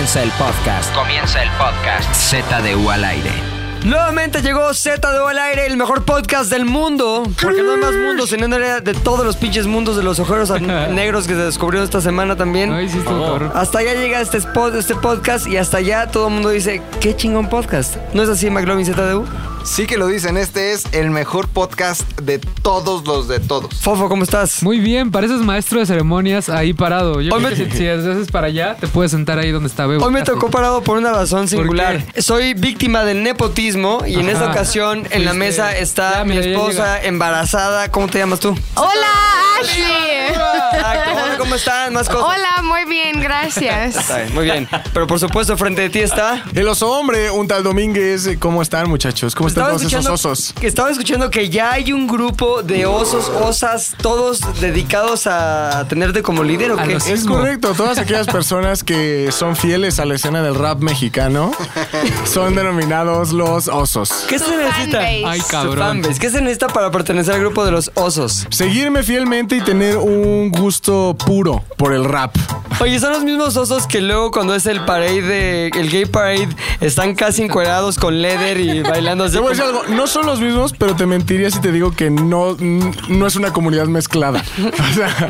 [0.00, 0.94] Comienza el podcast.
[0.94, 2.14] Comienza el podcast.
[2.14, 3.30] ZDU al aire.
[3.84, 7.22] Nuevamente llegó ZDU al aire, el mejor podcast del mundo.
[7.40, 10.18] Porque no hay más mundos, sino en realidad de todos los pinches mundos de los
[10.18, 12.72] ojeros negros que se descubrieron esta semana también.
[12.72, 13.52] Ay, sí, estuvo cabrón.
[13.54, 17.14] Hasta allá llega este, spot- este podcast y hasta allá todo el mundo dice, qué
[17.14, 17.96] chingón podcast.
[18.14, 19.26] ¿No es así, McLovin ZDU?
[19.62, 23.80] Sí que lo dicen, este es el mejor podcast de todos los de todos.
[23.80, 24.62] Fofo, ¿cómo estás?
[24.62, 27.20] Muy bien, pareces maestro de ceremonias ahí parado.
[27.20, 29.68] Yo Hoy creo me- que si, si haces para allá, te puedes sentar ahí donde
[29.68, 30.04] está Bebo.
[30.04, 30.32] Hoy me casi.
[30.32, 32.04] tocó parado por una razón singular.
[32.18, 34.52] Soy víctima del nepotismo y en esta Ajá.
[34.52, 37.90] ocasión en la Fuiste- mesa está Ya, mi mira, ya esposa embarazada.
[37.90, 38.56] ¿Cómo te llamas tú?
[38.74, 38.90] Hola,
[39.60, 39.84] Ashley.
[40.30, 41.10] Exacto.
[41.12, 41.92] Hola, ¿cómo están?
[41.92, 42.24] Más cosas.
[42.36, 43.96] Hola, muy bien, gracias.
[44.00, 44.68] Está bien, muy bien.
[44.92, 46.42] Pero por supuesto, frente de ti está.
[46.54, 48.30] El oso hombre, un tal Domínguez.
[48.38, 49.34] ¿Cómo están, muchachos?
[49.34, 50.54] ¿Cómo esos osos?
[50.58, 56.22] que estaba escuchando que ya hay un grupo de osos, osas, todos dedicados a tenerte
[56.22, 56.94] como líder o qué?
[56.94, 57.36] Es Sismo.
[57.36, 61.52] correcto, todas aquellas personas que son fieles a la escena del rap mexicano
[62.24, 64.26] son denominados los osos.
[64.28, 65.00] ¿Qué se necesita?
[65.00, 66.02] Ay, cabrón.
[66.02, 68.46] ¿Qué se necesita para pertenecer al grupo de los osos?
[68.50, 72.36] Seguirme fielmente y tener un gusto puro por el rap.
[72.80, 76.48] Oye, son los mismos osos que luego cuando es el parade, de, el gay parade,
[76.80, 79.38] están casi encuerados con leather y bailando así.
[79.40, 81.92] Te voy a decir algo, no son los mismos, pero te mentiría si te digo
[81.92, 82.58] que no,
[83.08, 84.44] no es una comunidad mezclada.
[84.90, 85.28] O sea,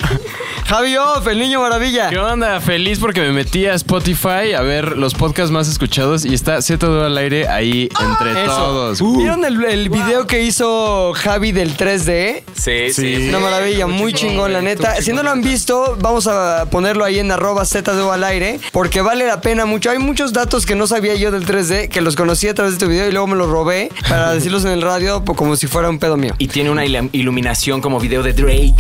[0.67, 2.09] Javi Off, el niño maravilla.
[2.09, 2.61] ¿Qué onda?
[2.61, 7.05] Feliz porque me metí a Spotify a ver los podcasts más escuchados y está Z2
[7.05, 8.55] al aire ahí entre Eso.
[8.55, 9.17] todos.
[9.19, 12.43] ¿Vieron el, el video que hizo Javi del 3D?
[12.55, 13.29] Sí, sí.
[13.29, 15.01] Una maravilla, muy chingón, la neta.
[15.03, 19.03] Si no lo han visto, vamos a ponerlo ahí en arroba ZDU al aire, porque
[19.03, 19.91] vale la pena mucho.
[19.91, 22.77] Hay muchos datos que no sabía yo del 3D, que los conocí a través de
[22.79, 25.67] este video y luego me los robé para decirlos en el radio po- como si
[25.67, 26.35] fuera un pedo mío.
[26.39, 28.75] Y tiene una il- iluminación como video de Drake.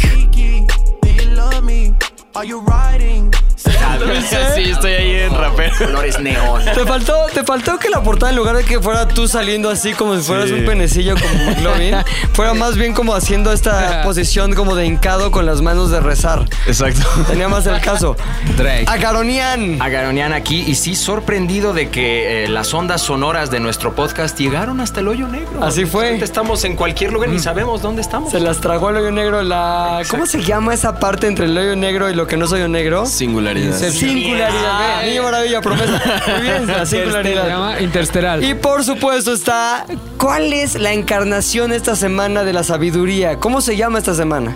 [4.54, 5.74] Sí, estoy ahí en rapero.
[5.78, 6.62] Colores neón.
[6.64, 9.92] Te faltó, te faltó que la portada, en lugar de que fuera tú saliendo así
[9.92, 11.96] como si fueras un penecillo como McLovin,
[12.32, 16.44] fuera más bien como haciendo esta posición como de hincado con las manos de rezar.
[16.66, 17.06] Exacto.
[17.26, 18.16] Tenía más el caso.
[18.56, 18.84] Drake.
[18.86, 19.80] Agaronian.
[19.80, 24.80] Agaronian aquí y sí sorprendido de que eh, las ondas sonoras de nuestro podcast llegaron
[24.80, 25.62] hasta el hoyo negro.
[25.62, 26.16] Así fue.
[26.16, 28.30] Estamos en cualquier lugar y sabemos dónde estamos.
[28.30, 29.42] Se las tragó el hoyo negro.
[29.42, 30.02] La.
[30.08, 32.68] ¿Cómo se llama esa parte entre el hoyo negro y lo que no es hoyo
[32.68, 33.06] negro?
[33.54, 33.90] Singularidad.
[33.90, 35.00] Singularidad.
[35.02, 36.02] Ve, Niño maravilla, promesa.
[36.32, 37.48] Muy bien, la Se singularidad.
[37.48, 38.42] llama Interstellar.
[38.42, 39.86] Y por supuesto está.
[40.16, 43.36] ¿Cuál es la encarnación esta semana de la sabiduría?
[43.38, 44.54] ¿Cómo se llama esta semana?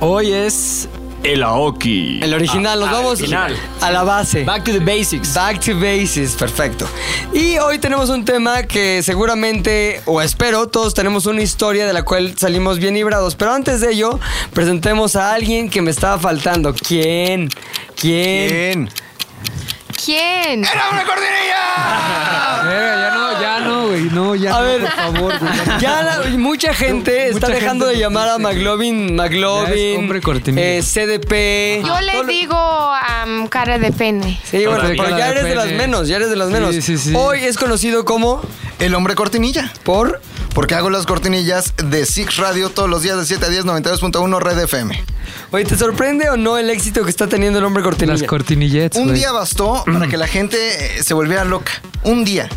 [0.00, 0.88] Hoy es
[1.24, 2.20] el Aoki.
[2.22, 3.56] El original, nos Ah, vamos original.
[3.80, 4.44] a la base.
[4.44, 5.34] Back to the basics.
[5.34, 6.86] Back to basics, perfecto.
[7.32, 12.02] Y hoy tenemos un tema que seguramente, o espero, todos tenemos una historia de la
[12.02, 13.34] cual salimos bien librados.
[13.34, 14.20] Pero antes de ello,
[14.52, 16.74] presentemos a alguien que me estaba faltando.
[16.74, 17.48] ¿Quién?
[17.98, 18.50] ¿Quién?
[18.50, 18.90] Bien.
[20.04, 20.62] ¿Quién?
[22.64, 24.02] Verga, ya no, ya no, güey.
[24.04, 25.52] No, ya A no, ver, por favor, güey.
[25.80, 29.98] Ya la- mucha gente está Mucha dejando gente de llamar a McLovin, Ya es McLovin,
[29.98, 30.66] hombre cortinilla.
[30.66, 31.82] eh, CDP.
[31.86, 34.38] Yo le Todo digo am, cara de pene.
[34.44, 35.02] Sí, bueno, Todavía.
[35.04, 36.74] pero ya eres de las menos, ya eres de las Sí, menos.
[36.76, 37.12] sí, sí.
[37.14, 38.42] Hoy es conocido como
[38.78, 39.72] El hombre cortinilla.
[39.84, 40.20] por
[40.54, 44.38] Porque hago las cortinillas de Six Radio todos los días de 7 a 10, 92.1
[44.40, 45.04] Red FM.
[45.50, 48.18] Oye, ¿te sorprende o no el éxito que está teniendo el hombre cortinilla?
[48.18, 49.18] Las cortinillets, Un güey.
[49.18, 50.56] día bastó para que la gente
[50.98, 51.72] eh, se volviera loca.
[52.04, 52.48] Un día.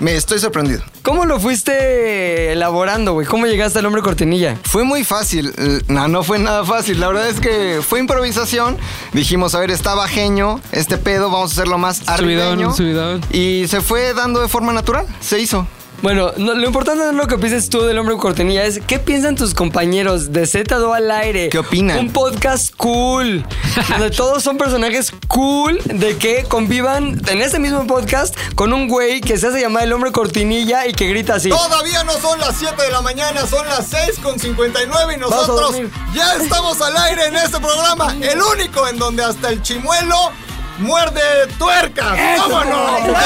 [0.00, 0.82] Me estoy sorprendido.
[1.02, 3.28] ¿Cómo lo fuiste elaborando, güey?
[3.28, 4.56] ¿Cómo llegaste al hombre cortinilla?
[4.64, 5.54] Fue muy fácil.
[5.86, 6.98] No, no fue nada fácil.
[6.98, 8.76] La verdad es que fue improvisación.
[9.12, 12.74] Dijimos, a ver, está bajeño este pedo, vamos a hacerlo más Subidón, arribeño.
[12.74, 13.20] subidón.
[13.30, 15.06] Y se fue dando de forma natural.
[15.20, 15.64] Se hizo.
[16.04, 18.98] Bueno, no, lo importante no es lo que pienses tú del hombre cortinilla, es qué
[18.98, 21.48] piensan tus compañeros de Z2 al aire.
[21.48, 21.98] ¿Qué opinan?
[21.98, 23.42] Un podcast cool,
[23.88, 29.22] donde todos son personajes cool de que convivan en ese mismo podcast con un güey
[29.22, 31.48] que se hace llamar el hombre cortinilla y que grita así.
[31.48, 35.76] Todavía no son las 7 de la mañana, son las 6 con 59 y nosotros
[36.14, 40.32] ya estamos al aire en este programa, el único en donde hasta el chimuelo
[40.80, 41.22] muerde
[41.58, 42.18] tuercas.
[42.40, 43.16] ¡Vámonos!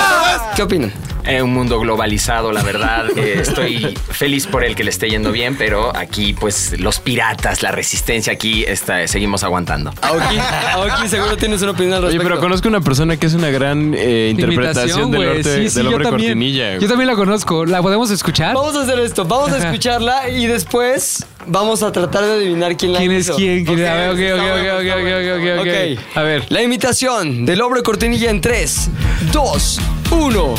[0.55, 1.08] ¿Qué opinan?
[1.25, 3.07] Eh, un mundo globalizado, la verdad.
[3.19, 7.63] Eh, estoy feliz por el que le esté yendo bien, pero aquí, pues, los piratas,
[7.63, 9.93] la resistencia aquí, está, seguimos aguantando.
[10.03, 10.37] Aoki,
[10.73, 12.29] Aoki, seguro tienes una opinión al Oye, respecto.
[12.29, 15.85] pero conozco una persona que es una gran eh, interpretación del, norte- Sí, sí, del
[15.85, 16.29] yo hombre también.
[16.31, 16.79] cortinilla.
[16.79, 17.67] Yo también la conozco.
[17.67, 18.55] ¿La podemos escuchar?
[18.55, 22.93] Vamos a hacer esto, vamos a escucharla y después vamos a tratar de adivinar quién
[22.93, 23.37] la ¿Quién es hizo.
[23.37, 23.65] quién?
[23.65, 23.85] ¿Quién?
[23.87, 24.47] A ver, ok, ok,
[24.79, 25.67] ok, ok, ok,
[26.07, 26.17] ok.
[26.17, 26.45] A ver.
[26.51, 28.91] La imitación del hombre cortinilla en 3,
[29.33, 29.81] 2,
[30.13, 30.55] 1.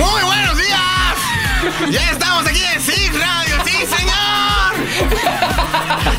[0.00, 1.90] ¡Muy buenos días!
[1.90, 4.74] Ya estamos aquí en Six Radio, ¡sí, señor!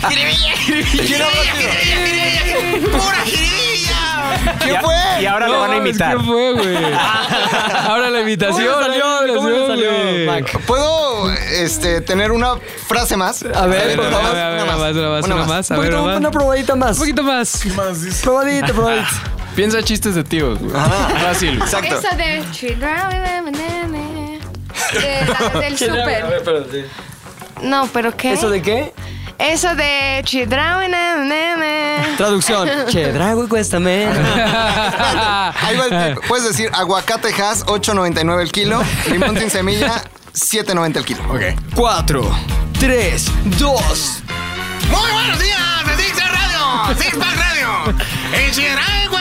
[0.09, 1.25] ¡Jiribilla, jiribilla,
[1.55, 2.97] jiribilla!
[2.97, 4.57] ¡Pura jiribilla!
[4.63, 4.95] ¿Qué fue?
[5.21, 6.17] y ahora lo van a imitar.
[6.17, 6.77] ¿Qué fue, güey?
[7.87, 8.73] Ahora la imitación.
[8.73, 9.27] ¿Cómo le salió?
[9.27, 10.25] la ¿Cómo le imitación, salió, güey.
[10.27, 10.61] Mac?
[10.65, 12.55] ¿Puedo este, tener una
[12.87, 13.43] frase más?
[13.43, 14.31] A ver, por favor.
[14.31, 15.47] una más, más, una más, una más.
[15.47, 15.71] más.
[15.71, 16.31] A Un ver, poquito- una una más.
[16.31, 16.91] probadita más.
[16.97, 17.61] Un poquito más.
[18.23, 19.07] Probadita, probadita.
[19.55, 20.71] Piensa chistes de tíos, güey.
[20.73, 21.61] Fácil.
[21.61, 21.95] Exacto.
[21.95, 23.41] Eso de de
[25.25, 26.81] la- del súper.
[27.61, 28.33] No, pero ¿qué?
[28.33, 28.93] ¿Eso de qué?
[29.37, 30.21] Eso de
[32.17, 32.69] Traducción.
[32.89, 34.05] Che, drago y cuéstame.
[34.07, 36.15] Ahí va el.
[36.27, 41.23] Puedes decir aguacatejas 8.99 el kilo, limón sin semilla 7.90 el kilo.
[41.29, 41.41] Ok.
[41.75, 42.37] 4,
[42.79, 43.25] 3,
[43.59, 44.23] 2.
[44.89, 45.59] Muy buenos días,
[45.97, 47.95] de Six Radio, Six Pack Radio.
[48.33, 49.20] Cuesta menos.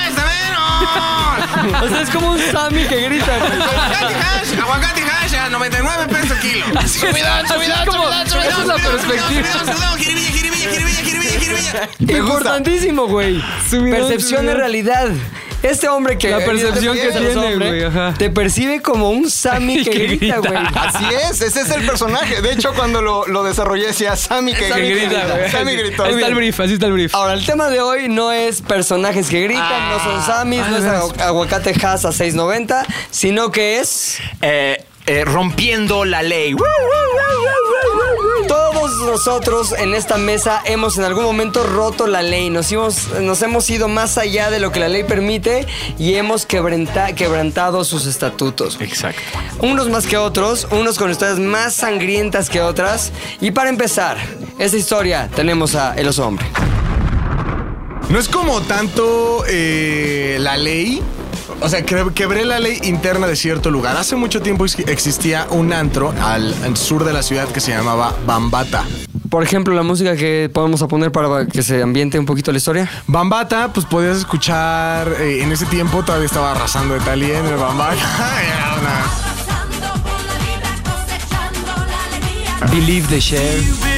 [1.83, 3.35] O sea, es como un Sammy que grita.
[3.35, 6.65] Aguacate hash, aguacate hash a 99 pesos el kilo.
[6.89, 9.53] Subidón, subidón, como- subidón, subidón, esa es la subidón, perspectiva.
[9.53, 12.19] subidón, subidón, jiribilla, jiribilla, jiribilla, jiribilla, jiribilla.
[12.19, 13.43] Importantísimo, güey.
[13.69, 15.09] Subidón, Percepción de realidad.
[15.63, 16.31] Este hombre que.
[16.31, 18.15] La percepción que tiene, hombre, güey, ajá.
[18.17, 20.53] Te percibe como un Sammy que, Que grita, güey.
[20.75, 22.41] Así es, ese es el personaje.
[22.41, 25.21] De hecho, cuando lo, lo desarrollé decía Sammy que, Sammy que grita.
[25.21, 25.51] grita, güey.
[25.51, 26.05] Sammy gritó.
[26.05, 27.15] Ahí está el brief, así está el brief.
[27.15, 30.85] Ahora, el tema de hoy no es personajes que gritan, no son Sammys, no es
[30.85, 34.19] agu- aguacate Hass a 6.90, sino que es.
[34.43, 36.55] Eh, eh, rompiendo la ley.
[39.05, 43.69] Nosotros en esta mesa hemos en algún momento roto la ley, nos hemos, nos hemos
[43.71, 45.67] ido más allá de lo que la ley permite
[45.99, 48.77] y hemos quebranta- quebrantado sus estatutos.
[48.81, 49.21] Exacto.
[49.61, 53.11] Unos más que otros, unos con historias más sangrientas que otras.
[53.41, 54.17] Y para empezar,
[54.59, 56.47] esta historia tenemos a El Oso Hombre.
[58.09, 61.03] No es como tanto eh, la ley.
[61.61, 63.97] O sea, quebré la ley interna de cierto lugar.
[63.97, 67.73] Hace mucho tiempo ex- existía un antro al, al sur de la ciudad que se
[67.73, 68.85] llamaba Bambata.
[69.29, 72.91] Por ejemplo, la música que podemos poner para que se ambiente un poquito la historia.
[73.07, 77.57] Bambata, pues podías escuchar, eh, en ese tiempo todavía estaba arrasando de Talía en el
[77.57, 77.95] Bambata.
[78.43, 79.31] Era una-
[82.71, 83.90] Believe the share.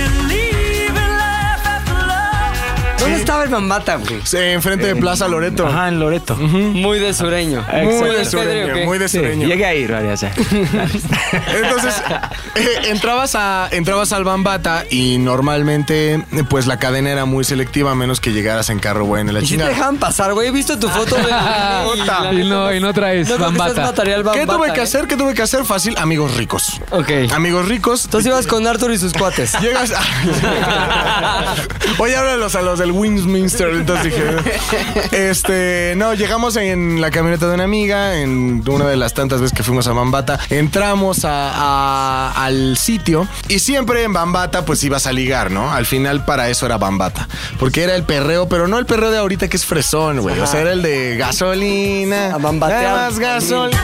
[3.02, 4.20] ¿Dónde estaba el Bambata, güey?
[4.24, 5.66] Sí, enfrente de Plaza Loreto.
[5.66, 6.36] Ajá, en Loreto.
[6.36, 7.64] Muy de sureño.
[7.82, 9.46] Muy de sureño, muy de sureño.
[9.48, 10.22] Llegué a ir varias.
[10.22, 11.94] Entonces,
[12.54, 17.94] eh, entrabas, a, entrabas al Bambata y normalmente, pues la cadena era muy selectiva, a
[17.94, 19.70] menos que llegaras en carro bueno y la Y si te chingada.
[19.70, 20.48] dejaban pasar, güey.
[20.48, 21.22] He visto tu foto de.
[22.32, 23.82] Y no, y no traes No bambata.
[23.82, 24.82] material ¿Qué tuve que ¿eh?
[24.84, 25.06] hacer?
[25.06, 25.64] ¿Qué tuve que hacer?
[25.64, 26.80] Fácil, amigos ricos.
[26.90, 27.10] Ok.
[27.32, 28.04] Amigos ricos.
[28.04, 29.52] Entonces ibas con Arthur y sus cuates.
[29.60, 29.92] Llegas.
[31.98, 33.68] Oye, háblalos a los del Westminster.
[33.70, 34.22] Entonces dije.
[35.12, 35.94] Este.
[35.96, 38.20] No, llegamos en la camioneta de una amiga.
[38.20, 40.38] En una de las tantas veces que fuimos a Bambata.
[40.50, 43.26] Entramos a- a- al sitio.
[43.48, 45.72] Y siempre en Bambata, pues ibas a ligar, ¿no?
[45.72, 47.28] Al final, para eso era Bambata.
[47.58, 50.38] Porque era el perreo, pero no el perreo de ahorita que es fresón, güey.
[50.40, 52.34] O sea, era el de gasolina.
[52.34, 52.82] A bambatear.
[52.84, 53.82] Nada más gasolina.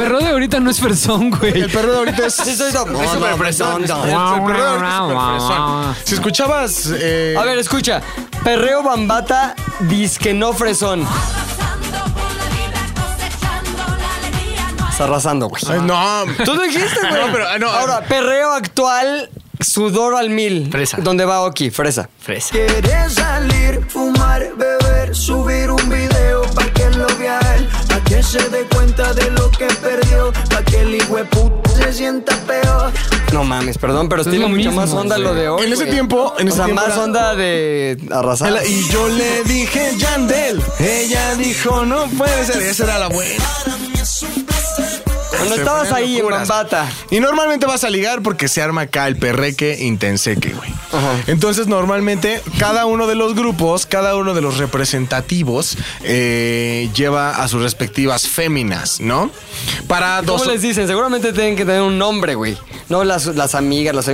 [0.00, 1.52] El perro de ahorita no es persón, güey.
[1.60, 2.34] El perreo de ahorita es.
[2.34, 3.82] Sí, soy do- Es súper fresón.
[3.82, 5.96] El perreo de ahorita es súper fresón.
[6.04, 6.90] Si escuchabas.
[6.94, 8.00] eh, A ver, escucha.
[8.42, 11.06] Perreo Bambata, disque no fresón.
[14.90, 15.62] Está arrasando, güey.
[15.68, 16.24] ay, no.
[16.44, 17.20] Tú lo dijiste, güey.
[17.26, 19.30] No, pero, ah, no, Ahora, perreo actual,
[19.60, 20.68] sudor al mil.
[20.70, 20.98] Fresa.
[21.00, 21.70] ¿Dónde va Oki?
[21.70, 22.08] Fresa.
[22.18, 22.50] Fresa.
[22.52, 26.09] Quiere salir, fumar, beber, subir un video
[28.20, 31.90] que se dé cuenta de lo que perdió, pa' que el hijo de puta se
[31.92, 32.92] sienta peor.
[33.32, 35.26] No mames, perdón, pero Es tiene mismo, más onda güey.
[35.26, 35.64] lo de hoy.
[35.66, 35.94] En ese güey.
[35.94, 38.60] tiempo- en o ese sea, tiempo más era- onda de arrasar.
[38.66, 40.62] Y yo le dije Yandel.
[40.80, 42.60] Ella dijo, no puede ser.
[42.62, 43.42] Esa era la buena.
[45.40, 46.42] Cuando Se estabas ahí locuras.
[46.42, 46.92] en Bambata.
[47.10, 50.70] Y normalmente vas a ligar porque se arma acá el perreque intenseque, güey.
[51.26, 57.48] Entonces, normalmente, cada uno de los grupos, cada uno de los representativos, eh, lleva a
[57.48, 59.30] sus respectivas féminas, ¿no?
[59.86, 60.42] Para dos.
[60.42, 60.86] ¿Cómo les dicen?
[60.86, 62.56] Seguramente tienen que tener un nombre, güey.
[62.90, 64.10] No las, las amigas, las,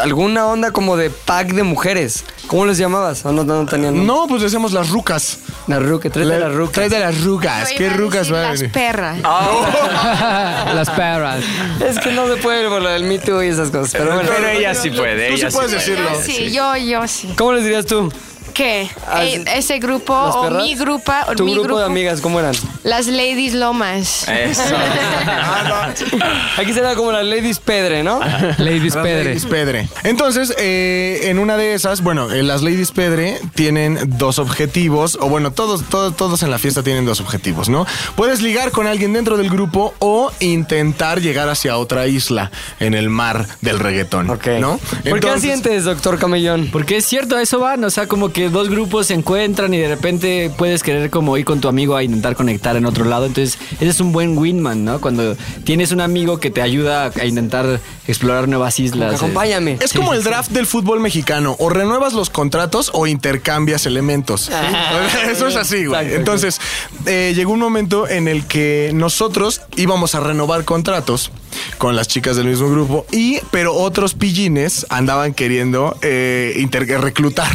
[0.00, 2.24] alguna onda como de pack de mujeres.
[2.46, 3.24] ¿Cómo les llamabas?
[3.24, 4.06] ¿O no, no tenían nombre?
[4.06, 5.38] No, pues decimos las rucas.
[5.66, 6.72] La ruca, tres de las rucas.
[6.74, 7.70] Trae de las rucas.
[7.70, 9.18] ¿Qué rucas decir van a Las perras.
[10.74, 11.42] Las perras.
[11.84, 13.92] Es que no se puede por lo del Me Too y esas cosas.
[13.92, 14.28] Pero bueno.
[14.34, 15.30] Pero ella sí puede.
[15.30, 15.84] Tú sí ella sí puedes puede.
[15.84, 16.10] decirlo.
[16.12, 17.34] Yo sí, yo, yo sí.
[17.38, 18.12] ¿Cómo les dirías tú?
[18.54, 18.88] ¿Qué?
[19.06, 19.24] Ah.
[19.24, 20.62] ¿Ese grupo ¿Las o perras?
[20.62, 21.12] mi grupo?
[21.28, 22.54] o ¿Tu mi grupo, de amigas cómo eran?
[22.84, 24.28] Las Ladies Lomas.
[24.28, 24.62] Eso.
[26.58, 28.20] Aquí será como las Ladies Pedre, ¿no?
[28.58, 29.24] Ladies Las Pedre.
[29.24, 29.88] Ladies Pedre.
[30.04, 35.28] Entonces, eh, en una de esas, bueno, eh, las Ladies Pedre tienen dos objetivos, o
[35.28, 37.86] bueno, todos, todos, todos en la fiesta tienen dos objetivos, ¿no?
[38.16, 43.08] Puedes ligar con alguien dentro del grupo o intentar llegar hacia otra isla en el
[43.10, 44.46] mar del reggaetón, Ok.
[44.60, 44.78] ¿no?
[44.78, 46.68] ¿Por qué Entonces- asientes, doctor Camellón?
[46.72, 49.78] Porque es cierto, a eso van, o sea, como que dos grupos se encuentran y
[49.78, 53.26] de repente puedes querer como ir con tu amigo a intentar conectar en otro lado,
[53.26, 55.00] entonces ese es un buen winman, ¿no?
[55.00, 59.12] Cuando tienes un amigo que te ayuda a intentar explorar nuevas islas.
[59.12, 59.16] eh.
[59.16, 59.78] Acompáñame.
[59.80, 61.56] Es como el draft del fútbol mexicano.
[61.58, 64.50] O renuevas los contratos o intercambias elementos.
[65.30, 66.14] Eso es así, güey.
[66.14, 66.60] Entonces,
[67.06, 71.30] eh, llegó un momento en el que nosotros íbamos a renovar contratos
[71.78, 76.66] con las chicas del mismo grupo y pero otros pillines andaban queriendo eh,
[77.00, 77.52] reclutar.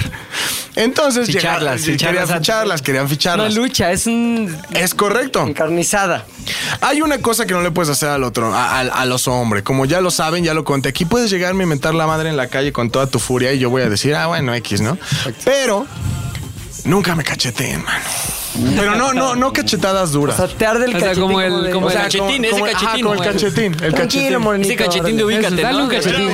[0.77, 3.53] Entonces Ficharlas, llegaron- ficharlas querían ficharlas, querían Una ficharlas.
[3.55, 5.45] lucha, es un Es correcto.
[5.45, 6.25] encarnizada.
[6.81, 9.63] Hay una cosa que no le puedes hacer al otro, a, a- a los hombres.
[9.63, 10.89] Como ya lo saben, ya lo conté.
[10.89, 13.59] Aquí puedes llegarme a mentar la madre en la calle con toda tu furia y
[13.59, 14.97] yo voy a decir, ah, bueno, X, ¿no?
[15.43, 15.85] Pero
[16.85, 18.05] nunca me cacheteen, mano.
[18.75, 20.35] Pero no, no, no cachetadas O duras.
[20.37, 21.21] sea, te arde el O sea, cachetín.
[21.23, 23.31] como el- de- como o el sea, cachetín, ese como- ajá, cachetín, como el güey.
[23.33, 24.39] cachetín, el Tranquilo, cachetín.
[24.41, 24.73] morenito.
[24.73, 25.37] Ese cachetín de órale.
[25.39, 25.83] ubícate, Dale ¿no?
[25.83, 26.29] un cachetín.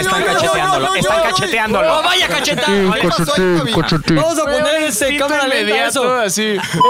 [0.00, 0.94] Están cacheteándolo.
[0.94, 1.98] Están cacheteándolo.
[1.98, 2.66] ¡Oh, vaya cacheta!
[2.66, 4.14] ¿Qué pasó ahí, Fabi?
[4.16, 6.14] Vamos a poner ese cámara lenta eso.
[6.14, 6.56] así.
[6.56, 6.82] Están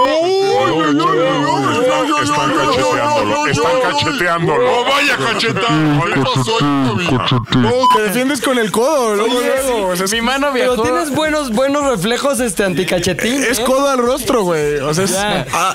[2.53, 4.71] cacheteándolo, están cacheteándolo.
[4.71, 6.01] ¡No vaya cachetada!
[7.95, 9.87] Te defiendes con el codo, luego, luego.
[9.89, 10.83] O sea, es, Mi mano Pero viajó.
[10.83, 12.63] tienes buenos, buenos reflejos este
[13.21, 13.63] es ¿eh?
[13.65, 14.77] codo al rostro, güey.
[14.79, 15.15] O sea, es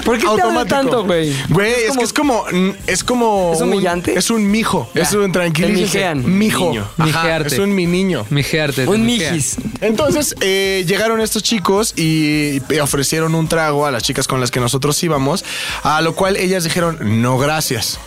[0.04, 0.74] ¿Por qué te automático.
[0.76, 1.34] tanto, güey?
[1.48, 2.44] Güey, Es es, como- que es como.
[2.86, 3.52] Es como.
[3.54, 4.18] ¿Es humillante?
[4.18, 4.88] es un mijo.
[4.94, 5.76] Es un tranquilícese.
[5.76, 6.38] Te mijean.
[6.38, 6.64] Mijo.
[6.70, 6.88] Niño.
[6.98, 7.54] Ajá, Mijearte.
[7.54, 8.26] es un mi niño.
[8.30, 8.86] Mijearte.
[8.86, 9.56] Un mijis.
[9.80, 14.60] Entonces eh, llegaron estos chicos y ofrecieron un trago a las chicas con las que
[14.60, 15.44] nosotros íbamos,
[15.82, 17.98] a lo cual ellas dijeron no gracias.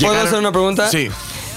[0.00, 0.88] ¿Puedo hacer una pregunta?
[0.90, 1.08] Sí.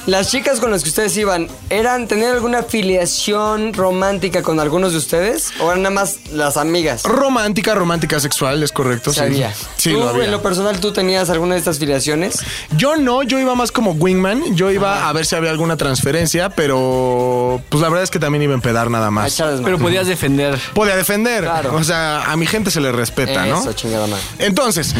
[0.07, 4.99] Las chicas con las que ustedes iban, ¿eran tener alguna afiliación romántica con algunos de
[4.99, 5.51] ustedes?
[5.59, 7.03] ¿O eran nada más las amigas?
[7.03, 9.11] Romántica, romántica sexual, es correcto.
[9.11, 9.19] sí.
[9.19, 9.53] Sabía.
[9.75, 10.23] Sí, ¿Tú, lo había.
[10.23, 12.39] en lo personal, tú tenías alguna de estas filiaciones?
[12.77, 14.55] Yo no, yo iba más como wingman.
[14.55, 18.43] Yo iba a ver si había alguna transferencia, pero pues la verdad es que también
[18.43, 19.43] iba a empedar nada más.
[19.61, 20.57] Pero podías defender.
[20.73, 21.43] Podía defender.
[21.43, 21.75] Claro.
[21.75, 23.59] O sea, a mi gente se le respeta, ¿no?
[23.59, 24.23] Eso, chingada madre.
[24.39, 24.95] Entonces,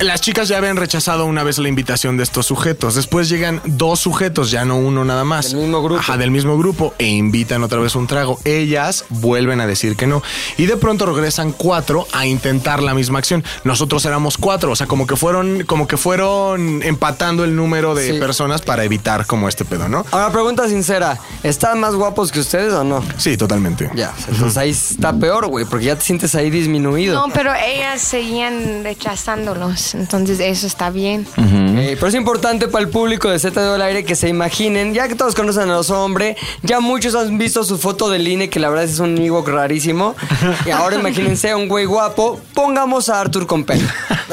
[0.00, 2.94] las chicas ya habían rechazado una vez la invitación de estos sujetos.
[2.94, 5.50] Después llegan dos sujetos, ya no uno nada más.
[5.50, 6.00] Del mismo grupo.
[6.00, 6.94] Ajá, del mismo grupo.
[6.98, 8.38] E invitan otra vez un trago.
[8.44, 10.22] Ellas vuelven a decir que no.
[10.56, 13.42] Y de pronto regresan cuatro a intentar la misma acción.
[13.64, 14.70] Nosotros éramos cuatro.
[14.72, 18.18] O sea, como que fueron, como que fueron empatando el número de Sí.
[18.20, 20.06] personas para evitar como este pedo, ¿no?
[20.12, 21.18] Ahora, pregunta sincera.
[21.42, 23.02] ¿Están más guapos que ustedes o no?
[23.16, 23.90] Sí, totalmente.
[23.94, 27.14] Ya, entonces ahí está peor, güey, porque ya te sientes ahí disminuido.
[27.26, 29.87] No, pero ellas seguían rechazándolos.
[29.94, 31.26] Entonces eso está bien.
[31.36, 35.08] Eh, pero es importante para el público de Z al aire que se imaginen, ya
[35.08, 38.60] que todos conocen a los hombres, ya muchos han visto su foto del INE, que
[38.60, 40.14] la verdad es un Ewok rarísimo.
[40.66, 43.86] Y ahora imagínense a un güey guapo, pongamos a Arthur con pelo.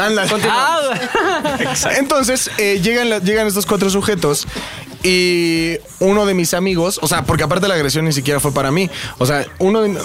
[1.97, 4.47] Entonces, eh, llegan, la- llegan estos cuatro sujetos
[5.05, 8.71] y uno de mis amigos, o sea, porque aparte la agresión ni siquiera fue para
[8.71, 9.95] mí, o sea, uno de,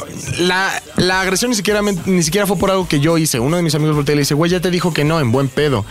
[0.41, 3.41] la, la agresión ni siquiera, ni siquiera fue por algo que yo hice.
[3.41, 5.33] Uno de mis amigos voltea y le dice, güey, ya te dijo que no, en
[5.33, 5.87] buen pedo.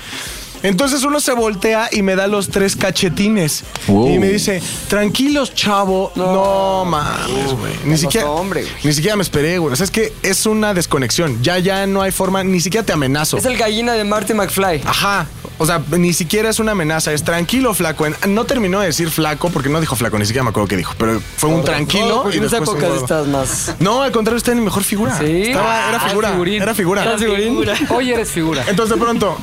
[0.64, 3.64] Entonces uno se voltea y me da los tres cachetines.
[3.88, 6.12] Y me dice, tranquilos, chavo.
[6.16, 7.74] No, mames, güey.
[7.86, 8.74] Ni siquiera, hombre, güey.
[8.84, 9.74] ni siquiera me esperé, güey.
[9.74, 11.42] O sea, es que es una desconexión.
[11.42, 13.38] Ya, ya no hay forma, ni siquiera te amenazo.
[13.38, 14.82] Es el gallina de Marty McFly.
[14.86, 15.28] Ajá.
[15.62, 18.06] O sea, ni siquiera es una amenaza, es tranquilo, flaco.
[18.30, 20.94] No terminó de decir flaco porque no dijo flaco, ni siquiera me acuerdo qué dijo,
[20.98, 22.26] pero fue un tranquilo.
[22.32, 23.76] y en esa época estás más.
[23.80, 25.18] No, al contrario, está en mi mejor figura.
[25.20, 25.26] Sí.
[25.48, 26.32] Estaba- era Ah, figura.
[26.32, 26.62] figurín.
[26.62, 27.04] Era figura.
[27.04, 27.66] ¿Estás figurín?
[27.90, 28.64] Hoy eres figura.
[28.70, 29.38] Entonces, de pronto,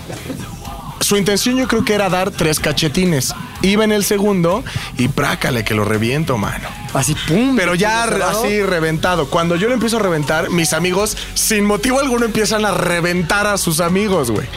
[1.06, 3.32] su intención yo creo que era dar tres cachetines.
[3.62, 4.64] Iba en el segundo
[4.98, 6.68] y prácale que lo reviento, mano.
[6.94, 7.54] Así, pum.
[7.54, 9.30] Pero ya así reventado.
[9.30, 13.56] Cuando yo lo empiezo a reventar, mis amigos, sin motivo alguno, empiezan a reventar a
[13.56, 14.48] sus amigos, güey.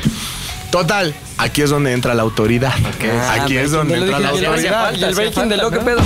[0.71, 2.73] Total, aquí es donde entra la autoridad.
[2.73, 4.83] Ah, Aquí es breaking, donde entra la autoridad.
[4.85, 6.01] falta, El breaking de lo que pedo.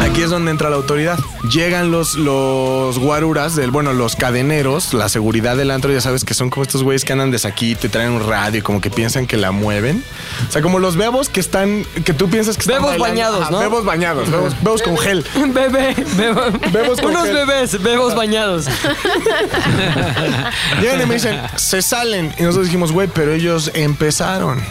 [0.00, 1.18] Aquí es donde entra la autoridad.
[1.50, 6.34] Llegan los, los guaruras, del, bueno, los cadeneros, la seguridad del antro, ya sabes que
[6.34, 8.90] son como estos güeyes que andan de saquito y traen un radio y como que
[8.90, 10.02] piensan que la mueven.
[10.48, 13.38] O sea, como los bebos que están, que tú piensas que están Bebos bailando.
[13.38, 13.58] bañados, ¿no?
[13.58, 15.24] Bebos bañados, bebos, bebos con gel.
[15.52, 17.34] Bebé, bebo- Bebos con Unos gel.
[17.34, 18.66] bebés, bebos bañados.
[20.80, 22.32] Llegan y me dicen, se salen.
[22.38, 24.62] Y nosotros dijimos, güey, pero ellos empezaron.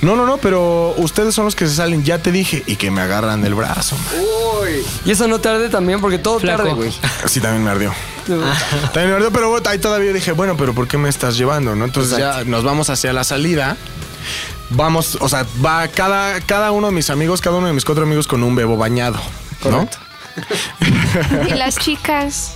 [0.00, 2.62] No, no, no, pero ustedes son los que se salen, ya te dije.
[2.66, 3.96] Y que me agarran del brazo.
[3.96, 4.24] man.
[4.58, 4.82] güey.
[5.04, 6.58] Y eso no tarde también porque todo Flaco.
[6.62, 6.92] tarde, güey.
[7.26, 7.92] Sí, también me ardió.
[8.92, 11.74] También me ardió, pero bueno, ahí todavía dije, bueno, pero ¿por qué me estás llevando?
[11.74, 11.84] ¿no?
[11.84, 13.76] Entonces ya nos vamos hacia la salida.
[14.70, 18.04] Vamos, o sea, va cada, cada uno de mis amigos, cada uno de mis cuatro
[18.04, 19.20] amigos con un bebo bañado.
[19.64, 19.88] ¿no?
[21.48, 22.52] Y las chicas.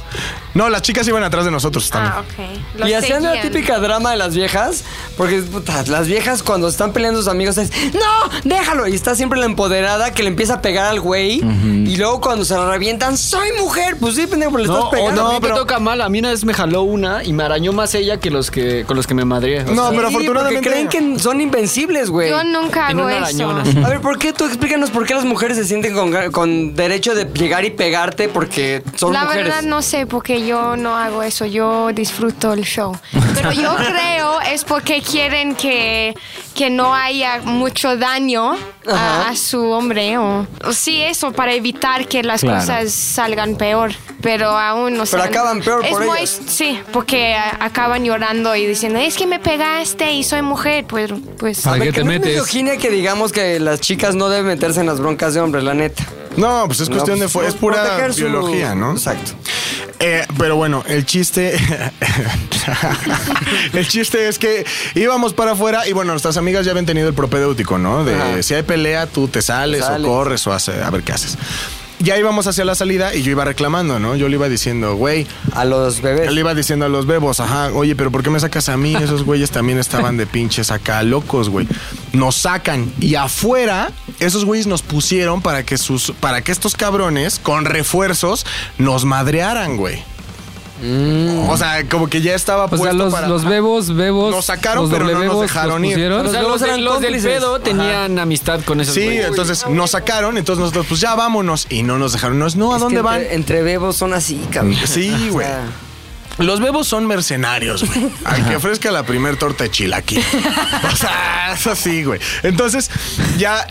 [0.57, 2.13] No, las chicas iban atrás de nosotros también.
[2.17, 2.79] Ah, ok.
[2.81, 3.53] Los y hacían la seguían.
[3.53, 4.85] típica drama de las viejas,
[5.17, 8.87] porque puta, las viejas cuando están peleando sus amigos es, no, déjalo.
[8.89, 11.41] Y está siempre la empoderada que le empieza a pegar al güey.
[11.87, 13.97] Y luego cuando se la revientan, soy mujer.
[14.01, 15.23] Pues sí, pendejo, pero le No, estás pegando.
[15.33, 16.01] no, me toca mal.
[16.01, 18.85] A mí una vez me jaló una y me arañó más ella que los que
[18.87, 19.63] con los que me madrié.
[19.63, 20.63] O No, pero Sí, afortunadamente.
[20.71, 22.31] Porque creen que son invencibles, güey.
[22.31, 23.51] Yo nunca En hago una eso.
[23.85, 27.15] A ver, ¿por qué tú explícanos por qué las mujeres se sienten con, con derecho
[27.15, 29.45] de llegar y pegarte porque son La mujeres?
[29.47, 32.97] verdad no sé porque yo no hago eso, yo disfruto el show.
[33.35, 36.15] Pero yo creo es porque quieren que,
[36.55, 38.57] que no haya mucho daño
[38.88, 42.61] a, a su hombre o, o sí eso para evitar que las Claro.
[42.61, 43.93] cosas salgan peor.
[44.23, 46.41] Pero aún no Pero acaban peor es por muy- ellas.
[46.47, 50.85] Sí, porque a- acaban llorando y diciendo, es que me pegaste y soy mujer.
[50.87, 52.35] Pues, pues ¿Para qué Que te no es metes?
[52.35, 55.75] misoginia que digamos que las chicas no deben meterse en las broncas de hombres, la
[55.75, 56.05] neta.
[56.37, 57.29] No, pues es cuestión de.
[57.29, 58.93] fu- Es pura Proteger su- biología, ¿no?
[58.93, 59.33] Exacto.
[59.99, 61.57] Eh, pero bueno, el chiste.
[63.73, 67.15] el chiste es que íbamos para afuera y bueno, nuestras amigas ya habían tenido el
[67.15, 68.05] propedéutico, ¿no?
[68.05, 68.43] De Ajá.
[68.43, 70.07] si hay pelea, tú te sales, Te sales.
[70.07, 71.37] o corres o hace, a ver qué haces.
[71.99, 74.17] Ya íbamos hacia la salida y yo iba reclamando, ¿no?
[74.17, 76.26] Yo le iba diciendo, güey, A los bebés.
[76.26, 78.76] yo le iba diciendo a los bebos, ajá, oye, pero ¿por qué me sacas a
[78.76, 78.95] mí?
[78.95, 81.67] Esos güeyes también estaban de pinches acá locos, güey.
[82.12, 87.38] Nos sacan y afuera esos güeyes nos pusieron para que sus para que estos cabrones
[87.38, 88.45] con refuerzos
[88.79, 90.03] nos madrearan, güey.
[91.49, 94.30] O sea, como que ya estaba O sea, puesto los, para los bebos, bebos.
[94.35, 95.95] Nos sacaron, los pero no nos dejaron los ir.
[95.95, 96.26] pusieron.
[96.26, 97.38] O sea, Los eran los del cómplices.
[97.40, 101.83] pedo tenían amistad con esos Sí, entonces nos sacaron, entonces nosotros pues ya vámonos y
[101.83, 102.38] no nos dejaron.
[102.38, 103.21] Nos, no, ¿a Es dónde que van?
[103.21, 104.76] Entre, entre bebos son así, cabrón.
[104.87, 105.47] Sí, O güey.
[105.47, 105.64] sea,
[106.38, 108.09] Los bebos son mercenarios, güey.
[108.25, 110.23] Al que ofrezca la primer torta de chilaquil.
[110.92, 112.21] O sea, es así, güey.
[112.42, 112.90] Entonces,
[113.38, 113.66] ya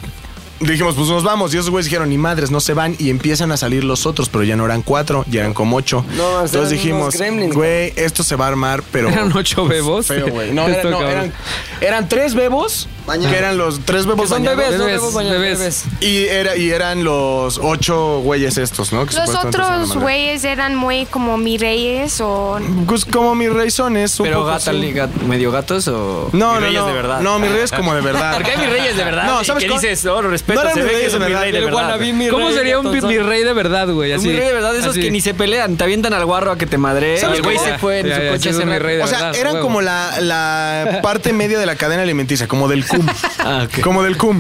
[0.59, 1.53] dijimos, pues nos vamos.
[1.53, 2.95] Y esos güeyes dijeron, ni madres, no se van.
[2.99, 6.05] Y empiezan a salir los otros, pero ya no eran cuatro, ya eran como ocho.
[6.15, 7.15] No, Entonces dijimos,
[7.53, 9.09] güey, esto se va a armar, pero.
[9.09, 10.07] Eran ocho bebos.
[10.07, 10.51] Feo, güey.
[10.53, 11.11] No, Esto, eran, no, cabrón.
[11.17, 11.33] eran,
[11.81, 14.57] eran tres bebos, que eran los tres bebos son bañados.
[14.57, 14.85] bebés, ¿no?
[14.85, 15.59] Bebés, Bebos bañados, bebés.
[15.59, 15.83] bebés.
[16.01, 19.05] Y, era, y eran los ocho güeyes estos, ¿no?
[19.05, 22.59] Que los otros güeyes eran muy como mi reyes o...
[22.87, 24.77] Pues como mis reyes un Pero poco gata, sí.
[24.77, 26.29] liga- medio gatos o.
[26.33, 26.87] No, mis no, reyes no.
[26.87, 27.19] de verdad.
[27.21, 28.33] No, mi rey es como de verdad.
[28.35, 29.25] Porque hay mis reyes de verdad.
[29.25, 29.79] No, ¿sabes que cómo?
[29.81, 31.41] dices, oh, lo respeto, No eran se mis ve que reyes es de mi verdad,
[31.41, 31.77] rey de el verdad.
[31.81, 33.09] wannabe mi ¿Cómo rey, sería un Tonson?
[33.09, 34.11] mi rey de verdad, güey?
[34.11, 34.27] Es Así.
[34.29, 35.01] mi rey de verdad, esos así.
[35.01, 37.15] que ni se pelean, te avientan al guarro a que te madre.
[37.15, 37.69] Y ¿Sabes el güey cómo?
[37.69, 39.35] se fue en Ya, su ya, coche sí, es mi rey de O sea, verdad,
[39.35, 39.67] eran huevo.
[39.67, 43.07] como la, la parte media de la cadena alimenticia, como del cum.
[43.39, 43.67] Ah.
[43.83, 44.39] Como del cum.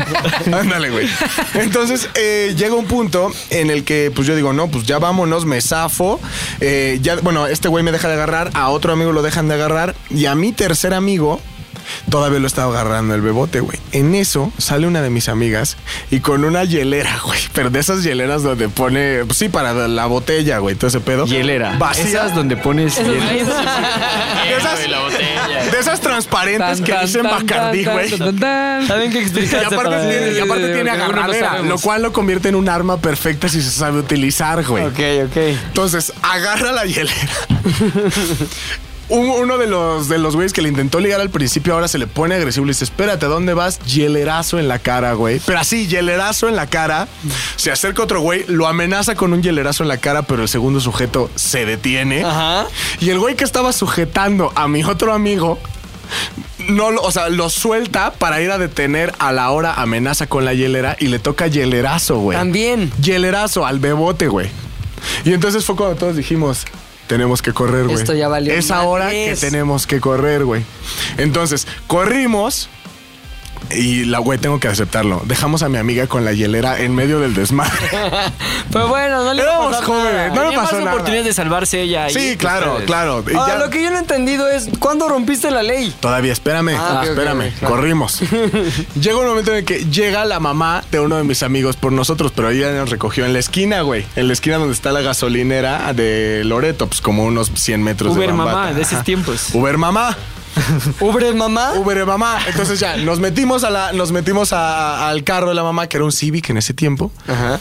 [0.51, 1.07] Ándale, güey.
[1.53, 5.45] Entonces, eh, llega un punto en el que, pues yo digo, no, pues ya vámonos,
[5.45, 6.19] me zafo.
[6.59, 9.53] Eh, ya, bueno, este güey me deja de agarrar, a otro amigo lo dejan de
[9.55, 11.39] agarrar, y a mi tercer amigo.
[12.09, 13.79] Todavía lo estaba agarrando el bebote, güey.
[13.91, 15.77] En eso sale una de mis amigas
[16.11, 17.39] y con una hielera, güey.
[17.53, 21.25] Pero de esas hieleras donde pone, pues sí, para la botella, güey, todo ese pedo.
[21.25, 21.75] Hielera.
[21.77, 22.05] Vacía.
[22.05, 23.25] Esas donde pones hielera.
[24.45, 24.79] De esas,
[25.71, 28.09] de esas transparentes Tan, que tan, dicen Bacardí, güey.
[28.09, 30.09] Saben que Y explicarse aparte para...
[30.09, 31.69] tiene, y aparte tiene porque algunos no agarradera, sabemos.
[31.69, 34.85] lo cual lo convierte en un arma perfecta si se sabe utilizar, güey.
[34.85, 35.37] Ok, ok.
[35.67, 37.13] Entonces, agarra la hielera.
[39.07, 41.97] Un- Uno de los de los güeyes que le intentó ligar al principio ahora se
[41.99, 43.79] le pone agresivo y le dice, espérate, ¿a dónde vas?
[43.85, 45.39] Hielerazo en la cara, güey.
[45.45, 47.07] Pero así, hielerazo en la cara.
[47.55, 50.79] Se acerca otro güey, lo amenaza con un hielerazo en la cara, pero el segundo
[50.79, 52.23] sujeto se detiene.
[52.23, 52.65] Ajá.
[52.99, 55.59] Y el güey que estaba sujetando a mi otro amigo,
[56.67, 60.45] no, lo- o sea, lo suelta para ir a detener a la hora amenaza con
[60.45, 62.37] la hielera y le toca hielerazo, güey.
[62.37, 62.91] También.
[63.01, 64.49] Hielerazo al bebote, güey.
[65.25, 66.65] Y entonces fue cuando todos dijimos,
[67.07, 67.95] tenemos que correr, güey.
[67.95, 70.63] Esto ya valió Es ahora que tenemos que correr, güey.
[71.17, 72.69] Entonces, corrimos.
[73.71, 75.21] Y la güey, tengo que aceptarlo.
[75.25, 77.71] Dejamos a mi amiga con la hielera en medio del desmadre.
[78.71, 80.91] Pero bueno, no le Éramos jóvenes, no le Tenía más pasó nada.
[80.91, 82.09] oportunidades de salvarse ella.
[82.09, 82.85] Sí, y claro, ustedes.
[82.87, 83.23] claro.
[83.29, 85.93] Y Ahora, ya- lo que yo no he entendido es, ¿cuándo rompiste la ley?
[85.99, 87.75] Todavía, espérame, Ah, ok, ok, espérame, ok, claro.
[87.75, 88.19] corrimos.
[88.99, 91.91] llega un momento en el que llega la mamá de uno de mis amigos por
[91.91, 94.05] nosotros, pero ella nos recogió en la esquina, güey.
[94.15, 98.27] En la esquina donde está la gasolinera de Loreto, pues como unos 100 metros Uber
[98.31, 98.57] de Bambata.
[98.57, 99.03] mamá, de esos Ajá.
[99.03, 99.49] tiempos.
[99.53, 100.17] Uber mamá.
[100.99, 101.73] ¿Uber mamá?
[101.75, 102.39] Uber mamá.
[102.47, 105.97] Entonces ya, nos metimos a la, nos metimos a- al carro de la mamá, que
[105.97, 107.11] era un Civic en ese tiempo.
[107.27, 107.59] Ajá.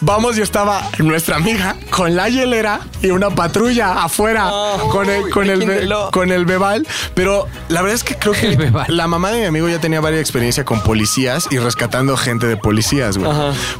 [0.00, 4.50] Vamos y estaba nuestra amiga con la hielera y una patrulla afuera
[4.90, 6.86] con el, con el, be- con el bebal.
[7.14, 10.20] Pero la verdad es que creo que la mamá de mi amigo ya tenía varias
[10.20, 13.30] experiencia con policías y rescatando gente de policías, güey.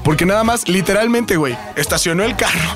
[0.03, 2.71] Porque nada más, literalmente, güey, estacionó el carro.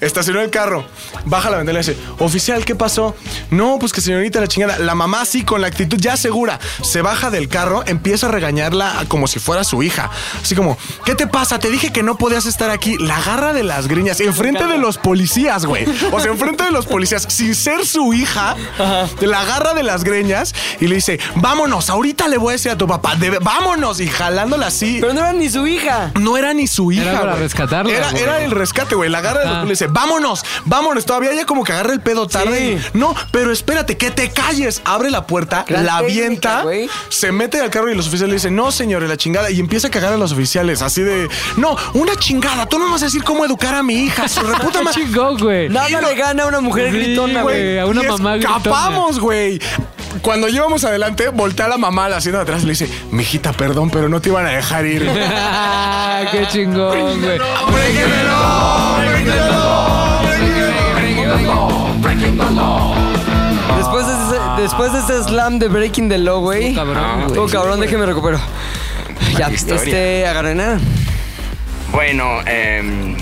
[0.00, 0.84] Estacionó el carro,
[1.24, 3.14] baja la ventana y le dice, oficial, ¿qué pasó?
[3.50, 4.78] No, pues que señorita la chingada.
[4.78, 9.04] La mamá sí, con la actitud ya segura, se baja del carro, empieza a regañarla
[9.08, 10.10] como si fuera su hija.
[10.42, 11.58] Así como, ¿qué te pasa?
[11.58, 12.96] Te dije que no podías estar aquí.
[12.98, 15.84] La agarra de las griñas, enfrente de los policías, güey.
[16.12, 18.56] O sea, enfrente de los policías, sin ser su hija,
[19.20, 22.78] la agarra de las greñas y le dice, vámonos, ahorita le voy a decir a
[22.78, 24.98] tu papá, de- vámonos, y jalándola así.
[25.00, 26.12] Pero no era ni su hija.
[26.20, 27.10] No era ni su hija.
[27.10, 29.10] Era para rescatarla, Era, el rescate, güey.
[29.10, 31.04] La agarra de le dice, vámonos, vámonos.
[31.06, 32.78] Todavía ella como que agarra el pedo tarde.
[32.82, 32.90] Sí.
[32.94, 34.82] No, pero espérate, que te calles.
[34.84, 36.64] Abre la puerta, Gran la avienta,
[37.08, 39.50] se mete al carro y los oficiales le dicen, no, señor, y la chingada.
[39.50, 42.66] Y empieza a cagar a los oficiales, así de, no, una chingada.
[42.66, 44.28] Tú no me vas a decir cómo educar a mi hija.
[44.28, 45.02] Su reputa Qué madre.
[45.02, 45.68] chingón, güey.
[45.68, 47.78] Nada le gana a una mujer Sí, gritona, güey.
[47.78, 49.60] a una y mamá escapamos, güey.
[50.22, 53.52] Cuando llevamos adelante, voltea a la mamá a la de atrás y le dice, mijita,
[53.52, 55.02] perdón, pero no te iban a dejar ir.
[56.32, 57.38] Qué chingón, güey.
[63.76, 66.74] Después de, ese, después de ese slam de Breaking the Law, güey.
[66.74, 67.38] cabrón, güey.
[67.38, 68.38] Oh, cabrón, déjeme recupero.
[69.36, 70.78] Ya, este, agarré nada.
[71.92, 73.16] Bueno, em,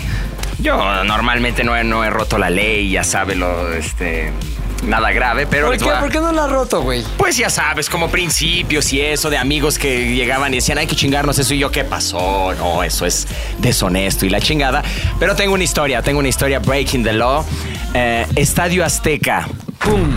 [0.59, 4.33] yo normalmente no he, no he roto la ley, ya sabe lo, este,
[4.87, 7.05] nada grave, pero ¿Por qué, a- ¿Por qué no la has roto, güey?
[7.17, 10.97] Pues ya sabes, como principios y eso de amigos que llegaban y decían, hay que
[10.97, 12.55] chingarnos eso y yo, ¿qué pasó?
[12.55, 13.27] No, eso es
[13.59, 14.83] deshonesto y la chingada.
[15.19, 17.45] Pero tengo una historia, tengo una historia, Breaking the Law.
[17.95, 19.49] Eh, Estadio Azteca.
[19.79, 20.11] ¡Pum!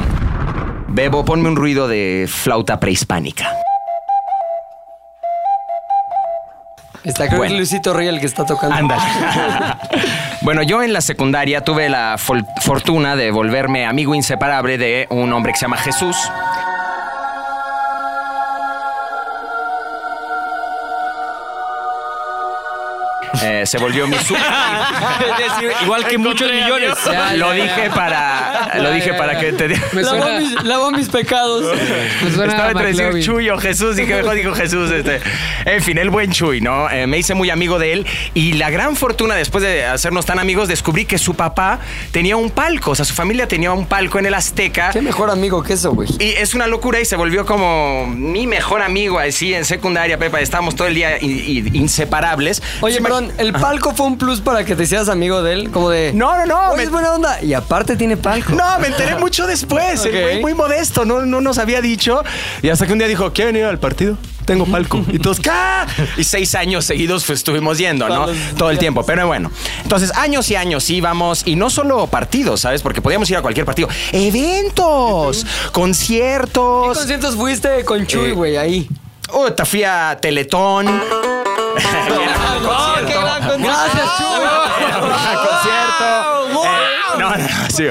[0.89, 3.51] Bebo, ponme un ruido de flauta prehispánica.
[7.03, 7.51] Está creo Bueno.
[7.53, 8.75] que Luisito Rey el que está tocando.
[8.75, 9.01] Ándale.
[10.41, 15.53] bueno, yo en la secundaria tuve la fortuna de volverme amigo inseparable de un hombre
[15.53, 16.15] que se llama Jesús.
[23.43, 24.41] Eh, se volvió mi super
[25.83, 26.93] Igual que muchos millones.
[27.05, 27.93] Ya, lo ya, dije ya.
[27.93, 31.75] para lo dije para que te Me Lavó suena, mis, lavó mis pecados.
[32.23, 33.23] me suena Estaba entre decir.
[33.23, 34.91] Chuy o Jesús, dije mejor dijo Jesús.
[34.91, 35.21] Este.
[35.65, 36.89] En fin, el buen Chuy, ¿no?
[36.89, 40.39] Eh, me hice muy amigo de él y la gran fortuna después de hacernos tan
[40.39, 41.79] amigos descubrí que su papá
[42.11, 44.89] tenía un palco, o sea, su familia tenía un palco en el Azteca.
[44.91, 46.09] Qué mejor amigo que eso, güey.
[46.19, 50.39] Y es una locura y se volvió como mi mejor amigo así en secundaria, Pepa.
[50.39, 52.61] Estábamos todo el día inseparables.
[52.81, 55.71] Oye, Pues, perdón, ¿el palco fue un plus para que te hicieras amigo de él?
[55.71, 56.11] Como de...
[56.13, 56.75] No, no, no.
[56.75, 57.41] Me- es buena onda.
[57.41, 58.53] Y aparte tiene palco.
[58.53, 60.03] No, me enteré mucho después.
[60.05, 62.23] el güey muy modesto, no, no nos había dicho.
[62.61, 64.17] Y hasta que un día dijo, ¿quieren ir al partido?
[64.45, 65.03] Tengo palco.
[65.11, 65.51] Y todos, ¿qué?
[66.17, 68.25] Y seis años seguidos pues, estuvimos yendo, ¿no?
[68.57, 69.05] Todo el tiempo.
[69.05, 69.51] Pero bueno.
[69.83, 71.43] Entonces, años y años íbamos.
[71.45, 72.81] Y no solo partidos, ¿sabes?
[72.81, 73.87] Porque podíamos ir a cualquier partido.
[74.11, 76.97] Eventos, ¿Qué conciertos.
[76.97, 78.87] conciertos fuiste con Chuy, Eh, güey, ahí?
[79.31, 80.87] Oh, te fui a Teletón.
[81.75, 83.57] ¡Oh, qué gran concierto!
[83.59, 84.39] ¡Gracias, Chuy!
[85.47, 86.38] concierto.
[87.29, 87.83] No, no, no, sí.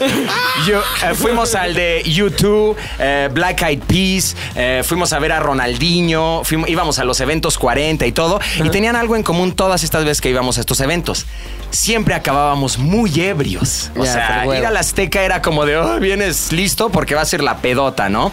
[0.67, 5.41] Yo, eh, fuimos al de YouTube, eh, Black Eyed Peas, eh, fuimos a ver a
[5.41, 9.83] Ronaldinho, fuimos- íbamos a los eventos 40 y todo, y tenían algo en común todas
[9.85, 11.27] estas veces que íbamos a estos eventos.
[11.71, 13.91] Siempre acabábamos muy ebrios.
[13.95, 17.27] O sea, ir a la Azteca era como de, oh, vienes listo porque va a
[17.27, 18.33] ser la pedota, ¿no?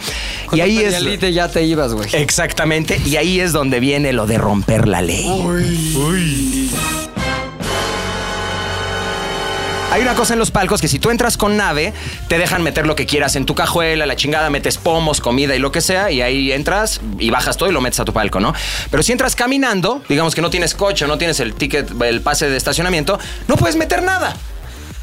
[0.53, 1.33] Y ahí es...
[1.33, 2.09] Ya te ibas, güey.
[2.13, 5.25] Exactamente, y ahí es donde viene lo de romper la ley.
[9.95, 11.93] Hay una cosa en los palcos que si tú entras con nave,
[12.27, 15.60] te dejan meter lo que quieras en tu cajuela, la chingada, metes pomos, comida y
[15.60, 18.41] lo que sea, y ahí entras y bajas todo y lo metes a tu palco,
[18.41, 18.53] ¿no?
[18.91, 22.49] Pero si entras caminando, digamos que no tienes coche, no tienes el ticket, el pase
[22.49, 24.36] de estacionamiento, no puedes meter nada.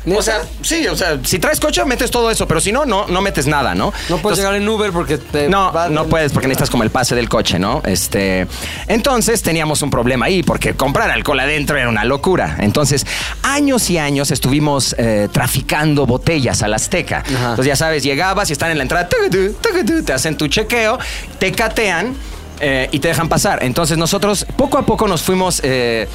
[0.04, 3.06] O sea, sí, o sea, si traes coche, metes todo eso, pero si no, no,
[3.06, 3.86] no metes nada, ¿no?
[4.08, 6.90] No puedes Entonces- llegar en Uber porque te no, no puedes porque necesitas como el
[6.90, 7.82] pase del coche, ¿no?
[7.84, 8.46] Este,
[8.88, 12.56] entonces teníamos un problema ahí porque comprar alcohol adentro era una locura.
[12.58, 13.06] Entonces,
[13.42, 17.22] años y años estuvimos eh, traficando botellas a la Azteca.
[17.26, 20.98] Entonces, ya sabes, llegabas y están en la entrada, te hacen tu chequeo,
[21.38, 22.14] te catean
[22.60, 23.62] eh, y te dejan pasar.
[23.62, 25.60] Entonces, nosotros poco a poco nos fuimos...
[25.62, 26.08] eh,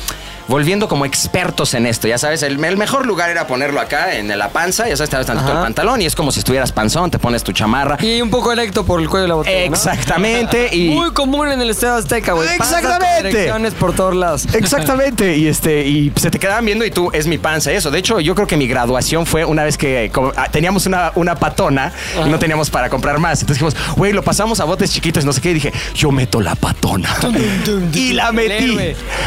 [0.48, 4.36] Volviendo como expertos en esto, ya sabes, el, el mejor lugar era ponerlo acá en
[4.38, 5.64] la panza, ya sabes, te tantito el Ajá.
[5.64, 7.98] pantalón y es como si estuvieras panzón, te pones tu chamarra.
[8.02, 9.76] Y un poco erecto por el cuello de la botella, ¿no?
[9.76, 10.70] Exactamente.
[10.78, 12.48] Y Muy común en el Estadio Azteca, güey.
[12.50, 13.72] Exactamente.
[13.80, 14.48] por todos lados.
[14.54, 17.90] Exactamente, y este, y se te quedaban viendo y tú, es mi panza, eso.
[17.90, 21.12] De hecho, yo creo que mi graduación fue una vez que como, ah, teníamos una,
[21.16, 21.92] una patona
[22.26, 23.42] y no teníamos para comprar más.
[23.42, 26.42] Entonces dijimos, güey, lo pasamos a botes chiquitos, no sé qué, y dije, yo meto
[26.42, 27.10] la patona.
[27.94, 28.78] y la metí.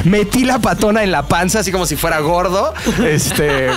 [0.05, 2.75] Metí la patona en la panza, así como si fuera gordo.
[3.05, 3.71] Este,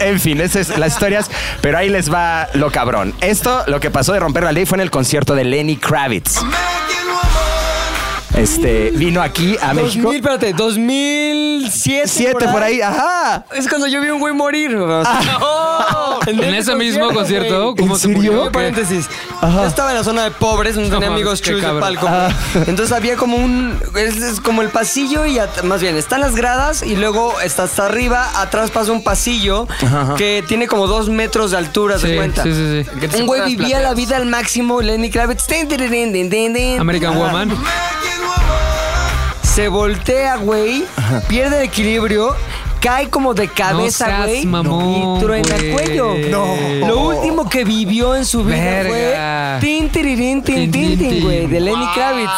[0.00, 3.14] en fin, esas son las historias, pero ahí les va lo cabrón.
[3.20, 6.40] Esto, lo que pasó de romper la ley fue en el concierto de Lenny Kravitz.
[8.36, 10.02] Este, vino aquí a México.
[10.04, 12.08] 2000, espérate, 2007.
[12.08, 13.44] Siete por ahí, ajá.
[13.54, 14.74] Es cuando yo vi a un güey morir.
[14.76, 16.18] o sea, Ah.
[16.26, 17.76] En ese mismo concierto, güey.
[17.76, 18.16] ¿cómo ¿En se serio?
[18.32, 18.44] murió?
[18.46, 19.08] Yo, paréntesis.
[19.42, 21.80] Yo estaba en la zona de pobres, donde tenía No, amigos qué chus de cabrón.
[21.80, 22.08] palco.
[22.66, 23.78] Entonces había como un.
[23.94, 27.64] Es, es como el pasillo y at- más bien están las gradas y luego está
[27.64, 28.40] hasta arriba.
[28.40, 29.68] Atrás pasa un pasillo
[30.16, 32.42] que tiene como dos metros de altura, ¿se Sí, cuenta?
[32.42, 33.00] sí, sí, sí.
[33.00, 35.46] Que te Un güey vivía la vida al máximo, Lenny Kravitz.
[35.46, 36.80] tin, tin, tin, tin, tin, tin.
[36.80, 37.16] American.
[37.18, 37.50] Woman.
[39.42, 40.84] Se voltea, güey,
[41.28, 42.34] pierde el equilibrio,
[42.84, 46.14] cae como de cabeza, güey, mamón, y truena el cuello.
[46.28, 46.46] No.
[46.86, 49.56] Lo último que vivió en su vida Verga.
[49.58, 52.30] fue tin, tirirín, tin, Tin, tin, tin, tin, güey, de Lenny Kravitz.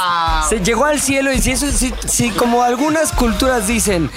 [0.49, 4.09] Se llegó al cielo y si eso, si, si como algunas culturas dicen,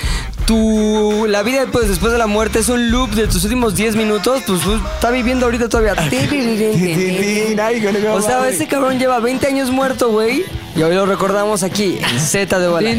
[0.46, 3.96] tu, la vida después, después de la muerte es un loop de tus últimos 10
[3.96, 5.96] minutos, pues tú está viviendo ahorita todavía.
[6.12, 8.10] Tirirín, tin, tin.
[8.10, 10.46] O sea, ese cabrón lleva 20 años muerto, güey.
[10.76, 12.92] Y hoy lo recordamos aquí, en Z de Bala.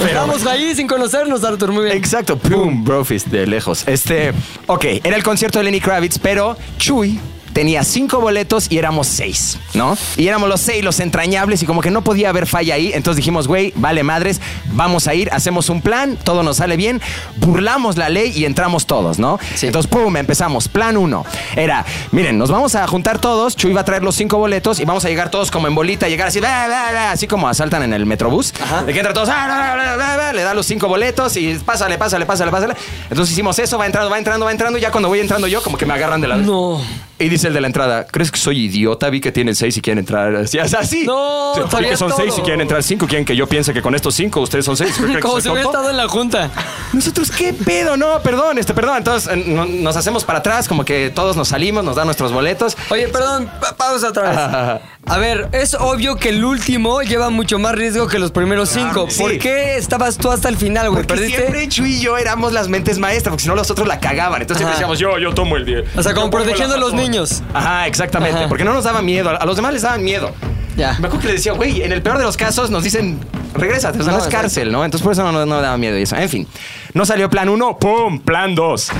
[0.00, 1.96] Estamos ahí sin conocernos, Arthur, muy bien.
[1.96, 3.86] Exacto, pum, brofist de lejos.
[3.86, 4.32] Este,
[4.66, 7.18] ok, era el concierto de Lenny Kravitz, pero Chuy
[7.56, 9.96] tenía cinco boletos y éramos seis, ¿no?
[10.18, 12.90] Y éramos los seis, los entrañables, y como que no podía haber falla ahí.
[12.92, 14.42] Entonces dijimos, güey, vale madres,
[14.72, 17.00] vamos a ir, hacemos un plan, todo nos sale bien,
[17.36, 19.40] burlamos la ley y entramos todos, ¿no?
[19.62, 20.68] Entonces, pum, empezamos.
[20.68, 21.24] Plan uno
[21.56, 24.84] era, miren, nos vamos a juntar todos, Chuy va a traer los cinco boletos y
[24.84, 27.82] vamos a llegar todos como en bolita, llegar así, "Bla, bla, bla", así como asaltan
[27.82, 28.52] en el metrobús.
[28.84, 31.54] De que entra todos, "Ah, bla, bla, bla, bla", le da los cinco boletos y
[31.54, 32.74] pásale, pásale, pásale, pásale.
[33.08, 35.62] Entonces hicimos eso, va entrando, va entrando, va entrando, y ya cuando voy entrando yo,
[35.62, 36.36] como que me agarran de la.
[36.36, 36.82] No.
[37.18, 39.08] Y dice el de la entrada, ¿crees que soy idiota?
[39.10, 40.34] Vi que tienen seis y quieren entrar.
[40.36, 41.04] Así, así.
[41.06, 42.18] No, Sí, Vi sabía que son todo.
[42.18, 43.06] seis y quieren entrar cinco.
[43.06, 44.94] Quieren que yo piense que con estos cinco ustedes son seis.
[44.96, 46.50] ¿Creen que Como si hubiera estado en la junta.
[46.92, 47.96] Nosotros, ¿qué pedo?
[47.96, 48.98] No, perdón, este, perdón.
[48.98, 52.76] Entonces no- nos hacemos para atrás, como que todos nos salimos, nos dan nuestros boletos.
[52.90, 54.82] Oye, perdón, pa- pausa otra vez.
[55.08, 59.06] A ver, es obvio que el último lleva mucho más riesgo que los primeros cinco.
[59.08, 59.20] sí.
[59.22, 61.02] ¿Por qué estabas tú hasta el final, güey?
[61.02, 61.38] Porque ¿Perdiste?
[61.42, 64.40] siempre Chuy y yo éramos las mentes maestras, porque si no los otros la cagaban.
[64.42, 64.72] Entonces Ajá.
[64.74, 65.96] decíamos, yo, yo tomo el 10.
[65.96, 67.04] O sea, como protegiendo a los razón.
[67.52, 68.38] Ajá, exactamente.
[68.38, 68.48] Ajá.
[68.48, 69.30] Porque no nos daba miedo.
[69.30, 70.32] A los demás les daban miedo.
[70.76, 70.92] Ya.
[71.00, 73.18] Me acuerdo que le decía, güey, en el peor de los casos nos dicen,
[73.54, 74.84] regrésate, o sea, no, No, es cárcel, ¿no?
[74.84, 76.16] Entonces por eso no, no, no daba miedo y eso.
[76.16, 76.46] En fin,
[76.92, 78.20] no salió plan uno, ¡pum!
[78.20, 78.90] Plan dos.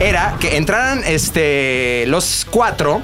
[0.00, 3.02] Era que entraran este, los cuatro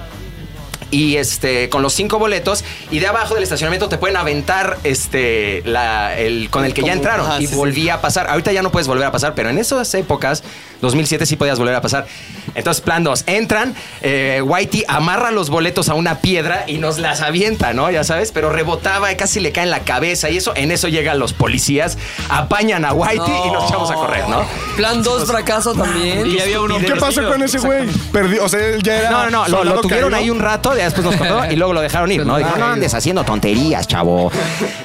[0.93, 5.63] y este con los cinco boletos y de abajo del estacionamiento te pueden aventar este
[5.65, 7.55] la, el con el que ya entraron ajá, y sí, sí.
[7.57, 8.29] volvía a pasar.
[8.29, 10.45] Ahorita ya no puedes volver a pasar, pero en esas épocas
[10.83, 12.07] 2007 sí podías volver a pasar.
[12.55, 17.23] Entonces plan 2, entran, eh, Whitey amarra los boletos a una piedra y nos las
[17.23, 17.91] avienta, ¿no?
[17.91, 20.53] Ya sabes, pero rebotaba y casi le cae en la cabeza y eso.
[20.55, 21.97] En eso llegan los policías,
[22.29, 24.45] apañan a Whitey y nos echamos a correr, ¿no?
[24.77, 26.27] Plan 2 fracaso también.
[26.27, 27.89] Y había uno ¿Qué pasó con ese güey?
[28.13, 29.11] Perdió, o sea, él ya era.
[29.11, 30.25] No, no, no, lo, lo tuvieron caído.
[30.25, 32.39] ahí un rato, después nos contó y luego lo dejaron ir, ¿no?
[32.39, 34.31] No andes haciendo tonterías, chavo.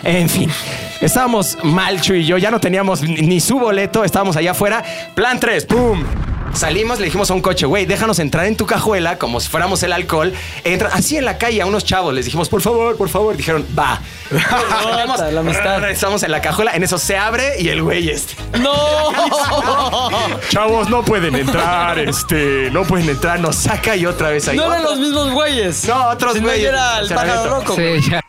[0.04, 0.50] En fin,
[1.02, 4.84] estábamos mal, Chuy y yo, ya no teníamos ni su boleto, estábamos allá afuera.
[5.14, 6.04] Plan 3, ¡pum!
[6.58, 9.84] Salimos, le dijimos a un coche, güey, déjanos entrar en tu cajuela como si fuéramos
[9.84, 10.34] el alcohol.
[10.64, 13.38] Entra así en la calle a unos chavos, les dijimos, por favor, por favor.
[13.38, 14.02] Dijeron, va.
[15.32, 15.90] La amistad.
[15.90, 18.34] Estamos en la cajuela, en eso se abre y el güey este.
[18.60, 18.74] ¡No!
[20.50, 24.58] Chavos, no pueden entrar, este, no pueden entrar, nos saca y otra vez ahí.
[24.58, 25.86] No eran los mismos güeyes.
[25.88, 26.68] No, otros Si no, güeyes.
[26.70, 27.76] era el pájaro loco.
[27.76, 28.22] Sí, ya.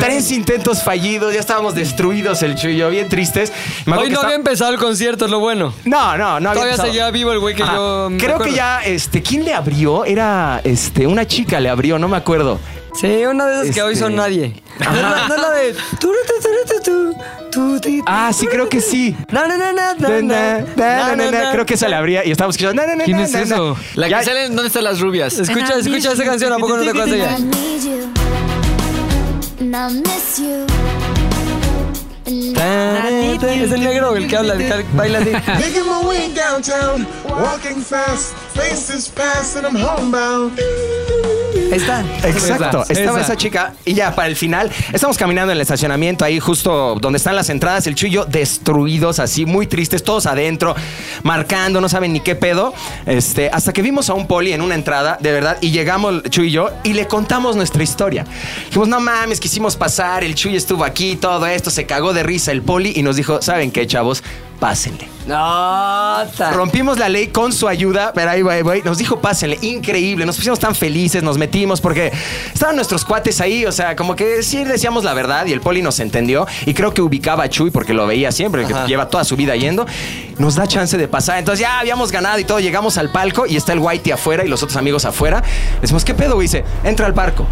[0.00, 3.52] Tres intentos fallidos, ya estábamos destruidos el chuyo, bien tristes.
[3.86, 5.72] Me acuerdo Hoy no está- había empezado el concierto, es lo bueno.
[5.84, 6.88] No, no, no había Todavía empezado.
[6.88, 7.74] seguía vivo el güey que Ajá.
[7.74, 8.08] yo.
[8.10, 10.04] me Creo que ya, este, ¿quién le abrió?
[10.04, 12.58] Era, este, una chica le abrió, no me acuerdo.
[13.00, 14.52] Sí, una de esas que hoy Este- son nadie.
[14.80, 15.74] No la- no la de.
[18.06, 19.14] Ah, sí, creo que sí.
[19.30, 19.94] Na, na, na.
[19.94, 21.52] na.
[21.52, 22.82] Creo que esa le abría y estábamos escuchando.
[23.04, 23.76] ¿Quién es eso?
[23.94, 25.38] La que Ya- sale en ¿Dónde están las rubias?
[25.38, 27.36] Escucha, escucha esa canción, ¿a poco no te acuerdas de ella?
[29.60, 30.66] I need you, and I miss you.
[33.50, 35.32] Es el negro el que habla, el que baila así.
[35.46, 40.58] Making my way downtown, walking fast, faces fast, and I'm homebound.
[41.70, 42.04] Ahí está.
[42.24, 43.32] Exacto, Esa, estaba esa.
[43.32, 47.18] esa chica y ya para el final estamos caminando en el estacionamiento ahí justo donde
[47.18, 50.74] están las entradas, el chuyo destruidos así, muy tristes, todos adentro,
[51.22, 52.74] marcando, no saben ni qué pedo,
[53.06, 56.48] este, hasta que vimos a un poli en una entrada, de verdad, y llegamos Chuy
[56.48, 58.26] y yo y le contamos nuestra historia.
[58.66, 62.50] Dijimos, no mames, quisimos pasar, el Chuy estuvo aquí, todo esto, se cagó de risa
[62.50, 64.22] el poli y nos dijo, ¿saben qué, chavos?
[64.60, 65.08] Pásenle.
[65.26, 69.20] No, ta- Rompimos la ley con su ayuda, pero ahí va, ahí va, nos dijo
[69.20, 72.12] pásenle, increíble, nos pusimos tan felices, nos metimos porque
[72.52, 75.82] estaban nuestros cuates ahí, o sea, como que sí decíamos la verdad y el poli
[75.82, 79.24] nos entendió y creo que ubicaba a Chuy porque lo veía siempre, que lleva toda
[79.24, 79.86] su vida yendo,
[80.38, 83.56] nos da chance de pasar, entonces ya habíamos ganado y todo, llegamos al palco y
[83.56, 85.42] está el Whitey afuera y los otros amigos afuera,
[85.80, 86.34] decimos, ¿qué pedo?
[86.34, 87.46] güey?" dice, entra al palco.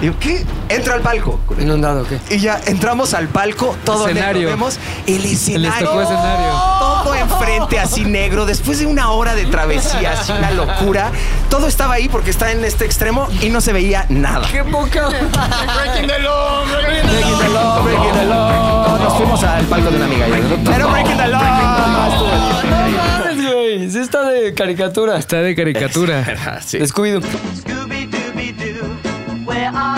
[0.00, 0.44] Digo, ¿qué?
[0.68, 1.40] Entra al palco.
[1.60, 2.18] Inundado, ¿qué?
[2.34, 4.42] Y ya entramos al palco, todo Escenario.
[4.42, 4.50] negro.
[4.50, 5.90] Vemos el escenario.
[5.90, 8.46] Todo enfrente, así negro.
[8.46, 11.10] Después de una hora de travesía, así una locura.
[11.50, 14.46] Todo estaba ahí porque está en este extremo y no se veía nada.
[14.52, 15.08] ¡Qué poca!
[15.08, 18.98] Breaking the law, breaking the Breaking the law, breaking the law.
[18.98, 20.26] Nos fuimos al palco de una amiga.
[20.64, 21.42] Pero breaking the law.
[21.42, 23.90] No mames, güey.
[23.90, 25.18] Sí está de caricatura.
[25.18, 26.24] Está de caricatura.
[26.64, 26.78] Sí.
[26.78, 27.20] Descuido.
[29.58, 29.97] where I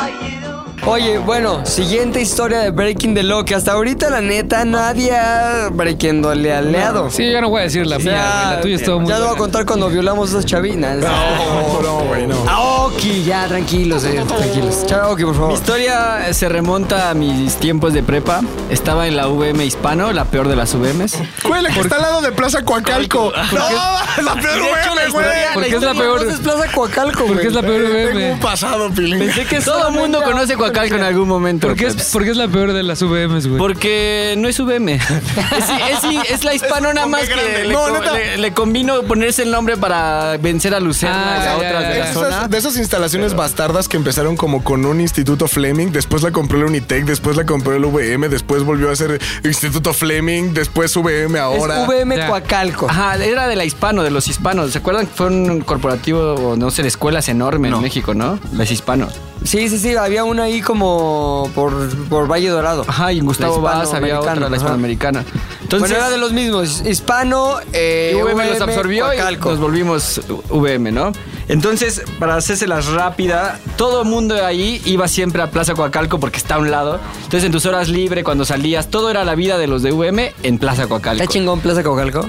[0.87, 5.69] Oye, bueno, siguiente historia de Breaking the Law, que hasta ahorita la neta nadie ha
[5.71, 7.11] breaking-le aleado.
[7.11, 9.19] Sí, yo no voy a decir la mía, sea, güey, la tuya estuvo muy Ya
[9.19, 9.41] lo voy a buena.
[9.43, 10.97] contar cuando violamos a esas chavinas.
[10.97, 12.35] No, no, güey, no.
[12.49, 14.87] Aoki, ya, tranquilos, eh, tranquilos.
[14.87, 15.53] Chao, Aoki, por Mi favor.
[15.55, 18.41] historia eh, se remonta a mis tiempos de prepa.
[18.71, 21.19] Estaba en la VM Hispano, la peor de las VMs.
[21.47, 23.31] Güey, la que está al lado de Plaza Coacalco.
[23.53, 25.27] No, la peor VM, güey.
[25.55, 26.27] ¿Por qué es la peor?
[26.27, 28.37] Es Plaza Coacalco, ¿Por qué es la peor Tengo un VM?
[28.41, 29.19] pasado, Pilín.
[29.19, 31.67] Pensé que Todo el mundo conoce Coacalco en algún momento.
[31.69, 33.59] ¿Por qué es, por qué es la peor de las VMs, güey?
[33.59, 34.95] Porque no es VM.
[35.01, 38.13] Es, es- es la hispano nada más que le, No, co- neta.
[38.13, 41.99] le- le convino ponerse el nombre para vencer a Lucerna Ah, y a otras de
[41.99, 42.29] la zona.
[42.29, 46.59] Esas- de esas instalaciones bastardas que empezaron como con un instituto Fleming, después la compró
[46.59, 51.39] el Unitec, después la compró el VM, después volvió a ser Instituto Fleming, después VM
[51.39, 51.83] ahora.
[51.83, 52.29] Es VM Ya.
[52.29, 52.89] Coacalco.
[52.89, 54.71] Ajá, era de la hispano, de los hispanos.
[54.73, 58.39] ¿Se acuerdan que fue un corporativo, o no sé, de escuelas enorme en México, no?
[58.53, 59.13] Los hispanos.
[59.45, 62.85] Sí, sí, sí, había una ahí como por, por Valle Dorado.
[62.87, 65.25] Ajá, y en Gustavo Vaz había otra, la hispanoamericana.
[65.63, 66.83] Entonces, bueno, era de los mismos.
[66.87, 69.49] Hispano, eh, y VM los absorbió Coacalco.
[69.49, 71.13] y nos volvimos VM, ¿no?
[71.49, 76.57] Entonces, para hacérselas rápida, todo el mundo ahí iba siempre a Plaza Coacalco porque está
[76.57, 77.01] a un lado.
[77.17, 80.35] Entonces, en tus horas libre, cuando salías, todo era la vida de los de VM
[80.43, 81.23] en Plaza Coacalco.
[81.23, 82.29] ¿Está chingón Plaza Coacalco?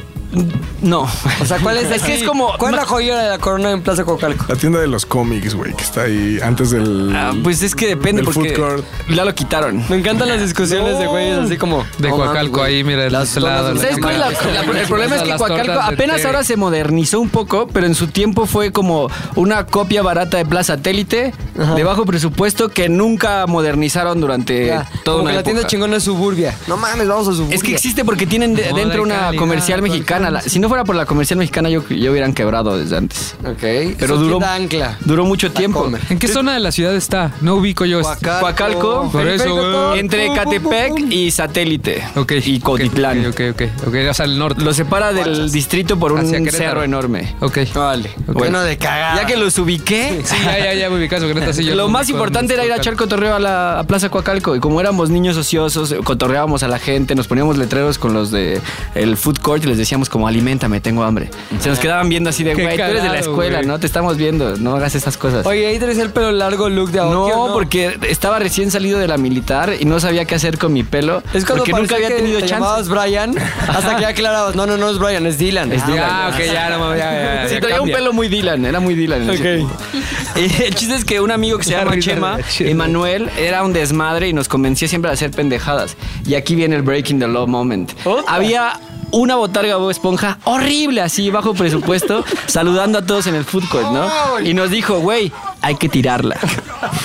[0.82, 1.02] No.
[1.42, 1.92] O sea, ¿cuál es?
[1.92, 4.46] Es que es como- ¿Cuál es la joyera de la corona en Plaza Coacalco?
[4.48, 7.14] La tienda de los cómics, güey, que está ahí antes del.
[7.16, 8.86] Ah, pues es que depende porque food court.
[9.10, 9.84] ya lo quitaron.
[9.90, 11.84] Me encantan las discusiones de güeyes así como...
[11.98, 14.80] De mames, Coacalco ahí, mira, el Las helado, donas la ¿Sabes cuál es la- la-
[14.82, 18.46] el problema es que Coacalco apenas ahora se modernizó un poco, pero en su tiempo
[18.46, 21.34] fue como una copia barata de Plaza Satélite
[21.76, 25.98] de bajo presupuesto que nunca modernizaron durante Ya, toda como una que la tienda chingona
[25.98, 26.56] es Suburbia.
[26.68, 27.56] No mames, vamos a Suburbia.
[27.56, 30.21] Es que existe porque tienen de- dentro una calidad, comercial mexicana.
[30.30, 33.36] La- si no fuera por la comercial mexicana, yo, yo hubieran quebrado desde antes.
[33.46, 33.96] Ok.
[33.98, 34.98] Pero duró, ancla.
[35.06, 35.84] duró mucho tiempo.
[35.84, 36.02] Comer.
[36.10, 37.32] ¿En qué zona de la ciudad está?
[37.42, 38.00] No ubico yo.
[38.02, 38.16] esto.
[38.40, 42.04] Coacalco, Por eso, entre Catepec y Satélite.
[42.16, 42.34] Ok.
[42.46, 43.26] Y Cotitlán.
[43.28, 43.88] Ok, ok, ok.
[43.88, 44.64] Ok, o sea, el norte.
[44.64, 47.36] Lo separa del distrito por un cerro enorme.
[47.40, 47.60] Ok.
[47.74, 48.12] Vale.
[48.28, 49.22] Bueno, de cagada.
[49.22, 51.22] Ya que los ubiqué, Sí, ya, ya, ya me ubicas,
[51.56, 54.56] sí lo más importante era ir a echar cotorreo a la a Plaza Coacalco.
[54.56, 58.62] Y como éramos niños ociosos, cotorreábamos a la gente, nos poníamos letreros con los de
[58.96, 61.30] el food court y les decíamos como alimentame, tengo hambre.
[61.60, 63.68] Se nos quedaban viendo así de, güey, tú eres de la escuela, güey.
[63.68, 63.80] ¿no?
[63.80, 65.46] Te estamos viendo, no hagas estas cosas.
[65.46, 69.00] Oye, ahí traes el pelo largo look de Aoki, ¿o no, porque estaba recién salido
[69.00, 71.24] de la militar y no sabía qué hacer con mi pelo.
[71.34, 72.54] Es cuando porque nunca había que tenido te chance.
[72.56, 73.34] llamabas Brian
[73.68, 74.56] hasta que aclarabas.
[74.56, 75.72] No, no, no es Brian, es Dylan.
[75.72, 76.10] Es Ah, Dylan.
[76.12, 77.50] Ah, ok, ya, no ya, ya, ya.
[77.50, 79.30] Sí, traía un pelo muy Dylan, era muy Dylan.
[79.30, 79.40] Ok.
[80.36, 82.38] el chiste es que un amigo que se La llama Chema.
[82.60, 85.96] Emanuel, era un desmadre y nos convencía siempre de hacer pendejadas.
[86.26, 87.92] Y aquí viene el breaking the law moment.
[88.28, 88.74] Había
[89.12, 93.92] una botarga Bob Esponja horrible así, bajo presupuesto, saludando a todos en el food court,
[93.92, 94.40] ¿no?
[94.40, 96.38] Y nos dijo, güey, hay que tirarla.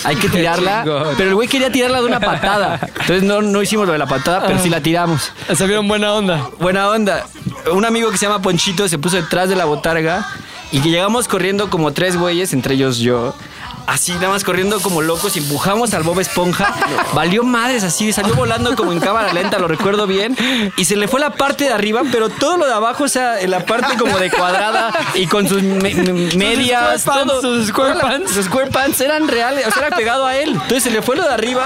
[0.05, 0.85] Hay que tirarla.
[1.17, 2.81] Pero el güey quería tirarla de una patada.
[3.01, 5.33] Entonces no, no hicimos lo de la patada, pero sí la tiramos.
[5.55, 6.49] Se vieron buena onda.
[6.59, 7.27] Buena onda.
[7.73, 10.27] Un amigo que se llama Ponchito se puso detrás de la botarga
[10.73, 13.35] y que llegamos corriendo como tres güeyes, entre ellos yo.
[13.87, 16.75] Así, nada más corriendo como locos, empujamos al Bob Esponja.
[17.15, 20.37] Valió madres así, salió volando como en cámara lenta, lo recuerdo bien.
[20.77, 23.41] Y se le fue la parte de arriba, pero todo lo de abajo, o sea,
[23.41, 27.03] en la parte como de cuadrada y con sus me- me- medias.
[27.03, 27.41] square pants, todo.
[27.41, 28.33] sus square pants.
[28.33, 30.51] Sus square pants eran reales, o sea, era pegado a él.
[30.51, 31.65] Entonces se le fue lo de arriba.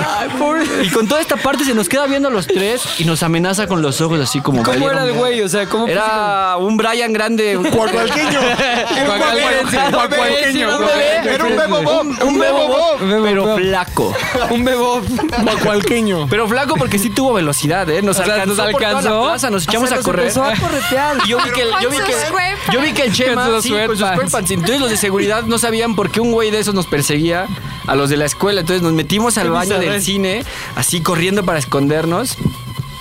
[0.83, 3.66] Y con toda esta parte se nos queda viendo a los tres y nos amenaza
[3.66, 4.62] con los ojos así como.
[4.62, 5.40] ¿Cómo valieron era el güey?
[5.42, 7.56] O sea, ¿cómo Era un Brian grande.
[7.61, 8.40] Un Cuacualqueño.
[8.40, 9.90] Era un cuacualqueño.
[9.92, 10.78] Cuacualqueño.
[10.78, 11.35] Un bebé.
[11.35, 12.10] Era un bebo.
[12.25, 13.59] Un bebo bob, pero bob.
[13.59, 14.14] flaco.
[14.51, 15.01] un bebo?
[15.44, 16.27] Cuacualqueño.
[16.29, 18.03] Pero flaco porque sí tuvo velocidad, ¿eh?
[18.03, 19.20] Nos O sea, alcanzó, nos por toda alcanzó.
[19.23, 20.20] la plaza, nos echamos a correr.
[20.29, 21.16] empezó a corretear.
[21.25, 22.73] Y yo vi que, el- yo vi que, sus squarepants.
[22.73, 24.31] yo vi que el Chema, Con sus sí, con sus squarepants.
[24.31, 24.51] squarepants.
[24.51, 27.46] Entonces los de seguridad no sabían por qué un güey de esos nos perseguía
[27.87, 28.61] a los de la escuela.
[28.61, 30.05] Entonces nos metimos al baño del bizarrés.
[30.05, 30.44] cine,
[30.77, 32.37] así corriendo para escondernos.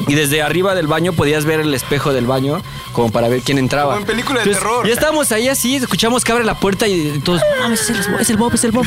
[0.10, 3.58] Y desde arriba del baño podías ver el espejo del baño como para ver quién
[3.58, 3.94] entraba.
[3.94, 4.86] Como en película de terror.
[4.88, 8.30] Ya estábamos ahí así, escuchamos que abre la puerta y todos, mames, es el, es
[8.30, 8.86] el Bob, es el Bob.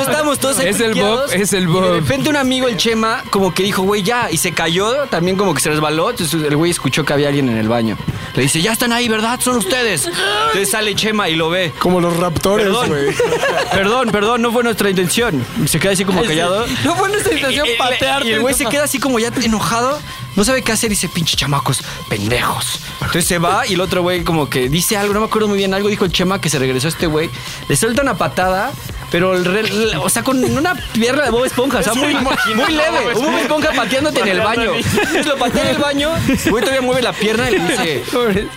[0.00, 0.94] Estábamos todos ahí Es el.
[0.94, 1.94] Bob, es el Y de Bob.
[1.94, 4.30] repente un amigo, el Chema, como que dijo, güey, ya.
[4.30, 6.10] Y se cayó, también como que se resbaló.
[6.10, 7.96] Entonces el güey escuchó que había alguien en el baño.
[8.34, 9.38] Le dice, ya están ahí, ¿verdad?
[9.40, 10.06] Son ustedes.
[10.06, 11.72] Entonces sale Chema y lo ve.
[11.78, 12.88] Como los raptores, Perdón.
[12.88, 13.06] güey.
[13.72, 15.44] Perdón, perdón, no fue nuestra intención.
[15.66, 16.66] Se queda así como callado.
[16.84, 18.28] No fue nuestra intención patearte.
[18.28, 19.89] Y el güey se queda así como ya enojado.
[20.36, 20.90] No sabe qué hacer.
[20.90, 22.80] Dice, pinche chamacos, pendejos.
[23.00, 25.58] Entonces se va y el otro güey como que dice algo, no me acuerdo muy
[25.58, 25.74] bien.
[25.74, 27.30] Algo dijo el Chema que se regresó este güey.
[27.68, 28.72] Le suelta una patada.
[29.10, 32.72] Pero, el re- o sea, con una pierna de Bob Esponja, o sea, muy, muy
[32.72, 33.14] leve.
[33.16, 34.72] Un Bob Esponja pateándote en el baño.
[34.74, 36.10] Entonces lo patea en el baño,
[36.48, 38.04] güey todavía mueve la pierna y le dice,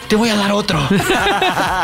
[0.07, 0.79] te voy a dar otro.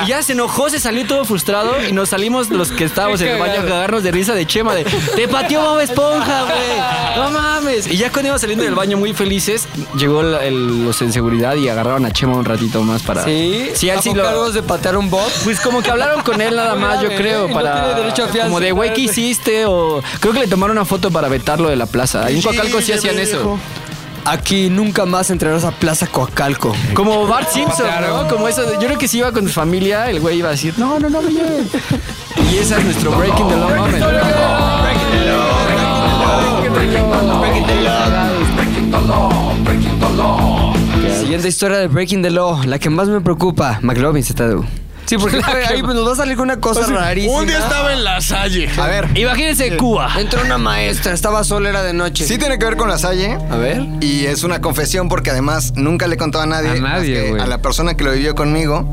[0.06, 3.30] Y ya se enojó, se salió todo frustrado y nos salimos los que estábamos en
[3.30, 7.18] el baño a cagarnos de risa de Chema de, te pateó Bob Esponja, güey.
[7.18, 7.88] No mames.
[7.88, 9.68] Y ya cuando íbamos saliendo del baño muy felices,
[9.98, 13.24] llegó el- el- los en seguridad y agarraron a Chema un ratito más para...
[13.26, 15.30] Sí, sí, él sí lo- de patear un Bob.
[15.44, 17.74] Pues como que hablaron con él nada más, yo creo, para...
[17.86, 18.48] tiene derecho a fianza.
[18.50, 19.66] Como de, güey, ¿qué hiciste?
[19.66, 22.26] O creo que le tomaron una foto para vetarlo de la plaza.
[22.26, 23.58] Ahí en Coacalco sí hacían eso.
[24.26, 26.76] Aquí nunca más entrarás a Plaza Coacalco.
[26.94, 28.28] Como Bart Simpson, ¿no?
[28.28, 28.64] Como eso.
[28.64, 31.00] de- Yo creo que si iba con su familia, el güey iba a decir, no,
[31.00, 31.68] no, no, me lleven.
[32.52, 34.04] Y ese es nuestro Breaking the Law moment.
[41.20, 44.66] Siguiente historia de Breaking the Law, la que más me preocupa, McLovin ZDU.
[45.10, 45.38] Sí, porque
[45.68, 47.34] ahí pues, nos va a salir con una cosa rarísima.
[47.40, 48.70] Un día estaba en la Salle.
[48.78, 50.12] A ver, Imagínense Cuba.
[50.20, 52.28] Entró una maestra, estaba sola, era de noche.
[52.28, 53.36] sí tiene que ver con la Salle.
[53.50, 53.84] A ver.
[54.02, 56.70] Y es una confesión porque además nunca le he contado a nadie.
[56.70, 57.42] A nadie, güey.
[57.42, 58.88] A la persona que lo vivió conmigo.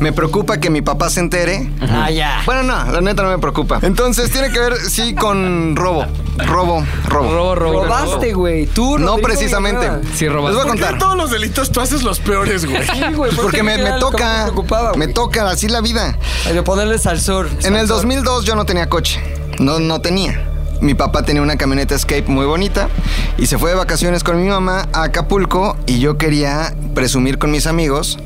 [0.00, 1.70] Me preocupa que mi papá se entere.
[1.82, 2.42] Ah, ya.
[2.46, 3.78] Bueno, no, la neta no me preocupa.
[3.82, 6.04] Entonces tiene que ver, sí, con robo.
[6.38, 7.30] Robo, robo.
[7.32, 7.84] Robo, robo.
[7.84, 8.66] Robaste, güey.
[8.66, 9.88] Tú, No Rodrigo precisamente.
[10.16, 10.56] Sí, Les robaste.
[10.56, 10.98] voy a ¿Por qué contar.
[10.98, 12.82] todos los delitos tú haces los peores, güey?
[12.82, 13.30] Sí, güey.
[13.32, 14.36] ¿por Porque qué me, toca.
[14.38, 15.14] Me, preocupaba, me güey?
[15.14, 16.16] toca así la vida.
[16.46, 17.46] Ay, De ponerle salsor.
[17.64, 17.96] En el salsor.
[17.96, 19.20] 2002 yo no tenía coche.
[19.58, 20.42] No, no tenía.
[20.80, 22.88] Mi papá tenía una camioneta Escape muy bonita
[23.36, 27.50] y se fue de vacaciones con mi mamá a Acapulco y yo quería presumir con
[27.50, 28.18] mis amigos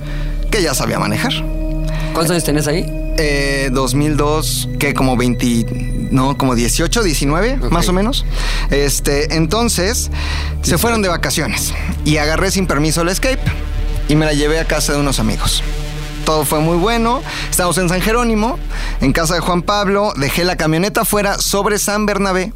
[0.52, 1.32] que ya sabía manejar.
[2.12, 2.86] ¿Cuántos años tenés ahí?
[3.18, 8.24] Eh, 2002, que como 20, no, como 18, 19, más o menos.
[8.70, 10.12] Este, entonces
[10.62, 11.74] se fueron de vacaciones
[12.04, 13.42] y agarré sin permiso el Escape
[14.08, 15.64] y me la llevé a casa de unos amigos.
[16.24, 17.22] Todo fue muy bueno.
[17.50, 18.58] Estamos en San Jerónimo,
[19.00, 20.12] en casa de Juan Pablo.
[20.16, 22.52] Dejé la camioneta afuera sobre San Bernabé.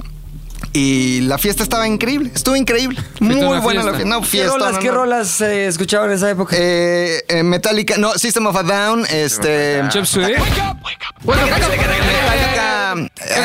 [0.73, 2.31] Y la fiesta estaba increíble.
[2.35, 2.99] Estuvo increíble.
[3.21, 3.93] Muy buena la fiesta.
[3.93, 4.05] fiesta.
[4.09, 4.53] No, ¿Qué fiesta.
[4.53, 4.95] rolas, no, qué no.
[4.95, 6.57] rolas se escuchaban en esa época?
[6.59, 9.83] Eh, eh, Metallica, no, System of a Down, este.
[9.91, 10.35] Chop Suey.
[10.37, 10.77] Metallica.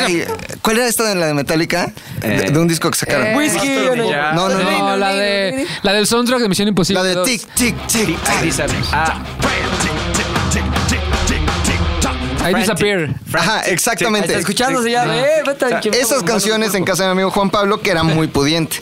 [0.06, 0.24] Ay,
[0.62, 1.92] ¿Cuál era esta de la de Metallica?
[2.20, 3.34] De, de un disco que sacaron.
[3.36, 3.76] Whisky.
[3.88, 4.04] ¿o no?
[4.34, 4.78] No, no, no.
[4.78, 7.02] No, la de la del soundtrack de Misión Imposible.
[7.02, 7.26] La de 2.
[7.28, 8.18] tic, tic, tic.
[8.92, 9.18] Ah,
[12.50, 13.14] I disappear.
[13.32, 14.26] Ajá, exactamente.
[14.28, 15.04] Está escuchándose ya.
[15.16, 18.26] Eh, vete a- Esas canciones en casa de mi amigo Juan Pablo, que era muy
[18.28, 18.76] pudiente.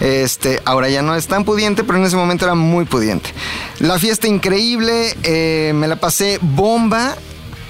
[0.00, 3.30] Este, ahora ya no es tan pudiente, pero en ese momento era muy pudiente.
[3.78, 7.16] La fiesta increíble, eh, me la pasé bomba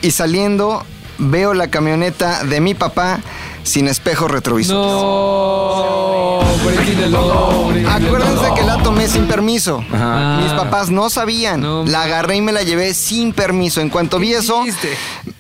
[0.03, 0.85] y saliendo
[1.19, 3.21] veo la camioneta de mi papá
[3.67, 4.81] sin espejos retrovisores.
[4.81, 6.41] No.
[7.89, 9.85] Acuérdense que la tomé sin permiso.
[9.93, 10.39] Ajá.
[10.43, 11.61] Mis papás no sabían.
[11.61, 13.81] No, la agarré y me la llevé sin permiso.
[13.81, 14.65] En cuanto vi eso,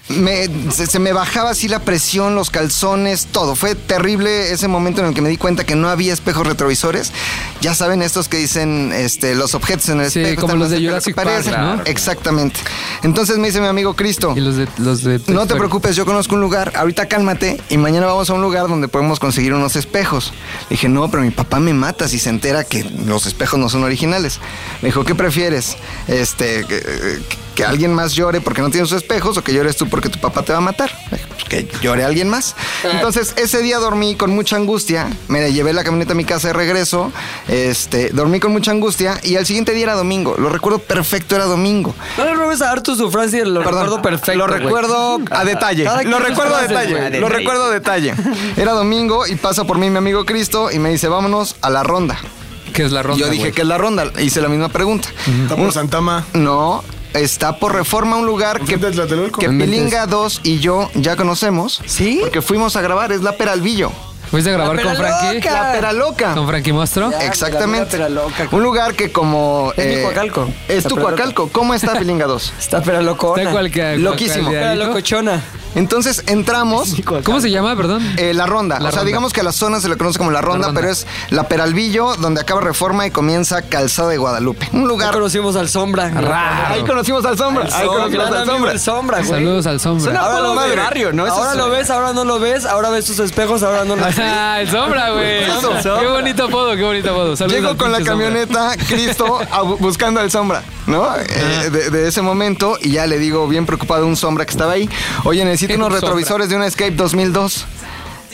[0.08, 3.54] me- se, se me bajaba así la presión, los calzones, todo.
[3.56, 7.12] Fue terrible ese momento en el que me di cuenta que no había espejos retrovisores.
[7.60, 10.42] Ya saben estos que dicen este, los objetos en el Sí, espejo.
[10.42, 11.14] como los de Jurassic.
[11.14, 11.82] Park, ¿no?
[11.84, 12.60] Exactamente.
[13.02, 14.32] Entonces me dice mi amigo Cristo.
[14.36, 17.76] Y los de los de No te preocupes, yo conozco un lugar, ahorita cálmate y
[17.76, 20.32] mañana vamos a un lugar donde podemos conseguir unos espejos.
[20.68, 23.68] Le dije, no, pero mi papá me mata si se entera que los espejos no
[23.68, 24.40] son originales.
[24.82, 25.76] Me dijo, ¿qué prefieres?
[26.08, 27.20] Este, que,
[27.54, 30.18] que alguien más llore porque no tiene sus espejos o que llores tú porque tu
[30.20, 30.90] papá te va a matar.
[31.10, 32.54] Le dije, "Pues que llore alguien más.
[32.84, 36.54] Entonces, ese día dormí con mucha angustia, me llevé la camioneta a mi casa de
[36.54, 37.12] regreso,
[37.48, 40.34] este, dormí con mucha angustia y al siguiente día era domingo.
[40.38, 41.94] Lo recuerdo perfecto, era domingo.
[42.18, 44.38] No le robes a Artus su Francia, lo Perdón, recuerdo perfecto.
[44.38, 45.84] Lo recuerdo a detalle.
[46.04, 47.20] Lo recuerdo a detalle.
[47.20, 48.05] Lo recuerdo a detalle.
[48.56, 51.82] Era domingo y pasa por mí mi amigo Cristo y me dice, vámonos a la
[51.82, 52.18] ronda.
[52.72, 53.18] ¿Qué es la ronda?
[53.24, 53.52] yo dije, güey?
[53.52, 54.12] ¿qué es la ronda?
[54.20, 55.08] Hice la misma pregunta.
[55.42, 56.26] Está por Santama.
[56.34, 56.84] No,
[57.14, 59.48] está por reforma un lugar que, que.
[59.48, 61.80] Pilinga 2 y yo ya conocemos.
[61.86, 62.18] ¿Sí?
[62.20, 63.90] Porque fuimos a grabar, es la Peralvillo.
[64.30, 65.34] ¿Fuiste a grabar con Frankie?
[65.36, 65.52] loca.
[65.62, 66.34] La pera loca.
[66.34, 67.10] ¿Con Frankie Mostro?
[67.20, 67.98] Exactamente.
[67.98, 68.48] La pera loca.
[68.50, 69.72] Un lugar que como...
[69.76, 70.48] Es mi Coacalco.
[70.68, 71.48] Es tu Coacalco.
[71.52, 72.52] ¿Cómo está Pilinga 2?
[72.58, 73.42] Está pera locona.
[73.42, 74.50] Está cual que- Loquísimo.
[74.50, 75.42] Pera locochona.
[75.74, 76.94] Entonces entramos...
[77.22, 78.02] ¿Cómo se llama, perdón?
[78.16, 78.78] Eh, la ronda.
[78.80, 79.04] La o sea, ronda.
[79.04, 80.80] digamos que a la zona se le conoce como la ronda, ronda.
[80.80, 84.70] pero es la Peralvillo, donde acaba Reforma y comienza Calzada de Guadalupe.
[84.72, 85.12] Un lugar.
[85.12, 86.04] conocimos al Sombra.
[86.70, 87.64] Ahí conocimos al Sombra.
[87.70, 88.72] Ahí conocimos al Sombra.
[88.72, 89.28] el Sombra, güey.
[89.28, 90.18] Saludos al sombra.
[90.18, 91.26] Ahora lo ves, barrio, ¿no?
[91.26, 94.16] Ahora lo ves, ahora no lo ves, ahora ves tus espejos, ahora no lo ves.
[94.26, 95.44] Ah, el sombra, güey.
[95.82, 97.36] Qué bonito apodo, qué bonito apodo.
[97.36, 98.12] Saludos Llego con la sombra.
[98.12, 101.06] camioneta Cristo a buscando al sombra, ¿no?
[101.16, 104.72] Eh, de, de ese momento y ya le digo bien preocupado un sombra que estaba
[104.72, 104.88] ahí,
[105.24, 106.00] oye, necesito unos Sombra.
[106.00, 107.66] retrovisores de una Escape 2002.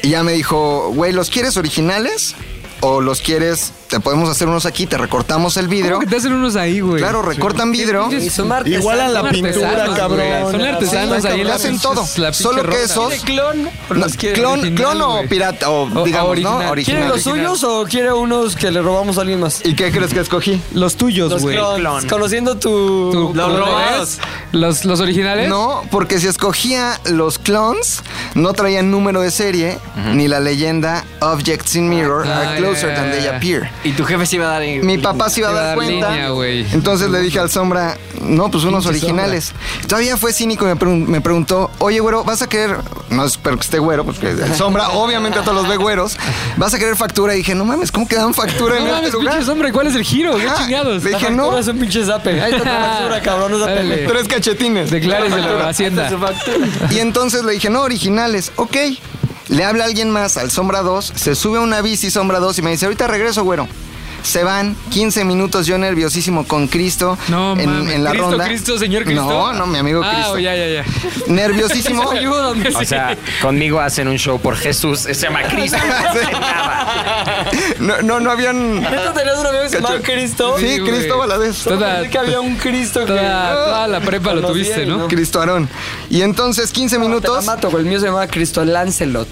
[0.05, 2.35] Y ya me dijo, güey, ¿los quieres originales?
[2.81, 5.91] ¿O los quieres, te podemos hacer unos aquí, te recortamos el vidrio?
[5.97, 6.97] ¿Cómo que te hacen unos ahí, güey?
[6.97, 8.11] Claro, recortan vidrio.
[8.11, 8.81] Y son artesanos.
[8.81, 10.51] Igualan la Son pintura, artesanos, cabrón.
[10.51, 11.45] Son artesanos Sí, ahí.
[11.45, 12.03] le hacen todo.
[12.17, 13.69] La Solo que esos- ¿Quiere clon?
[13.91, 16.53] ¿O No, los quiere clon, original, clon o pirata, o, O- digamos, original.
[16.53, 16.59] ¿no?
[16.59, 17.09] ¿Quiere Original.
[17.11, 19.61] los suyos o quiere unos que le robamos a alguien más?
[19.63, 20.59] ¿Y qué crees que escogí?
[20.73, 21.57] Los tuyos, Los güey.
[21.59, 22.11] clones.
[22.11, 23.11] Conociendo tu...
[23.13, 24.19] ¿Tú- Los los robados.
[24.53, 25.51] ¿Los, ¿Los originales?
[25.51, 28.03] No, porque si escogía los clones,
[28.35, 29.79] no traían número de serie
[30.15, 33.71] ni la leyenda Objects in Mirror Ah, are closer ya, than they appear.
[33.85, 34.87] Y tu jefe se iba a dar en...
[34.87, 36.11] Mi papá se iba a dar cuenta.
[36.11, 36.65] línea, güey.
[36.73, 39.53] Entonces le dije al sombra, no, pues unos originales.
[39.89, 42.77] Todavía fue cínico y me, pregun- me preguntó, oye, güero, ¿vas a querer?
[43.11, 46.17] No espero que esté güero, porque el sombra obviamente a todos los ve güeros.
[46.57, 47.35] ¿Vas a querer factura?
[47.35, 49.33] Y dije, no mames, ¿cómo que dan factura en este mames, lugar?
[49.35, 50.37] pinche sombra, ¿cuál es el giro?
[50.37, 50.65] ¿Qué Ajá.
[50.65, 51.03] chingados?
[51.03, 52.41] Le dije, No, es un pinche zape.
[52.41, 53.53] Ahí está tu basura, cabrón.
[53.53, 54.07] No zape.
[54.07, 54.91] Tres cachetines.
[54.93, 56.09] Decláreselo a Hacienda.
[56.91, 58.77] Y entonces le dije, no, originales, ok.
[59.53, 62.63] Le habla alguien más al Sombra 2, se sube a una bici Sombra 2 y
[62.63, 63.69] me dice, ahorita regreso, güero.
[64.23, 67.95] Se van 15 minutos yo nerviosísimo con Cristo No en, mames.
[67.95, 68.45] en la ¿Cristo, ronda.
[68.47, 69.23] Cristo, señor Cristo?
[69.25, 70.39] No, no, mi amigo Ah, Cristo.
[70.39, 70.85] ya, ya, ya.
[71.27, 72.03] Nerviosísimo.
[72.75, 75.01] O sea, conmigo hacen un show por Jesús.
[75.01, 75.77] Se llama Cristo.
[77.81, 78.81] No, no, no habían...
[78.81, 80.57] ¿Neta tenías un amigo que se llamaba Cristo?
[80.59, 80.93] Sí, güey.
[80.93, 81.63] Cristo Valadez.
[81.65, 83.07] Toda- que había un Cristo que...
[83.07, 85.09] Toda, toda la prepa lo tuviste, ¿no?
[85.09, 85.69] Cristo Aarón.
[86.11, 87.45] Y entonces 15 Te la minutos.
[87.45, 87.77] mato.
[87.79, 89.29] El mío se llamaba Cristo Lancelot.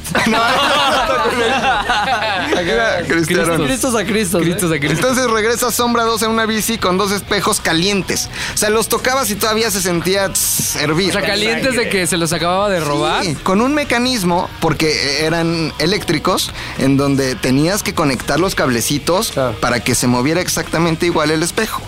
[2.59, 3.67] Era Cristo Aarón.
[3.67, 4.39] Cristos a Cristo.
[4.39, 4.80] Cristo a Cristo.
[4.83, 8.29] Entonces regresa Sombra 2 en una bici con dos espejos calientes.
[8.55, 11.11] O sea, los tocabas y todavía se sentía tss, hervir.
[11.11, 13.25] O sea, calientes de que se los acababa de robar.
[13.25, 19.81] Sí, con un mecanismo, porque eran eléctricos, en donde tenías que conectar los cablecitos para
[19.81, 21.83] que se moviera exactamente igual el espejo.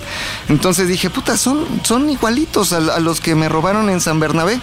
[0.49, 4.61] Entonces dije, puta, son, son igualitos a, a los que me robaron en San Bernabé.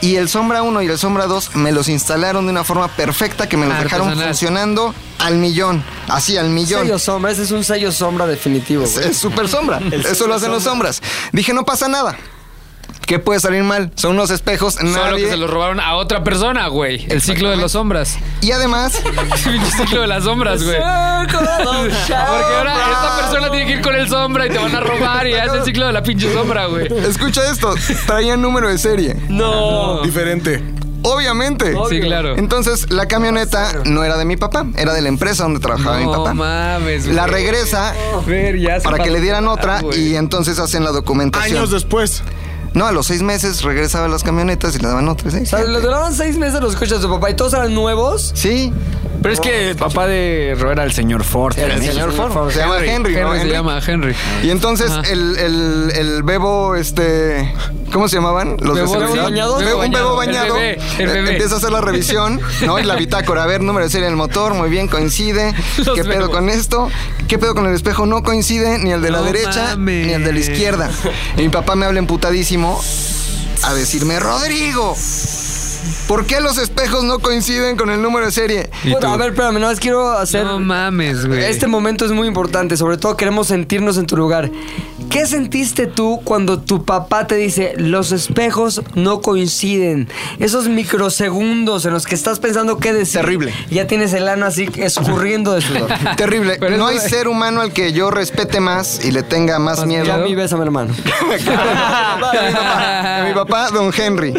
[0.00, 3.48] Y el Sombra 1 y el Sombra 2 me los instalaron de una forma perfecta
[3.48, 4.28] que me los dejaron Artesanal.
[4.34, 5.82] funcionando al millón.
[6.06, 6.82] Así, al millón.
[6.82, 7.32] Sello sombra.
[7.32, 9.08] Ese es un sello sombra definitivo, Es, güey.
[9.08, 9.80] es super sombra.
[9.92, 11.02] Eso lo hacen los sombras.
[11.32, 12.16] Dije, no pasa nada.
[13.08, 13.90] ¿Qué puede salir mal?
[13.94, 15.24] Son unos espejos, Solo nadie.
[15.24, 17.06] que se los robaron a otra persona, güey.
[17.08, 18.18] El ciclo de las sombras.
[18.42, 19.00] Y además,
[19.46, 20.76] El ciclo de las sombras, güey.
[20.76, 25.26] Porque ahora esta persona tiene que ir con el sombra y te van a robar
[25.26, 26.86] y hace el ciclo de la pinche sombra, güey.
[27.08, 27.74] escucha esto,
[28.06, 29.16] traían número de serie.
[29.30, 30.02] No.
[30.02, 30.62] Diferente.
[31.02, 31.74] Obviamente.
[31.88, 32.36] Sí, claro.
[32.36, 36.04] Entonces, la camioneta no era de mi papá, era de la empresa donde trabajaba mi
[36.04, 36.34] No papá.
[36.34, 37.16] mames, güey.
[37.16, 37.94] La regresa
[38.26, 41.56] Ver, ya se para que le dieran otra y entonces hacen la documentación.
[41.56, 42.22] Años después.
[42.78, 45.32] No, a los seis meses regresaba las camionetas y le daban otra.
[45.32, 45.38] ¿sí?
[45.42, 48.30] O sea, le duraban seis meses los coches de su papá y todos eran nuevos.
[48.36, 48.72] Sí,
[49.20, 51.58] Pero es que el papá de Ro era el señor Ford.
[51.58, 52.50] el señor Ford.
[52.52, 53.20] Se llama Henry, ¿no?
[53.20, 53.50] Henry se Henry.
[53.52, 54.14] llama Henry.
[54.42, 57.52] Y entonces el, el, el bebo, este.
[57.92, 58.56] ¿Cómo se llamaban?
[58.60, 59.24] Los Bebo de seguridad.
[59.24, 59.58] bañado.
[59.60, 60.54] Bebo- un bebo El bañado.
[60.54, 61.30] bebé, el Eh.
[61.32, 62.78] Empieza a hacer la revisión, ¿no?
[62.78, 63.44] Y la bitácora.
[63.44, 65.54] A ver, número de serie del motor, muy bien, coincide.
[65.78, 66.88] Los ¿Qué pedo con esto?
[67.28, 68.04] ¿Qué pedo con el espejo?
[68.06, 70.06] No coincide ni el de la No derecha mames.
[70.06, 70.90] ni el de la izquierda.
[71.36, 72.78] Y mi papá me habla emputadísimo
[73.62, 74.94] a decirme, Rodrigo.
[76.08, 78.70] ¿Por qué los espejos no coinciden con el número de serie?
[78.82, 79.12] ¿Y Puta, tú?
[79.12, 80.42] a ver, espérame, nada más quiero hacer.
[80.44, 81.44] No mames, güey.
[81.44, 84.50] Este momento es muy importante, sobre todo queremos sentirnos en tu lugar.
[85.10, 90.08] ¿Qué sentiste tú cuando tu papá te dice los espejos no coinciden?
[90.38, 93.20] Esos microsegundos en los que estás pensando qué decir.
[93.20, 93.54] Terrible.
[93.70, 95.88] Ya tienes el ano así escurriendo de sudor.
[96.16, 96.56] Terrible.
[96.60, 100.04] Pero no hay ser humano al que yo respete más y le tenga más, miedo.
[100.04, 100.94] Ya mi bésame hermano.
[101.48, 104.34] A mi papá, don Henry.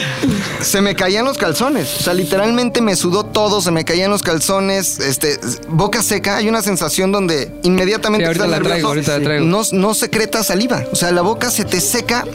[0.61, 1.99] Se me caían los calzones.
[1.99, 6.37] O sea, literalmente me sudó todo, se me caían los calzones, este, boca seca.
[6.37, 9.45] Hay una sensación donde inmediatamente Sí, ahorita estás la traigo, nervioso, ahorita la traigo.
[9.45, 10.83] No, no secreta saliva.
[10.91, 12.25] O sea, la boca se te seca,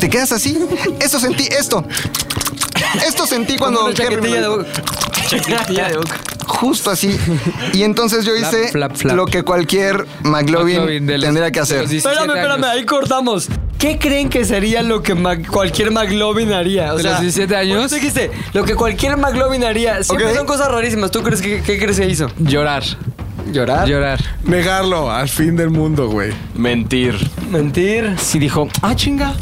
[0.00, 0.58] te quedas así.
[1.00, 1.84] Eso sentí, esto.
[3.06, 4.66] Esto sentí cuando chaquetilla de boca.
[5.28, 6.16] Chaquetilla de boca.
[6.46, 7.16] Justo así.
[7.72, 9.16] Y entonces yo hice flap, flap.
[9.16, 11.80] lo que cualquier McLovin, McLovin los- tendría que hacer.
[11.82, 13.48] los 17 Espérame, espérame, ahí cortamos.
[13.78, 16.94] ¿Qué creen que sería lo que Mac- cualquier McLovin haría?
[16.94, 17.90] O ¿De sea, los 17 años?
[17.90, 20.02] Tú dijiste, lo que cualquier McLovin haría.
[20.02, 20.36] Siempre Ok.
[20.36, 21.10] son cosas rarísimas.
[21.10, 22.30] ¿Tú crees que qué crees que hizo?
[22.38, 22.82] Llorar.
[23.52, 23.88] ¿Llorar?
[23.88, 24.20] Llorar.
[24.44, 26.32] Negarlo al fin del mundo, güey.
[26.54, 27.14] Mentir.
[27.50, 28.16] Mentir.
[28.18, 29.34] Sí dijo, ah, chinga.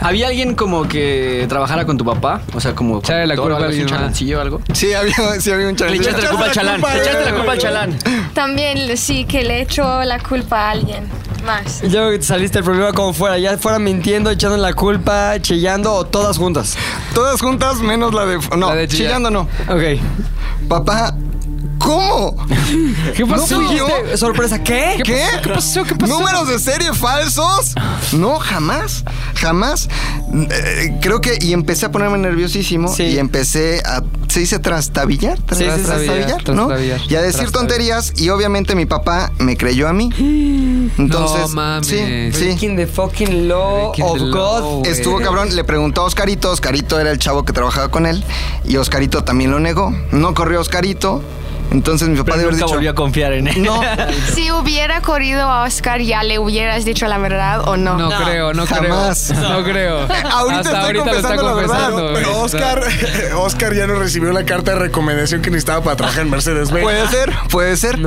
[0.00, 2.42] ¿Había alguien como que trabajara con tu papá?
[2.54, 4.60] O sea, como Echarle la culpa algo un chalancillo o algo.
[4.72, 6.80] Sí, había, sí había un Le echaste la culpa al chalán.
[6.80, 7.98] Le echaste la culpa al chalán.
[8.34, 11.04] También sí, que le echo la culpa a alguien
[11.44, 11.82] más.
[11.82, 13.38] Ya veo que te saliste el problema como fuera.
[13.38, 16.76] Ya fuera mintiendo, echando la culpa, chillando o todas juntas.
[17.14, 18.38] Todas juntas menos la de...
[18.56, 19.06] No, La de chillar.
[19.08, 19.42] chillando no.
[19.68, 20.00] Ok.
[20.68, 21.14] Papá,
[21.84, 22.34] ¿cómo?
[23.14, 23.56] ¿Qué pasó?
[23.60, 23.86] fui yo.
[23.86, 25.00] ¿Dijiste, Sorpresa, ¿qué?
[25.04, 25.22] ¿Qué?
[25.42, 25.84] ¿Qué pasó?
[25.84, 26.18] ¿Qué pasó?
[26.18, 27.74] ¿Números de serie falsos?
[28.12, 29.04] No, jamás,
[29.34, 29.88] jamás.
[30.50, 33.04] Eh, creo que, y empecé a ponerme nerviosísimo Sí.
[33.04, 35.36] y empecé a, ¿se dice trastabillar?
[35.50, 36.66] Sí, sí, trastabillar, ¿no?
[36.66, 37.00] trastabillar.
[37.08, 40.10] Y a decir tonterías y obviamente mi papá me creyó a mí.
[40.98, 41.86] Entonces, No mames.
[41.86, 41.98] sí,
[42.32, 42.44] sí.
[42.46, 44.30] Breaking the fucking law Breaking of God.
[44.60, 44.82] law.
[44.86, 48.24] Estuvo cabrón, le preguntó a Oscarito, Oscarito era el chavo que trabajaba con él
[48.64, 49.94] y Oscarito también lo negó.
[50.12, 51.22] No corrió Oscarito,
[51.70, 52.74] entonces mi papá Pero debe haber nunca dicho...
[52.74, 53.62] volvió a confiar en él.
[53.62, 53.80] No,
[54.34, 57.96] Si hubiera corrido a Oscar, ¿ya le hubieras dicho la verdad o no?
[57.98, 59.32] No, creo, no jamás.
[59.34, 59.48] creo.
[59.54, 59.98] No creo.
[60.30, 62.12] Ahorita Hasta estoy ahorita lo está confesando la verdad, confesando.
[62.14, 62.44] Pero güey.
[62.44, 62.82] Oscar,
[63.36, 66.82] Oscar ya no recibió la carta de recomendación que necesitaba para trabajar en Mercedes-Benz.
[66.82, 67.98] Puede ser, puede ser.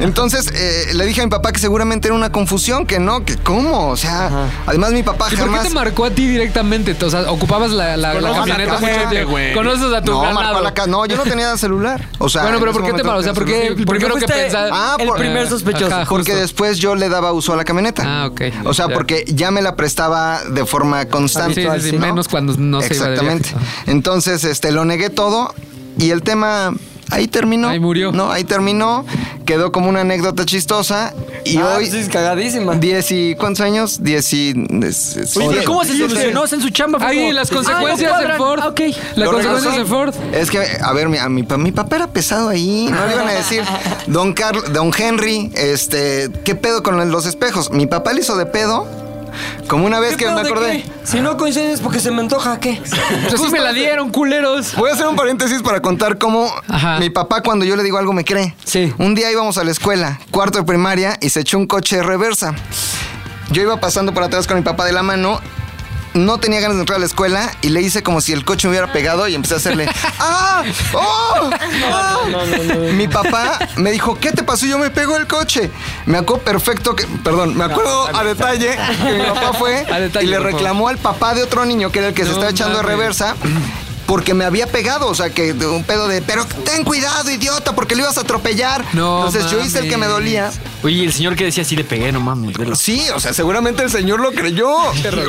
[0.00, 3.36] Entonces eh, le dije a mi papá que seguramente era una confusión, que no, que
[3.36, 3.88] cómo.
[3.88, 4.30] O sea,
[4.66, 5.68] además mi papá ¿Y por qué jamás.
[5.68, 6.96] te marcó a ti directamente?
[7.04, 9.30] O sea, ocupabas la, la, la Conoces a camioneta la mucho gente, tiempo.
[9.32, 9.54] güey.
[9.54, 10.58] Conoces a tu no, marcó ganado.
[10.58, 10.88] a la casa.
[10.88, 12.06] No, yo no tenía celular.
[12.18, 13.20] O sea, bueno, pero en ¿por ese qué te momento marcó?
[13.20, 14.70] O sea, ¿por qué Sí, primero que fuiste pensar?
[14.72, 15.86] Ah, el por- primer sospechoso.
[15.86, 16.40] Ajá, Porque justo.
[16.40, 18.02] después yo le daba uso a la camioneta.
[18.06, 18.40] Ah, ok.
[18.64, 18.94] O sea, Ya.
[18.94, 21.62] porque ya me la prestaba de forma constante.
[21.62, 22.06] Sí, sí, sí, ¿no?
[22.06, 23.50] menos cuando no se iba de Exactamente.
[23.50, 23.66] viaje.
[23.90, 25.54] Entonces, este, lo negué todo
[25.98, 26.72] y el tema
[27.10, 27.68] ahí terminó.
[27.68, 28.12] Ahí murió.
[28.12, 29.04] No, ahí terminó.
[29.46, 31.84] Quedó como una anécdota chistosa y Ah, hoy.
[31.88, 32.74] pues es cagadísima.
[32.74, 34.02] Diez y ¿cuántos años?
[34.02, 34.52] Diez y.
[34.84, 36.44] es- es- Oye, ¿cómo se solucionó?
[36.44, 36.98] ¿Está en su chamba?
[37.00, 38.38] Ahí, como- las Ah, no consecuencias de cuadran.
[38.38, 38.60] Ford.
[38.62, 38.80] Ah, ok.
[39.16, 40.14] Las consecuencias de Ford.
[40.32, 43.32] Es que, a ver, mi, a mi papá era pesado ahí, no le iban a
[43.32, 43.62] decir,
[44.06, 47.70] don Carl, don Henry, este, ¿qué pedo con los espejos?
[47.70, 48.86] Mi papá le hizo de pedo,
[49.68, 50.82] como una vez ¿Qué que me acordé.
[50.82, 50.90] qué?
[51.04, 52.80] Si no coincides porque se me antoja, ¿qué?
[53.28, 54.74] Pues sí me la dieron, culeros.
[54.76, 56.98] Voy a hacer un paréntesis para contar cómo Ajá.
[56.98, 58.54] mi papá cuando yo le digo algo me cree.
[58.64, 58.92] Sí.
[58.98, 62.02] Un día íbamos a la escuela, cuarto de primaria, y se echó un coche de
[62.02, 62.54] reversa.
[63.50, 65.40] Yo iba pasando por atrás con mi papá de la mano.
[66.14, 68.66] No tenía ganas de entrar a la escuela y le hice como si el coche
[68.66, 69.88] me hubiera pegado y empecé a hacerle
[70.18, 70.64] ¡Ah!
[70.92, 71.50] ¡Oh!
[71.92, 72.18] ¡Ah!
[72.94, 74.66] Mi papá me dijo, ¿qué te pasó?
[74.66, 75.70] Y Yo me pegó el coche.
[76.06, 80.28] Me acuerdo perfecto que, perdón, me acuerdo a detalle que mi papá fue detalle, y
[80.28, 82.78] le reclamó al papá de otro niño que era el que se No estaba echando
[82.78, 83.36] de reversa
[84.08, 87.74] porque me había pegado, o sea, que de un pedo de, pero ten cuidado, idiota,
[87.74, 88.82] porque lo ibas a atropellar.
[88.94, 90.50] No Entonces yo hice el que me dolía.
[90.82, 92.56] Oye, el señor que decía sí le pegué, no mames.
[92.56, 92.74] velo.
[92.74, 94.70] Sí, o sea, seguramente el señor lo creyó.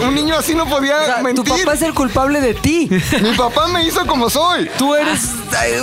[0.02, 1.44] Un niño así no podía O sea, tu mentir.
[1.46, 2.90] papá es el culpable de ti.
[3.22, 4.70] Mi papá me hizo como soy.
[4.78, 5.30] Tú eres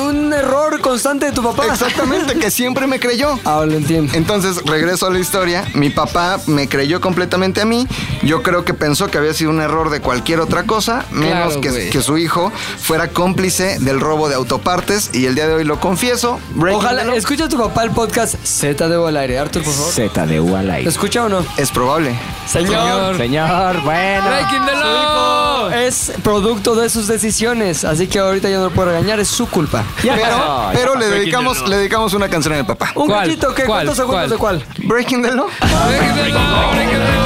[0.01, 1.67] un error constante de tu papá.
[1.67, 3.39] Exactamente, que siempre me creyó.
[3.45, 4.13] Ahora lo entiendo.
[4.15, 5.65] Entonces, regreso a la historia.
[5.75, 7.87] Mi papá me creyó completamente a mí.
[8.23, 11.61] Yo creo que pensó que había sido un error de cualquier otra cosa, menos Claro,
[11.61, 11.91] que, güey.
[11.91, 12.53] que su hijo
[12.87, 15.11] fuera cómplice del robo de autopartes.
[15.13, 16.39] Y el día de hoy lo confieso.
[16.55, 17.17] Breaking the Ojalá law.
[17.17, 19.39] escucha a tu papá el podcast Z de al aire.
[19.41, 19.93] Arthur, por favor.
[19.93, 20.85] Z de Ualay.
[20.85, 21.45] ¿Lo escucha o no?
[21.57, 22.15] Es probable.
[22.47, 23.17] Señor.
[23.17, 24.29] Señor, bueno.
[24.29, 25.69] Breaking the Su law.
[25.69, 29.27] hijo es producto de sus decisiones, así que ahorita ya no lo puedo regañar, es
[29.29, 29.85] su culpa.
[30.01, 32.93] Pero, pero le dedicamos, le dedicamos una canción a mi papá.
[32.95, 33.27] Un ¿Cuál?
[33.27, 33.65] cachito, ¿qué?
[33.65, 33.79] ¿Cuál?
[33.87, 34.59] ¿Cuántos segundos ¿Cuál?
[34.61, 34.87] de cuál?
[34.89, 35.47] Breaking the law.
[35.89, 37.26] Breaking the law, breaking the law,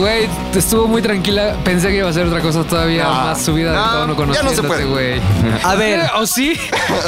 [0.00, 1.56] Güey, estuvo muy tranquila.
[1.62, 4.42] Pensé que iba a ser otra cosa todavía No, más subida no, de tono ya
[4.42, 4.84] no se conociéndote, puede.
[4.86, 5.20] güey.
[5.62, 6.00] A ver.
[6.16, 6.58] ¿O sí?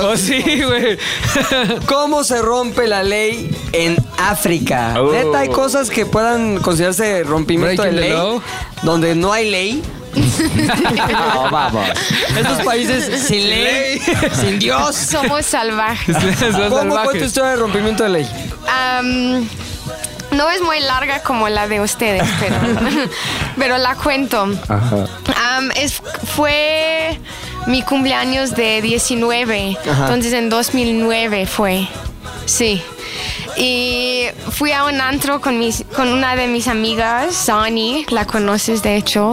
[0.02, 0.98] ¿O sí, güey?
[1.86, 4.92] ¿Cómo se rompe la ley en África?
[5.00, 5.10] Oh.
[5.10, 8.42] Neta, hay cosas que puedan considerarse rompimiento Breaking de ley, law.
[8.82, 9.82] donde no hay ley.
[10.14, 11.88] No, vamos.
[12.36, 13.98] Estos países sin ley,
[14.38, 14.94] sin Dios.
[14.94, 16.14] Somos salvajes.
[16.68, 18.28] ¿Cómo fue tu historia de rompimiento de ley?
[18.68, 19.48] Am,
[20.32, 22.56] no es muy larga como la de ustedes, pero,
[23.58, 24.42] pero la cuento.
[24.68, 26.02] Am, es,
[26.34, 27.18] fue
[27.66, 31.86] mi cumpleaños de 19, entonces en 2009 fue.
[32.46, 32.82] Sí.
[33.56, 38.82] Y fui a un antro con, mis, con una de mis amigas, Zani, la conoces
[38.82, 39.32] de hecho,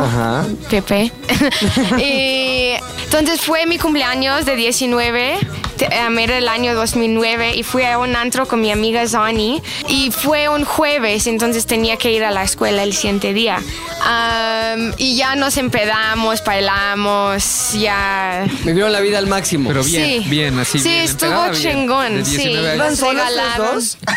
[0.70, 1.12] Pepe.
[1.97, 2.74] y
[3.06, 7.98] entonces fue mi cumpleaños de 19 te- um, era el año 2009 y fui a
[7.98, 12.32] un antro con mi amiga Zani y fue un jueves, entonces tenía que ir a
[12.32, 13.58] la escuela el siguiente día.
[13.60, 18.46] Um, y ya nos empedamos, bailamos, ya...
[18.64, 19.70] Vivieron la vida al máximo.
[19.70, 20.30] Pero bien, Sí.
[20.30, 21.04] bien, así Sí, bien.
[21.04, 21.62] estuvo empedada, bien.
[21.74, 22.38] chingón, sí.
[22.38, 23.98] 19 ¿Iban solos regalados?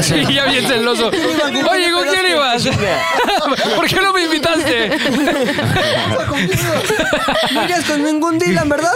[0.02, 1.08] Sí, ya bien celoso.
[1.08, 2.62] Oye, ¿con quién ibas?
[3.76, 4.90] ¿Por qué no me invitaste?
[7.52, 8.92] No llegas con ningún Dylan, ¿verdad?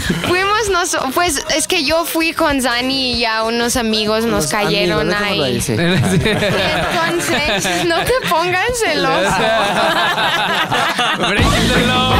[0.28, 4.52] Fuimos, nos, pues es que yo fui con Zani y ya unos amigos nos Los
[4.52, 5.42] cayeron amigos, ahí.
[5.54, 5.72] ahí, sí.
[5.74, 9.30] Entonces, no te pongan celoso.
[11.18, 12.14] Breaking the law.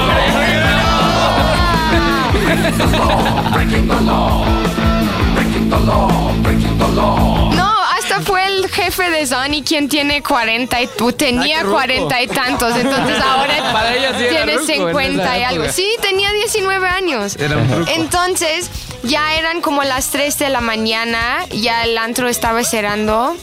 [6.41, 6.61] No, hasta fue el
[8.71, 11.75] jefe de Zani quien tiene 40 y tú tenía ruco.
[11.75, 13.55] 40 y tantos, entonces ahora
[14.17, 15.65] sí era tiene ruco en 50 y algo.
[15.73, 17.37] Sí, tenía 19 años.
[17.37, 17.91] Era un ruco.
[17.95, 18.71] Entonces,
[19.03, 23.37] ya eran como las 3 de la mañana, ya el antro estaba cerrando.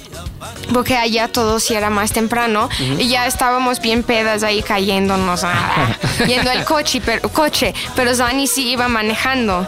[0.71, 2.69] Porque allá todo sí era más temprano
[2.99, 5.97] y ya estábamos bien pedas ahí cayéndonos, ah,
[6.28, 9.67] yendo el coche, pero, coche, pero Zani sí iba manejando.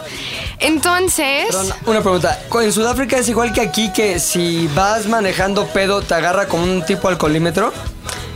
[0.60, 2.38] Entonces, Perdón, una pregunta.
[2.62, 6.84] ¿En Sudáfrica es igual que aquí que si vas manejando pedo te agarra como un
[6.84, 7.72] tipo alcoholímetro?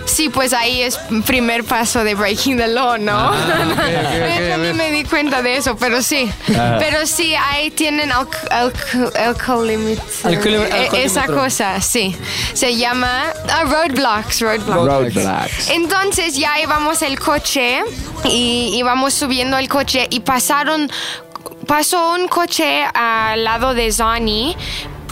[0.06, 0.96] Sí, pues ahí es
[1.26, 3.32] primer paso de breaking the law, ¿no?
[3.34, 6.30] Eso ni me di cuenta de eso, pero sí.
[6.46, 10.04] Pero sí, ahí tienen alc- alcoholímetro.
[10.24, 12.14] Alcohol- Eh, Esa cosa, sí.
[12.52, 15.14] Se llama ah, roadblocks, roadblocks.
[15.14, 15.70] Roadblocks.
[15.70, 17.82] Entonces ya íbamos el coche
[18.24, 20.90] y íbamos subiendo el coche y pasaron,
[21.64, 24.56] pasó un coche al lado de Zani.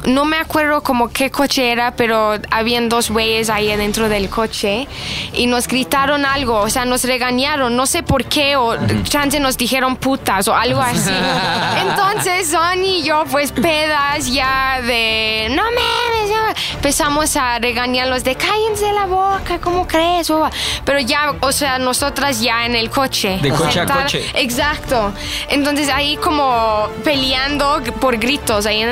[0.05, 4.88] No me acuerdo como qué coche era, pero habían dos güeyes ahí adentro del coche
[5.32, 9.57] y nos gritaron algo, o sea, nos regañaron, no sé por qué, o chance nos
[9.57, 11.12] dijeron putas o algo así.
[11.80, 16.55] Entonces, Zani y yo, pues pedas ya de, no mames, ya".
[16.74, 20.28] empezamos a regañarlos de cállense la boca, ¿cómo crees?
[20.28, 20.50] boba?".
[20.84, 23.38] Pero ya, o sea, nosotras ya en el coche.
[23.40, 24.24] De coche a coche.
[24.34, 25.12] Exacto.
[25.48, 28.82] Entonces ahí como peleando por gritos, ahí.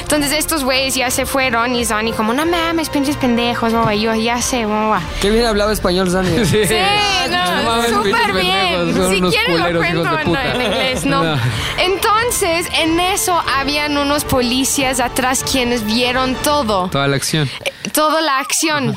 [0.00, 3.94] Entonces estos güeyes ya se fueron y Zani como, no mames, pinches pendejos, boba".
[3.94, 5.00] Y yo ya sé, boba.
[5.20, 6.44] Qué bien hablaba español, Dani.
[6.44, 6.60] Sí,
[7.30, 8.74] No no, mames, súper bien.
[8.74, 11.22] pendejos, son Si quieren lo cuento en, inglés, no.
[11.34, 11.38] No.
[11.78, 17.48] Entonces, en eso habían unos policías atrás quienes vieron todo, Toda la acción.
[17.92, 18.94] toda la acción.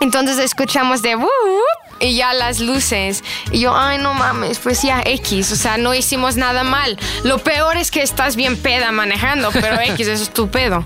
[0.00, 3.24] Entonces escuchamos de "Wup, wup", y ya las luces.
[3.50, 6.98] Y yo, ay, no mames, pues ya X, o sea, no hicimos nada mal.
[7.24, 10.84] Lo peor es que estás bien peda manejando, pero X, eso es tu pedo.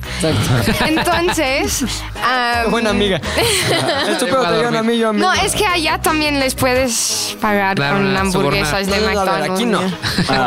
[0.86, 1.84] Entonces,
[2.24, 3.20] am, Buena amiga.
[4.08, 5.20] Es tu pedo, te dieron a mí, yo a mí.
[5.20, 9.50] no, es que allá también les puedes pagar Claro, con hamburguesas de a ver, McDonald's.
[9.50, 9.80] aquí no.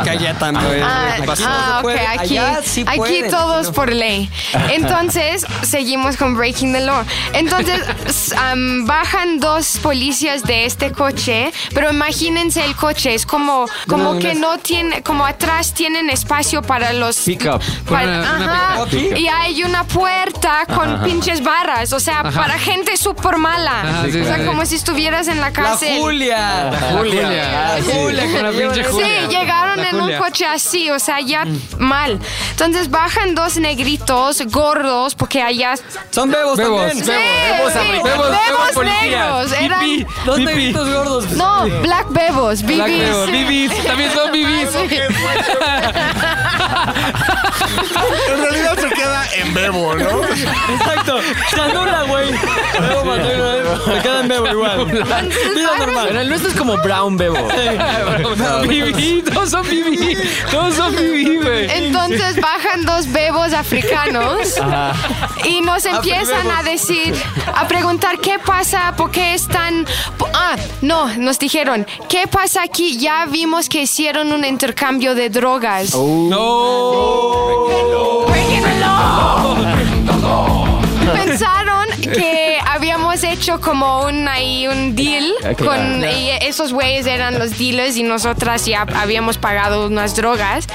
[0.04, 0.82] Que allá también.
[0.82, 2.06] Ah, Aquí se ah, ok, puede.
[2.06, 3.72] aquí, Allá sí aquí pueden, todos no.
[3.72, 4.30] por ley.
[4.70, 7.04] Entonces, seguimos con Breaking the Law.
[7.32, 7.80] Entonces,
[8.36, 14.34] am, bajan dos policías de este coche, pero imagínense el coche, es como, como que
[14.34, 17.18] no tiene, como atrás tienen espacio para los...
[17.20, 17.60] Pickup.
[17.88, 19.16] para- Una- una ajá, pickup.
[19.18, 23.80] y hay una puerta con pinches barras, o sea, para gente súper mala.
[23.82, 24.44] Ajá, sí, o sea, sí.
[24.44, 25.98] como si estuvieras en la La cárcel.
[25.98, 26.72] Julia.
[26.96, 27.78] Julia.
[27.84, 29.26] Julia, Con la pinche Sí, Julia.
[29.28, 31.44] llegaron La en un coche así, o sea, ya
[31.78, 32.18] mal.
[32.50, 35.74] Entonces bajan dos negritos gordos, porque allá.
[36.10, 37.04] Son bebos, Bebos, también.
[37.04, 39.02] Sí, bebos, sí, bebos, bebos bebos policías.
[39.02, 39.52] negros.
[39.52, 40.06] Eran,
[40.44, 41.30] Negritos gordos.
[41.32, 43.08] no, black bebos, Black bibis.
[43.08, 43.84] Bebos, bibis.
[43.84, 44.68] También son bibis.
[48.28, 50.24] En realidad se queda en bebo, ¿no?
[50.24, 51.20] Exacto.
[51.54, 52.30] Se anula, güey.
[52.80, 53.84] Bebo mató vez.
[53.84, 54.84] Se queda en bebo igual.
[54.86, 56.06] Vida normal.
[56.08, 57.48] Pero el nuestro es como brown bebo.
[58.68, 60.16] Bibi, todos son bibi.
[60.50, 61.70] Todos son bibi, güey.
[61.70, 64.54] Entonces bajan dos bebos africanos
[65.44, 67.14] y nos empiezan a decir,
[67.54, 69.86] a preguntar qué pasa, por qué están...
[70.18, 72.96] po- Ah, no, nos dijeron, ¿qué pasa aquí?
[72.96, 75.94] Ya vimos que hicieron un intercambio de drogas.
[75.94, 77.58] No.
[78.62, 79.56] The law.
[81.12, 82.39] Pensaron que
[83.10, 88.04] habíamos hecho como un ahí un deal con y esos güeyes eran los dealers y
[88.04, 90.66] nosotras ya habíamos pagado unas drogas.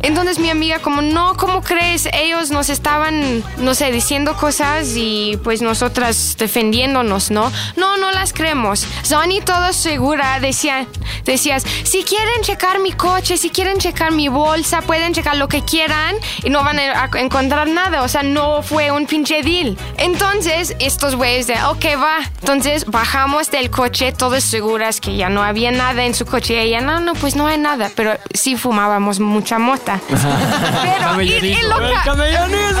[0.00, 2.08] Entonces mi amiga como no, ¿cómo crees?
[2.14, 7.52] Ellos nos estaban no sé diciendo cosas y pues nosotras defendiéndonos, ¿no?
[7.76, 8.86] No, no las creemos.
[9.04, 10.86] Zoni todo segura decía
[11.24, 15.62] decías, si quieren checar mi coche, si quieren checar mi bolsa, pueden checar lo que
[15.62, 18.02] quieran y no van a a encontrar nada.
[18.02, 19.76] O sea, no fue un pinche deal.
[19.98, 22.16] Entonces, estos güeyes de, ok, ok, va.
[22.40, 26.54] Entonces bajamos del coche, todas seguras que ya no había nada en su coche.
[26.54, 27.90] Y ella, no, no, pues no hay nada.
[27.94, 30.00] Pero sí fumábamos mucha mota.
[30.08, 32.80] Pero, y, y lo ca- ¡Camellonismo!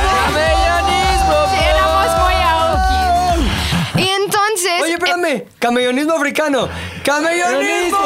[1.68, 4.04] Éramos muy aukis.
[4.04, 4.72] Y entonces.
[4.82, 5.44] Oye, espérame.
[5.58, 6.68] Camellonismo africano.
[7.04, 7.98] ¡Camellonismo!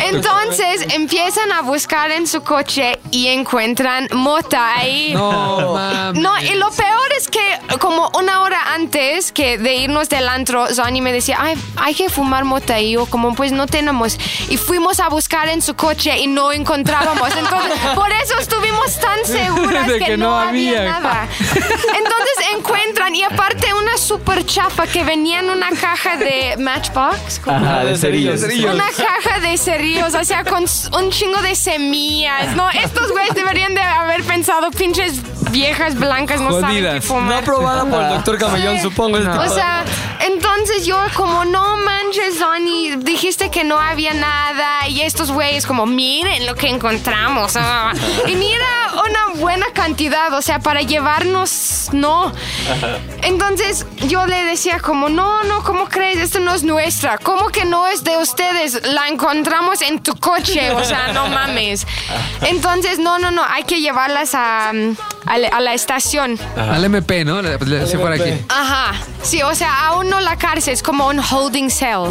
[0.00, 5.12] Entonces empiezan a buscar en su coche y encuentran mota ahí.
[5.14, 6.22] No, mames.
[6.22, 7.40] No, y lo peor es que
[7.78, 12.08] como una hora antes que de irnos del antro, Sonny me decía, Ay, hay que
[12.08, 12.80] fumar mota.
[12.80, 14.18] Y yo como, pues no tenemos.
[14.48, 17.34] Y fuimos a buscar en su coche y no encontrábamos.
[17.36, 20.80] Entonces, por eso estuvimos tan seguras De que, que no, no había.
[20.80, 21.00] había.
[21.00, 21.28] nada.
[21.40, 26.56] Entonces encuentran, y aparte una super chafa que venía en una caja de
[27.46, 28.42] Ajá, de cerillos.
[28.74, 32.54] Una caja de cerillos, o sea, con un chingo de semillas.
[32.56, 35.20] No, estos güeyes deberían de haber pensado, pinches
[35.50, 36.94] viejas blancas, no saben qué Jodidas.
[36.94, 37.38] No fumar.
[37.42, 38.82] aprobada por el doctor Camellón, Sí.
[38.82, 39.18] supongo.
[39.18, 39.84] este O sea,
[40.20, 44.88] entonces yo como, no manches, Donny, dijiste que no había nada.
[44.88, 47.54] Y estos güeyes como, miren lo que encontramos.
[47.56, 47.92] ah.
[48.26, 48.66] Y mira
[49.14, 52.32] una buena cantidad, o sea, para llevarnos, no.
[53.22, 56.18] Entonces yo le decía como, no, no, ¿cómo crees?
[56.18, 57.18] Esto no es nuestra.
[57.18, 58.86] ¿Cómo que no es de ustedes?
[58.86, 61.86] La encontramos en tu coche, o sea, no mames.
[62.42, 64.72] Entonces, no, no, no, hay que llevarlas a,
[65.26, 66.38] a la- a la estación.
[66.56, 67.40] Al MP, ¿no?
[67.42, 68.30] Le- le- sí, por aquí.
[68.48, 72.10] Ajá, sí, o sea, aún no la cárcel, es como un holding cell.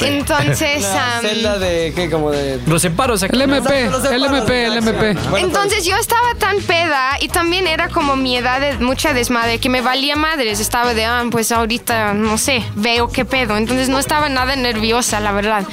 [0.00, 2.10] Entonces, La am, celda de, ¿qué?
[2.10, 2.60] Como de...
[2.66, 3.34] Los separos aquí.
[3.34, 5.04] El MP, Exacto, los el separos, MP, el exacto.
[5.04, 5.28] MP.
[5.30, 9.58] Bueno, entonces yo estaba tan peda y también era como mi edad de mucha desmadre
[9.58, 10.60] que me valía madres.
[10.60, 13.56] Estaba de, ah, pues ahorita, no sé, veo qué pedo.
[13.56, 15.64] Entonces no estaba nada nerviosa, la verdad.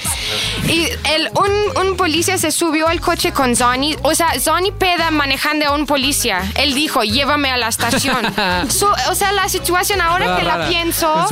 [0.68, 3.96] Y el, un, un policía se subió al coche con Zonny.
[4.04, 6.49] O sea, Zonny peda manejando a un policía.
[6.56, 8.26] Él dijo, llévame a la estación.
[9.10, 11.26] O sea, la situación ahora que la pienso...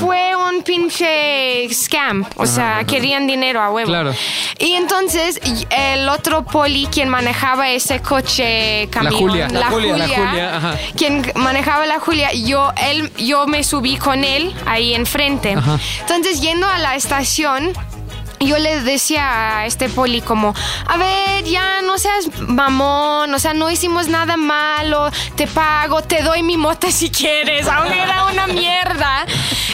[0.00, 2.24] Fue un pinche scam.
[2.36, 3.88] O sea, querían dinero a huevo.
[3.88, 4.12] Claro.
[4.58, 5.40] Y entonces
[5.70, 9.48] el otro poli, quien manejaba ese coche camión, Julia.
[9.48, 10.78] la, La Julia, Julia, la Julia, ajá.
[10.96, 15.56] quien manejaba la Julia, yo él, yo me subí con él ahí enfrente.
[16.00, 17.72] Entonces yendo a la estación.
[18.46, 20.54] Yo le decía a este poli como,
[20.86, 26.22] a ver, ya no seas mamón, o sea, no hicimos nada malo, te pago, te
[26.22, 29.26] doy mi mota si quieres, aunque era una mierda.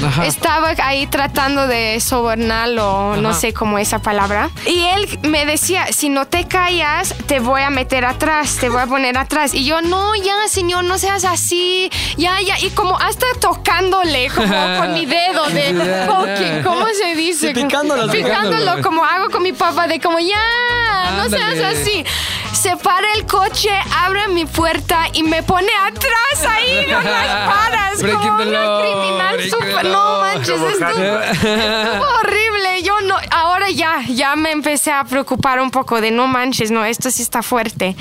[0.04, 0.26] Ajá.
[0.26, 4.50] Estaba ahí tratando de sobornarlo, no sé cómo esa palabra.
[4.66, 8.80] Y él me decía, si no te callas, te voy a meter atrás, te voy
[8.80, 9.54] a poner atrás.
[9.54, 12.58] Y yo, no, ya, señor, no seas así, ya, ya.
[12.60, 17.48] Y como hasta tocándole, como con mi dedo de poking, ¿cómo se dice?
[17.48, 18.82] Sí, picándolo, Picándolo, picándolo.
[18.82, 21.66] como hago con mi papá, de como, ya, no seas Ándale.
[21.66, 22.04] así.
[22.52, 23.70] Se para el coche,
[24.04, 29.50] abre mi puerta y me pone atrás ahí, no las paras, Breaking como una criminal
[29.50, 32.82] super, no manches, estuvo, estuvo horrible.
[32.82, 36.84] Yo no, ahora ya, ya me empecé a preocupar un poco de no manches, no,
[36.84, 37.96] esto sí está fuerte.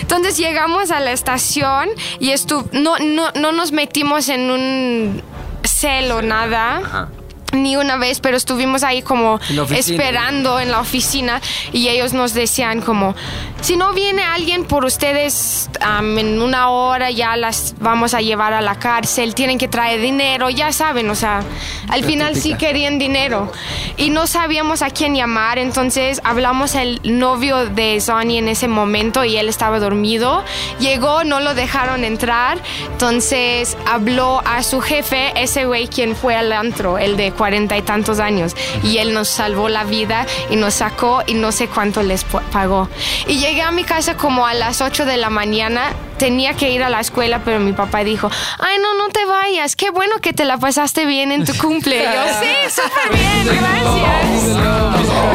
[0.00, 1.88] Entonces llegamos a la estación
[2.20, 5.22] y estu no, no, no nos metimos en un
[5.64, 7.08] celo nada.
[7.54, 11.40] Ni una vez, pero estuvimos ahí como En la esperando en la oficina
[11.72, 13.14] y ellos nos decían como,
[13.60, 18.52] si no viene alguien por ustedes am, en una hora, ya las vamos a llevar
[18.52, 21.42] a la cárcel, tienen que traer dinero, ya saben, o sea,
[21.88, 23.50] al final sí querían dinero.
[23.96, 29.24] Y no sabíamos a quién llamar, entonces hablamos al novio de Sonny en ese momento
[29.24, 30.44] y él estaba dormido,
[30.78, 32.58] llegó, no lo dejaron entrar,
[32.92, 37.82] entonces habló a su jefe, ese güey quien fue al antro, el de cuarenta y
[37.82, 42.02] tantos años, y él nos salvó la vida y nos sacó y no sé cuánto
[42.02, 42.88] les pagó.
[43.28, 45.92] Y llegué a mi casa como a las 8 de la mañana.
[46.16, 49.76] Tenía que ir a la escuela, pero mi papá dijo, ay, no, no te vayas,
[49.76, 51.98] qué bueno que te la pasaste bien en tu cumple.
[51.98, 54.58] Y yo, sí, súper bien, gracias.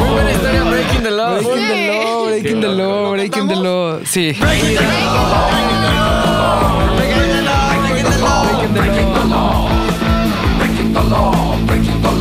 [0.00, 1.34] Muy buena historia, Breaking the Law.
[1.34, 4.00] Breaking the law, Breaking the Law, Breaking the Law.
[4.04, 4.36] Sí.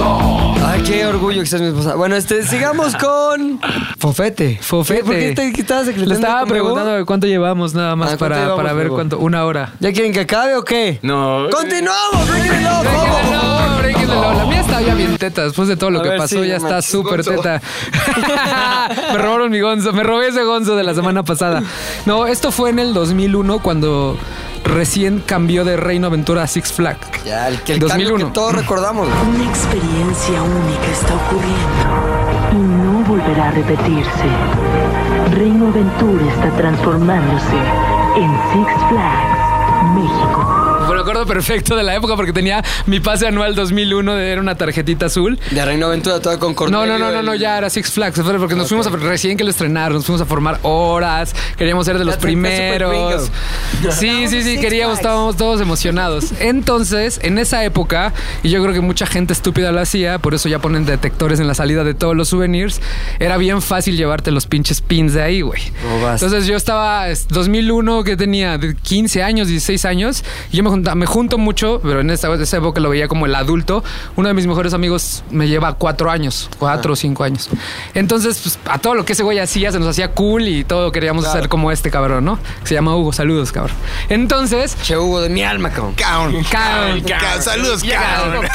[0.01, 1.95] Ay, qué orgullo que seas mi esposa.
[1.95, 3.59] Bueno, este, sigamos con
[3.97, 4.57] Fofete.
[4.61, 5.03] Fofete.
[5.03, 8.57] ¿Por qué te quitabas Le estaba preguntando cuánto llevamos nada más Ah, ¿cuánto para, llevamos,
[8.63, 9.17] para ver cuánto.
[9.19, 9.73] Una hora.
[9.79, 10.99] ¿Ya quieren que acabe o qué?
[11.01, 11.47] No.
[11.51, 12.27] ¡Continuamos!
[12.29, 12.51] ¡Breaking!
[13.79, 14.15] Breaking the.
[14.37, 15.43] La mía está ya bien teta.
[15.43, 17.61] Después de todo lo A que ver, pasó, sí, ya está súper teta.
[19.13, 19.91] me robaron mi gonzo.
[19.91, 21.61] Me robé ese gonzo de la semana pasada.
[22.05, 24.17] No, esto fue en el 2001 cuando
[24.69, 27.07] recién cambió de Reino Aventura a Six Flags.
[27.25, 28.27] Ya, el, que el cambio 2001.
[28.27, 29.07] que todos recordamos.
[29.07, 34.25] Una experiencia única está ocurriendo y no volverá a repetirse.
[35.31, 37.57] Reino Aventura está transformándose
[38.15, 39.39] en Six Flags.
[39.95, 40.58] México.
[41.09, 45.07] Acuerdo perfecto de la época porque tenía mi pase anual 2001, de- era una tarjetita
[45.07, 45.39] azul.
[45.49, 46.85] De Reino Aventura toda con No, Cornelio.
[46.85, 49.43] no, no, no, no, el- ya era Six Flags, porque nos fuimos a, recién que
[49.43, 53.31] lo estrenaron, nos fuimos a formar horas, queríamos ser de los primeros.
[53.91, 54.99] Sí, sí, sí, queríamos, Flags.
[54.99, 56.33] estábamos todos emocionados.
[56.39, 60.49] Entonces, en esa época, y yo creo que mucha gente estúpida lo hacía, por eso
[60.49, 62.81] ya ponen detectores en la salida de todos los souvenirs,
[63.19, 65.61] era bien fácil llevarte los pinches pins de ahí, güey.
[65.83, 66.25] Robaste.
[66.25, 70.69] Entonces yo estaba, es, 2001, que tenía de 15 años, 16 años, y yo me,
[70.69, 73.83] junta- me junto mucho, pero en esa, esa época lo veía como el adulto.
[74.15, 77.49] Uno de mis mejores amigos me lleva cuatro años, cuatro o cinco años.
[77.93, 80.91] Entonces, pues, a todo lo que ese güey hacía, se nos hacía cool y todo
[80.91, 81.39] queríamos Claro.
[81.39, 82.37] hacer como este cabrón, ¿no?
[82.63, 83.75] Se llama Hugo, saludos, cabrón.
[84.09, 84.75] Entonces...
[84.83, 85.93] Che Hugo de mi alma, cabrón.
[85.95, 86.43] Cabrón.
[86.51, 87.01] Cabrón.
[87.01, 88.45] Ca- Saludos, cabrón.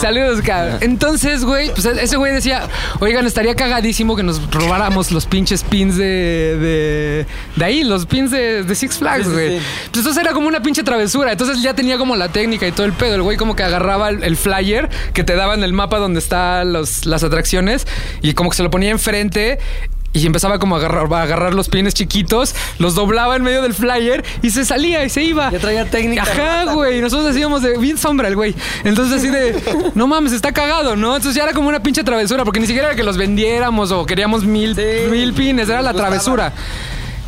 [0.00, 0.78] Saludos, cabrón.
[0.80, 2.68] Entonces, güey, pues ese güey decía,
[3.00, 7.26] oigan, estaría cagadísimo que nos robáramos los pinches pins de, de,
[7.56, 9.58] de ahí, los pins de, de Six Flags, Sí, sí, güey.
[9.58, 9.64] sí.
[9.90, 11.32] Pues entonces era como una pinche travesura.
[11.32, 13.14] Entonces ya tenía como la técnica y todo el pedo.
[13.14, 16.18] El güey como que agarraba el, el flyer que te daba en el mapa donde
[16.20, 17.86] están los, las atracciones
[18.22, 19.58] y como que se lo ponía enfrente.
[20.16, 23.74] Y empezaba como a agarrar, a agarrar los pines chiquitos, los doblaba en medio del
[23.74, 25.50] flyer y se salía y se iba.
[25.50, 26.22] Ya traía técnica.
[26.22, 27.00] Ajá, güey.
[27.00, 28.54] Nosotros hacíamos de bien sombra el güey.
[28.84, 29.60] Entonces así de,
[29.96, 31.16] no mames, está cagado, ¿no?
[31.16, 34.06] Entonces ya era como una pinche travesura, porque ni siquiera era que los vendiéramos o
[34.06, 35.10] queríamos mil, Sí.
[35.10, 36.10] mil pines, era la gustaba.
[36.10, 36.52] travesura.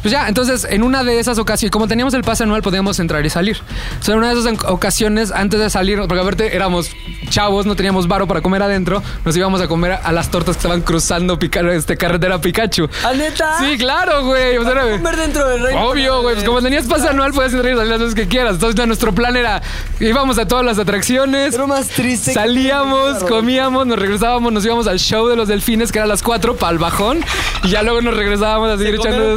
[0.02, 3.24] Pues ya, entonces en una de esas ocasiones, como teníamos el pase anual, podíamos entrar
[3.26, 3.58] y salir.
[4.00, 6.90] O sea, en una de esas ocasiones, antes de salir, porque aparte éramos
[7.28, 10.60] chavos, no teníamos varo para comer adentro, nos íbamos a comer a las tortas que
[10.60, 12.88] estaban cruzando Pica- este, carretera Pikachu.
[13.04, 13.58] ¿Ah, neta?
[13.58, 14.56] Sí, claro, güey.
[14.58, 15.88] O sea, Comer dentro del reino.
[15.88, 16.34] Obvio, güey.
[16.36, 18.54] Pues como tenías pase anual, puedes entrar y salir las veces que quieras.
[18.54, 19.60] Entonces, ya nuestro plan era:
[19.98, 21.50] íbamos a todas las atracciones.
[21.52, 22.30] Pero más triste.
[22.30, 26.08] que- Salíamos, comíamos, nos regresábamos, nos íbamos al show de los delfines, que era a
[26.08, 27.18] las 4, para el bajón.
[27.64, 29.36] Y ya luego nos regresábamos a seguir Comer echando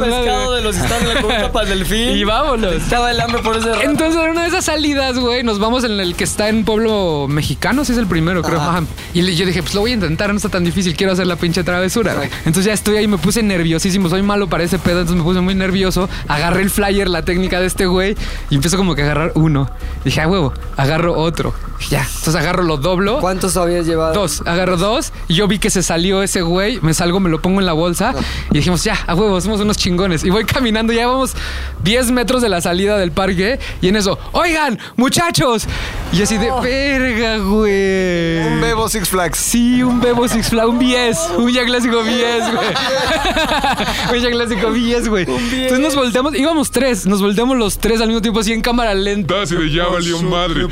[0.60, 2.16] de los comida para el delfín.
[2.16, 2.74] Y vámonos.
[2.74, 3.82] Estaba el hambre por ese rato.
[3.82, 7.26] Entonces, en una de esas salidas, güey, nos vamos en el que está en pueblo
[7.28, 8.60] mexicano, si es el primero, creo.
[8.60, 8.82] Ajá.
[9.14, 11.36] Y yo dije, pues lo voy a intentar, no está tan difícil, quiero hacer la
[11.36, 12.28] pinche travesura, güey.
[12.40, 15.40] Entonces ya estoy ahí, me puse nerviosísimo, soy malo para ese pedo, entonces me puse
[15.40, 16.08] muy nervioso.
[16.28, 18.16] Agarré el flyer, la técnica de este güey,
[18.50, 19.70] y empiezo como que a agarrar uno.
[20.04, 21.54] Dije, ah, huevo, agarro otro.
[21.88, 23.18] Ya, entonces agarro, lo doblo.
[23.20, 24.12] ¿Cuántos habías llevado?
[24.12, 27.40] Dos, agarro dos y yo vi que se salió ese güey, me salgo, me lo
[27.40, 28.14] pongo en la bolsa
[28.50, 30.24] y dijimos, ya, a huevo, somos unos chingones.
[30.24, 31.34] Y voy caminando, ya vamos
[31.82, 35.66] 10 metros de la salida del parque y en eso, oigan, muchachos.
[36.12, 38.46] Y así de, verga, güey.
[38.46, 39.38] Un bebo Six Flags.
[39.38, 42.68] Sí, un Bebo Six Flags, un 10, un ya clásico 10, güey.
[44.12, 45.22] un ya clásico 10, güey.
[45.22, 48.94] Entonces nos volteamos, íbamos tres, nos volteamos los tres al mismo tiempo así en cámara
[48.94, 49.42] lenta.
[49.42, 50.66] Así de ya valió madre.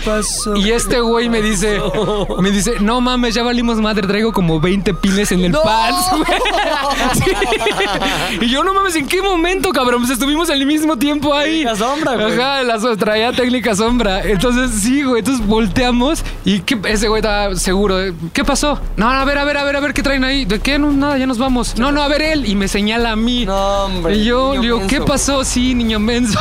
[0.56, 1.80] Y este güey me dice,
[2.40, 6.24] me dice, no mames, ya valimos madre, traigo como 20 pines en el pants, güey.
[7.14, 7.24] Sí.
[8.40, 10.00] Y yo, no mames, ¿en qué momento, cabrón?
[10.00, 11.62] Pues estuvimos al mismo tiempo ahí.
[11.64, 12.38] Técnica sombra, güey.
[12.40, 14.22] Ajá, la so- traía técnica sombra.
[14.22, 17.96] Entonces, sí, güey, entonces volteamos y ¿qué- ese güey estaba seguro.
[17.96, 18.80] de, ¿Qué pasó?
[18.96, 20.44] No, no, a ver, a ver, a ver, a ver, ¿qué traen ahí?
[20.44, 20.78] ¿De qué?
[20.78, 21.76] No, nada, ya nos vamos.
[21.78, 22.46] No, no, a ver él.
[22.46, 23.44] Y me señala a mí.
[23.46, 25.44] No, hombre, Y yo, le digo, ¿qué pasó?
[25.44, 26.38] Sí, niño menso.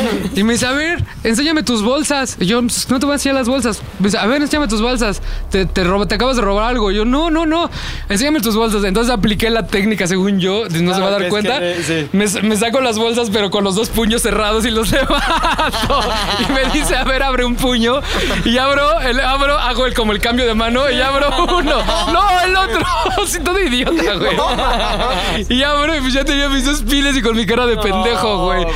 [0.36, 2.36] y me dice, a ver, enséñame tus bolsas.
[2.40, 3.80] Y yo, "Pues, no te voy a enseñar las bolsas.
[4.00, 5.22] Me dice, a ver, enséñame tus bolsas.
[5.50, 6.90] Te, te, robo- te acabas de robar algo.
[6.90, 7.70] Y yo, no, no, no.
[8.08, 8.82] Enséñame tus bolsas.
[8.84, 11.60] Entonces apliqué la técnica, según yo, no se va a dar cuenta.
[11.60, 12.08] que, sí.
[12.12, 16.00] Me, me saco las bolsas, pero con los dos puños cerrados y los levanto.
[16.48, 18.00] y me dice, a ver, abre un puño.
[18.44, 21.28] Y abro, el, abro, hago el, como el cambio de mano y abro
[21.58, 21.76] uno.
[22.12, 22.80] No, el otro.
[23.26, 25.46] Sí, todo idiota, güey.
[25.48, 28.46] Y abro y pues ya tenía mis dos piles y con mi cara de pendejo,
[28.46, 28.66] güey.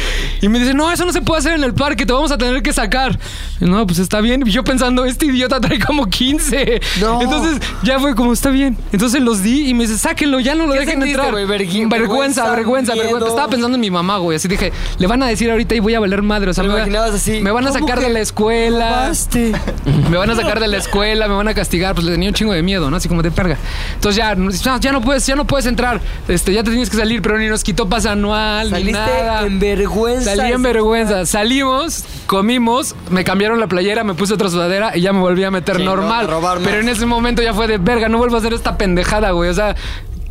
[0.42, 2.38] Y me dice, no, eso no se puede hacer en el parque, te vamos a
[2.38, 3.18] tener que sacar.
[3.60, 4.46] Y no, pues está bien.
[4.46, 6.80] Y yo pensando, este idiota trae como 15.
[7.00, 7.20] No.
[7.22, 8.76] Entonces ya fue como, está bien.
[8.92, 11.34] Entonces los di y me dice, sáquenlo, ya no lo ¿Qué dejen sentiste, entrar.
[11.46, 13.28] Vergui- vergüenza, vergüenza, vergüenza, vergüenza.
[13.28, 14.36] Estaba pensando en mi mamá, güey.
[14.36, 16.50] Así dije, le van a decir ahorita y voy a valer madre.
[16.50, 17.40] O sea, ¿Te me, va- imaginabas así?
[17.40, 19.12] me van a ¿Cómo sacar de la escuela.
[20.10, 22.34] Me van a sacar de la escuela, me van a castigar, pues le tenía un
[22.34, 22.96] chingo de miedo, ¿no?
[22.96, 23.56] Así como de perga.
[23.94, 24.50] Entonces ya, no,
[24.80, 27.46] ya no puedes, ya no puedes entrar, este, ya te tienes que salir, pero ni
[27.48, 29.46] nos quitó pase anual, ni Saliste nada.
[29.46, 30.34] en vergüenza.
[30.36, 31.26] Salí en vergüenza.
[31.26, 35.50] Salimos, comimos, me cambiaron la playera, me puse otra sudadera y ya me volví a
[35.50, 36.26] meter Sí, normal.
[36.64, 39.50] pero en ese momento ya fue de verga, no vuelvo a hacer esta pendejada, güey.
[39.50, 39.76] O sea,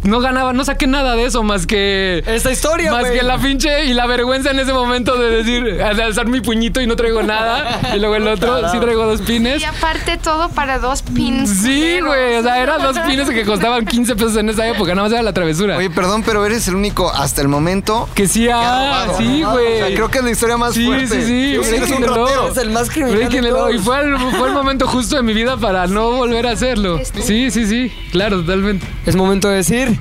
[0.04, 2.24] no ganaba, no saqué nada de eso más que.
[2.26, 5.84] Esta historia, Más que la pinche y la vergüenza en ese momento de decir, de
[6.04, 7.80] alzar mi puñito y no traigo nada.
[7.96, 9.62] Y luego el otro, sí traigo dos pines.
[9.62, 11.50] Y aparte todo para dos pins.
[11.62, 12.36] Sí, güey.
[12.38, 14.92] O sea, eran dos pines que costaban 15 pesos en esa época.
[14.96, 15.78] Nada más era la travesura.
[15.78, 18.10] Oye, perdón, pero eres el único hasta el momento.
[18.14, 19.18] que sí, ah, robado.
[19.18, 19.78] sí, O güey.
[19.80, 21.08] sea, creo que es la historia más Sí, fuerte.
[21.08, 21.60] sí, sí.
[21.64, 22.04] Sí eres un.
[22.04, 23.74] Eres el más criminal de todos.
[23.74, 27.00] Y fue el, fue el momento justo de mi vida para no volver a hacerlo.
[27.24, 27.92] Sí, sí, sí.
[28.12, 28.86] Claro, totalmente.
[29.06, 29.93] Es momento de decir.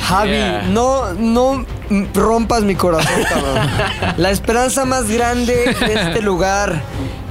[0.00, 0.62] Javi, Yeah.
[0.70, 1.64] no, no
[2.14, 3.68] rompas mi corazón, cabrón.
[4.16, 6.80] La esperanza más grande de este lugar,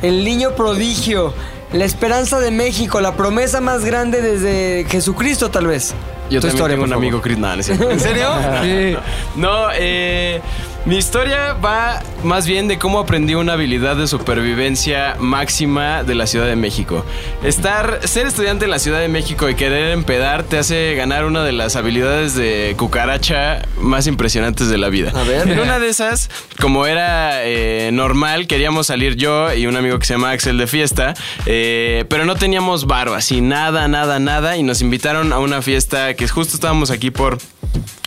[0.02, 1.34] el niño prodigio,
[1.74, 5.96] la esperanza de México, la promesa más grande desde Jesucristo, tal vez.
[6.30, 7.04] Yo Tu también historia, tengo un favor.
[7.04, 7.70] amigo Chris.
[7.70, 8.28] ¿En serio?
[8.62, 8.98] Sí.
[9.38, 10.42] No, eh,
[10.86, 16.28] mi historia va más bien de cómo aprendí una habilidad de supervivencia máxima de la
[16.28, 17.06] Ciudad de México.
[17.44, 21.44] Estar, ser estudiante en la Ciudad de México y querer empedar te hace ganar una
[21.44, 25.12] de las habilidades de cucaracha más impresionantes de la vida.
[25.14, 25.50] A ver.
[25.50, 30.06] En una de esas, como era eh, normal, queríamos salir yo y un amigo que
[30.06, 31.14] se llama Axel de fiesta,
[31.46, 36.14] eh, pero no teníamos varo, así nada, nada, nada, y nos invitaron a una fiesta
[36.14, 37.38] que justo estábamos aquí por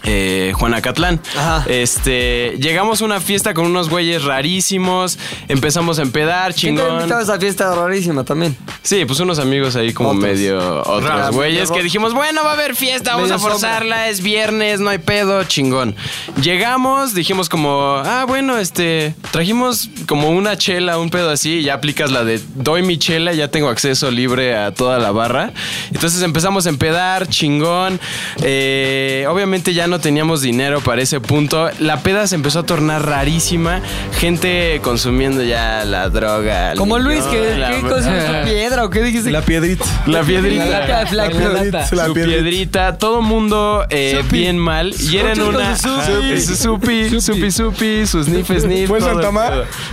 [0.05, 1.20] eh, Juanacatlán.
[1.66, 6.96] Este, llegamos a una fiesta con unos güeyes rarísimos, empezamos a empedar, ¿Quién te chingón.
[6.98, 8.57] invitado a esa fiesta rarísima también?
[8.82, 10.22] Sí, pues unos amigos ahí como Otros.
[10.22, 11.34] medio otros Raros.
[11.34, 14.98] güeyes que dijimos, bueno, va a haber fiesta, vamos a forzarla, es viernes, no hay
[14.98, 15.94] pedo, chingón.
[16.42, 21.74] Llegamos, dijimos como, ah, bueno, este, trajimos como una chela, un pedo así, y ya
[21.74, 25.53] aplicas la de doy mi chela, ya tengo acceso libre a toda la barra.
[25.92, 28.01] Entonces empezamos a empedar, chingón.
[28.42, 31.68] Eh, obviamente ya no teníamos dinero para ese punto.
[31.78, 33.80] La peda se empezó a tornar rarísima,
[34.18, 36.74] gente consumiendo ya la droga.
[36.76, 38.11] Como Luis, que, la- ¿qué cosa
[38.43, 39.30] tu piedra o qué dijiste?
[39.30, 39.84] La piedrita.
[40.07, 40.64] la piedrita.
[40.64, 41.88] La lata, la lata.
[41.93, 42.36] La su piedrita.
[42.38, 44.95] piedrita, todo mundo eh, bien mal.
[44.99, 45.76] Y eran una.
[45.76, 46.41] su supi.
[46.41, 48.88] su supi, supi, supi, sus sniff, sniff.
[48.88, 49.51] ¿Fue en Santama?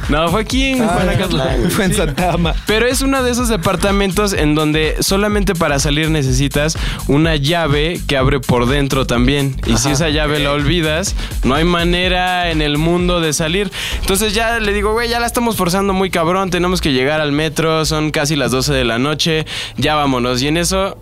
[0.09, 1.71] No, fue aquí en Juanacatlán.
[1.71, 2.53] Fue en Santama.
[2.65, 6.77] Pero es uno de esos departamentos en donde solamente para salir necesitas
[7.07, 9.55] una llave que abre por dentro también.
[9.65, 13.71] Y si esa llave la olvidas, no hay manera en el mundo de salir.
[14.01, 17.31] Entonces ya le digo, güey, ya la estamos forzando muy cabrón, tenemos que llegar al
[17.31, 19.45] metro, son casi las 12 de la noche,
[19.77, 20.41] ya vámonos.
[20.41, 20.97] Y en eso...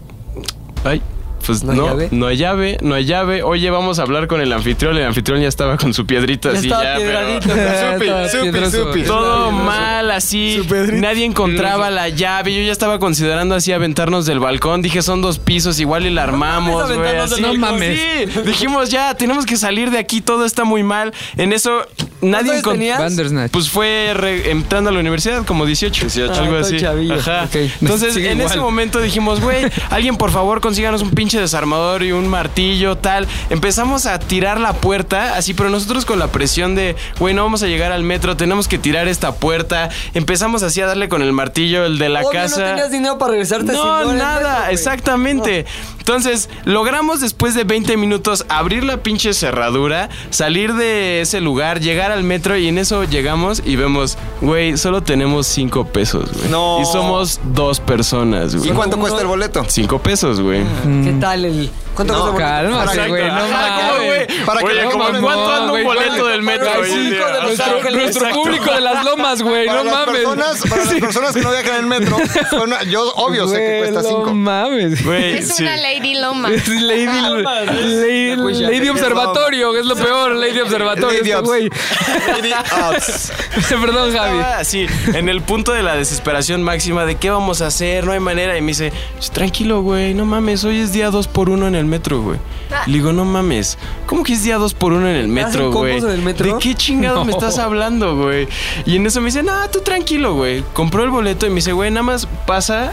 [0.83, 1.01] Ay.
[1.45, 2.07] Pues ¿No no, hay llave?
[2.11, 3.43] no hay llave, no hay llave.
[3.43, 4.97] Oye, vamos a hablar con el anfitrión.
[4.97, 7.41] El anfitrión ya estaba con su piedrita Ya así ya, pero-.
[7.95, 9.03] Supi, supi, supi.
[9.03, 10.57] Todo mal, así.
[10.57, 11.01] Su pedrito.
[11.01, 12.53] Nadie encontraba la llave.
[12.55, 14.81] Yo ya estaba considerando así aventarnos del balcón.
[14.81, 17.99] Dije, son dos pisos, igual y la armamos, mames, del- no mames.
[17.99, 21.13] Sí, dijimos ya, tenemos que salir de aquí, todo está muy mal.
[21.37, 21.85] En eso,
[22.21, 22.61] nadie?
[22.97, 23.51] Bandersnatch.
[23.51, 26.01] Pues fue re- entrando a la universidad, como 18.
[26.05, 26.79] 18 Ah, algo todo así.
[26.79, 27.15] chavillo.
[27.15, 27.47] Ajá.
[27.81, 32.27] Entonces, en ese momento dijimos, güey, alguien por favor consíganos un pinche desarmador y un
[32.27, 33.27] martillo, tal.
[33.49, 37.63] Empezamos a tirar la puerta, así, pero nosotros con la presión de, güey, no vamos
[37.63, 39.89] a llegar al metro, tenemos que tirar esta puerta.
[40.13, 42.59] Empezamos así a darle con el martillo, el de la Obvio, casa.
[42.61, 45.65] no tenías dinero para regresarte No, nada, metro, exactamente.
[46.07, 52.11] Entonces, logramos después de 20 minutos abrir la pinche cerradura, salir de ese lugar, llegar
[52.11, 56.49] al metro y en eso llegamos y vemos, güey, solo tenemos 5 pesos, güey.
[56.51, 56.79] No.
[56.79, 58.69] Y somos dos personas, güey.
[58.69, 59.65] ¿Y cuánto cuesta el boleto?
[59.67, 60.61] 5 pesos, güey.
[61.03, 61.71] ¿Qué tal el...?
[61.95, 62.85] ¿Cuánto No, cuesta el boleto?
[62.85, 63.25] Cálmate, Para- güey.
[63.25, 64.27] No Ajá, ¿cómo, mames.
[64.45, 67.09] Para que Oye, no ¿cómo mames, cuánto anda un boleto del metro Para hoy en
[67.09, 67.25] día?
[67.25, 68.01] de Nuestro, Ángeles.
[68.03, 69.65] nuestro público de las lomas, güey.
[69.65, 70.05] No las, mames.
[70.15, 72.17] personas, para las personas que no viajan en el metro,
[72.91, 74.33] yo obvio sé que cuesta No 5.
[74.33, 75.05] mames.
[75.05, 75.63] Güey, Es sí.
[75.63, 76.49] una Lady Loma.
[76.53, 81.47] Es Lady, Lady, Lady Observatorio, que es lo peor, Lady Observatorio, Lady este Obs.
[81.47, 81.69] güey.
[83.81, 84.39] Perdón, Javi.
[84.39, 88.19] Así, en el punto de la desesperación máxima de qué vamos a hacer, no hay
[88.19, 88.57] manera.
[88.57, 91.75] Y me dice, "Pues, tranquilo, güey, no mames, hoy es día 2 por 1 en
[91.75, 92.39] el metro, güey.
[92.87, 95.71] Le digo, no mames, ¿cómo que es día 2 por 1 en el metro, ¿Hacen
[95.71, 95.93] güey?
[95.93, 96.53] combos en el metro?
[96.53, 98.47] ¿De qué chingado me estás hablando, güey?
[98.85, 100.63] Y en eso me dice, no, tú tranquilo, güey.
[100.73, 102.91] Compró el boleto y me dice, güey, nada más pasa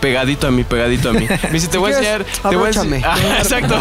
[0.00, 1.26] pegadito a mí, pegadito a mí.
[1.44, 2.24] Me dice, te voy a enseñar.
[2.24, 3.08] Te voy a.
[3.08, 3.74] Ajá, exacto.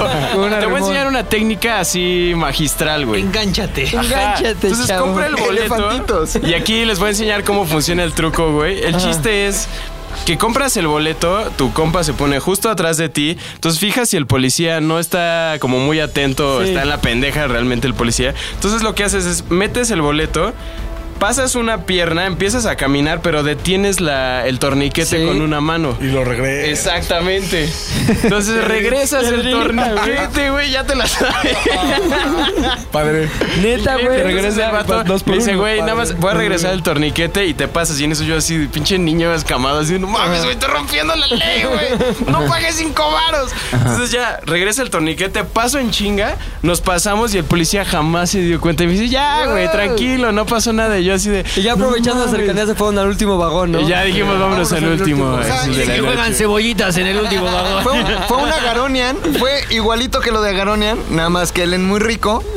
[0.59, 3.21] Te voy a enseñar una técnica así magistral, güey.
[3.21, 3.87] Engánchate.
[3.87, 4.03] Ajá.
[4.03, 5.07] Engánchate, Entonces chavo.
[5.07, 6.25] compra el boleto.
[6.43, 8.83] Y aquí les voy a enseñar cómo funciona el truco, güey.
[8.83, 9.67] El chiste es
[10.25, 13.37] que compras el boleto, tu compa se pone justo atrás de ti.
[13.55, 17.87] Entonces fijas si el policía no está como muy atento, está en la pendeja realmente
[17.87, 18.33] el policía.
[18.53, 20.53] Entonces lo que haces es metes el boleto.
[21.19, 25.25] Pasas una pierna, empiezas a caminar, pero detienes la, el torniquete Sí.
[25.25, 25.97] con una mano.
[25.99, 26.71] Y lo regreso.
[26.71, 27.69] Exactamente.
[28.23, 31.57] Entonces regresas el torniquete, güey, ya te la sabes.
[32.91, 33.29] Padre.
[33.61, 34.07] Neta, güey.
[34.07, 37.45] te regresa vato, dos por me dice, güey, nada más voy a regresar el torniquete
[37.45, 37.99] y te pasas.
[37.99, 41.27] Y en eso yo así, pinche niño escamado, así, no mames, güey, estoy rompiendo la
[41.27, 42.13] ley, güey.
[42.31, 43.51] No pagues cinco varos.
[43.73, 48.39] Entonces ya, regresa el torniquete, paso en chinga, nos pasamos y el policía jamás se
[48.39, 48.83] dio cuenta.
[48.83, 50.97] Y me dice, ya, güey, tranquilo, no pasó nada.
[50.99, 51.43] Y yo así de...
[51.55, 53.81] Y ya aprovechando la cercanía se fueron al último vagón, ¿no?
[53.81, 55.25] Y ya dijimos, vámonos al último.
[55.33, 56.33] O sea, y que noche.
[56.33, 57.83] cebollitas en el último vagón.
[57.83, 61.73] Fue un, fue un Agaronian, fue igualito que lo de Agaronian, nada más que él
[61.73, 62.43] en muy rico.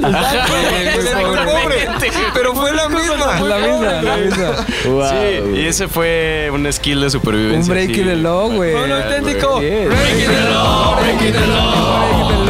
[2.34, 3.40] Pero fue la misma.
[3.40, 4.66] La misma, la misma.
[5.08, 7.72] Sí, y ese fue un skill de supervivencia.
[7.72, 8.00] Un break sí.
[8.00, 8.74] in the law, güey.
[8.74, 9.58] Un auténtico.
[9.58, 11.00] Breaking breaking the law.
[11.00, 12.41] Breaking the law.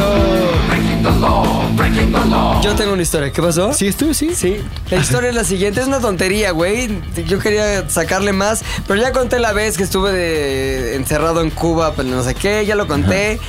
[2.63, 3.31] Yo tengo una historia.
[3.31, 3.73] ¿Qué pasó?
[3.73, 4.13] ¿Sí tú?
[4.13, 4.33] Sí.
[4.35, 4.57] Sí.
[4.89, 5.81] La historia es la siguiente.
[5.81, 6.89] Es una tontería, güey.
[7.27, 11.93] Yo quería sacarle más, pero ya conté la vez que estuve de- encerrado en Cuba,
[11.95, 12.65] pero no sé qué.
[12.65, 13.39] Ya lo conté.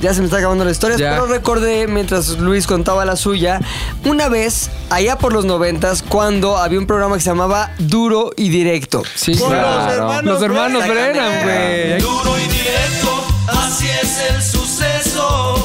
[0.00, 1.10] Ya se me está acabando la historia, Ya.
[1.12, 3.60] pero recordé mientras Luis contaba la suya,
[4.04, 8.50] una vez, allá por los noventas, cuando había un programa que se llamaba Duro y
[8.50, 9.02] Directo.
[9.14, 10.20] Sí, Con claro.
[10.22, 11.98] Los hermanos Brennan, güey.
[12.00, 15.63] Duro y directo, así es el suceso.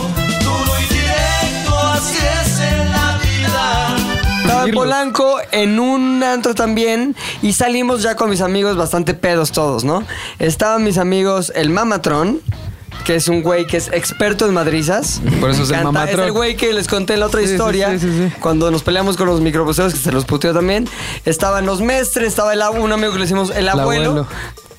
[4.69, 9.83] En Polanco en un antro también y salimos ya con mis amigos bastante pedos todos,
[9.83, 10.03] ¿no?
[10.39, 12.39] Estaban mis amigos el Mamatron,
[13.05, 15.21] que es un güey que es experto en madrizas.
[15.39, 15.83] Por eso es el.
[15.83, 16.19] Mamatron.
[16.19, 17.91] Es el güey que les conté en la otra Sí, historia.
[17.91, 18.33] sí, sí, sí.
[18.39, 20.87] Cuando nos peleamos con los microbuseos, que se los puteó también.
[21.25, 24.09] Estaban los mestres, estaba el, ab- un amigo que le decimos el abuelo.
[24.11, 24.27] abuelo.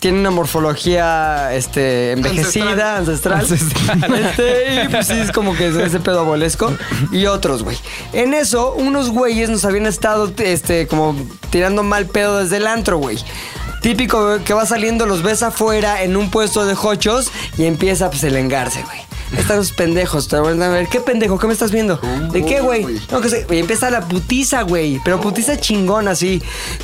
[0.00, 3.46] Tiene una morfología este, envejecida, ancestral.
[3.50, 6.72] Este, y pues sí, es como que es ese pedo abuelesco.
[7.12, 7.76] Y otros, güey.
[8.12, 11.14] En eso, unos güeyes nos habían estado este, como
[11.50, 13.18] tirando mal pedo desde el antro, güey.
[13.82, 18.24] Típico que va saliendo, los ves afuera en un puesto de hochos y empieza pues
[18.24, 19.09] engarce, güey.
[19.36, 21.38] Están los pendejos, te van a ver, ¿qué pendejo?
[21.38, 22.00] ¿Qué me estás viendo?
[22.32, 22.84] ¿De qué, güey?
[23.10, 25.00] No, que sé, y empieza la putiza, güey.
[25.04, 26.42] Pero putiza chingón, así.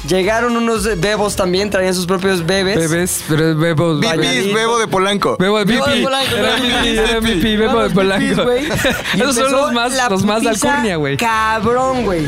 [0.09, 2.77] Llegaron unos bebos también, traían sus propios bebés.
[2.77, 3.99] Bebés, pero es bebo.
[3.99, 5.37] Bibis, bebo de Polanco.
[5.39, 6.03] Bebo de Bebo de.
[6.03, 8.43] Polanco, Era bebo de bebo Polanco.
[9.15, 11.17] Esos son los más, la los más de alcurnia, güey.
[11.17, 12.27] Cabrón, güey.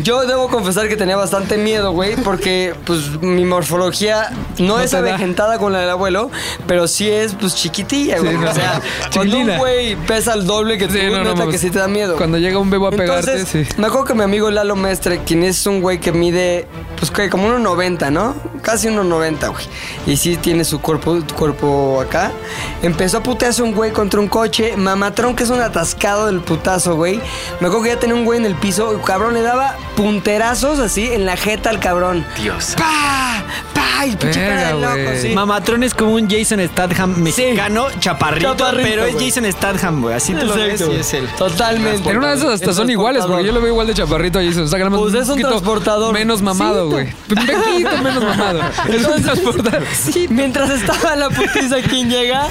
[0.00, 4.94] Yo debo confesar que tenía bastante miedo, güey, porque pues mi morfología no, No es
[4.94, 6.30] avejentada con la del abuelo,
[6.66, 8.32] pero sí es pues chiquitilla, güey.
[8.32, 8.50] Sí, no.
[8.50, 8.80] o sea,
[9.12, 9.51] cuando un.
[9.58, 11.52] güey pesa el doble que tú, Sí, no, no neta mames.
[11.54, 12.16] que sí te da miedo.
[12.16, 13.74] Cuando llega un bebo a pegarte, Entonces, sí.
[13.80, 16.66] me acuerdo que mi amigo Lalo Mestre, quien es un güey que mide,
[16.98, 18.34] pues que como 1.90, ¿no?
[18.62, 19.64] Casi 1.90, güey.
[20.06, 22.30] Y sí tiene su cuerpo, cuerpo acá.
[22.82, 24.76] Empezó a putearse un güey contra un coche.
[24.76, 27.16] Mamatrón, que es un atascado del putazo, güey.
[27.60, 28.94] Me acuerdo que ya tenía un güey en el piso.
[28.94, 32.24] y, cabrón, le daba punterazos así en la jeta al cabrón.
[32.40, 32.74] Dios.
[32.78, 33.31] ¡Pa!
[33.74, 34.06] ¡Pa!
[34.06, 35.28] Y pinche cara de loco, sí.
[35.30, 39.28] Mamatrón es como un Jason Statham mexicano, chaparrito, Chaparrito, pero es güey.
[39.30, 40.14] Jason Statham, güey.
[40.16, 40.92] Así tú lo ves Exacto.
[40.94, 41.28] y es él.
[41.38, 42.10] Totalmente.
[42.10, 44.52] En una de esas hasta son iguales, porque yo lo veo igual de chaparrito y
[44.52, 46.12] se saca Pues es un transportador.
[46.12, 47.06] menos mamado, güey.
[47.28, 48.60] Un poquito menos mamado.
[48.88, 49.84] Es un transportador.
[49.94, 52.48] Sí, mientras estaba la putiza, ¿quién llega?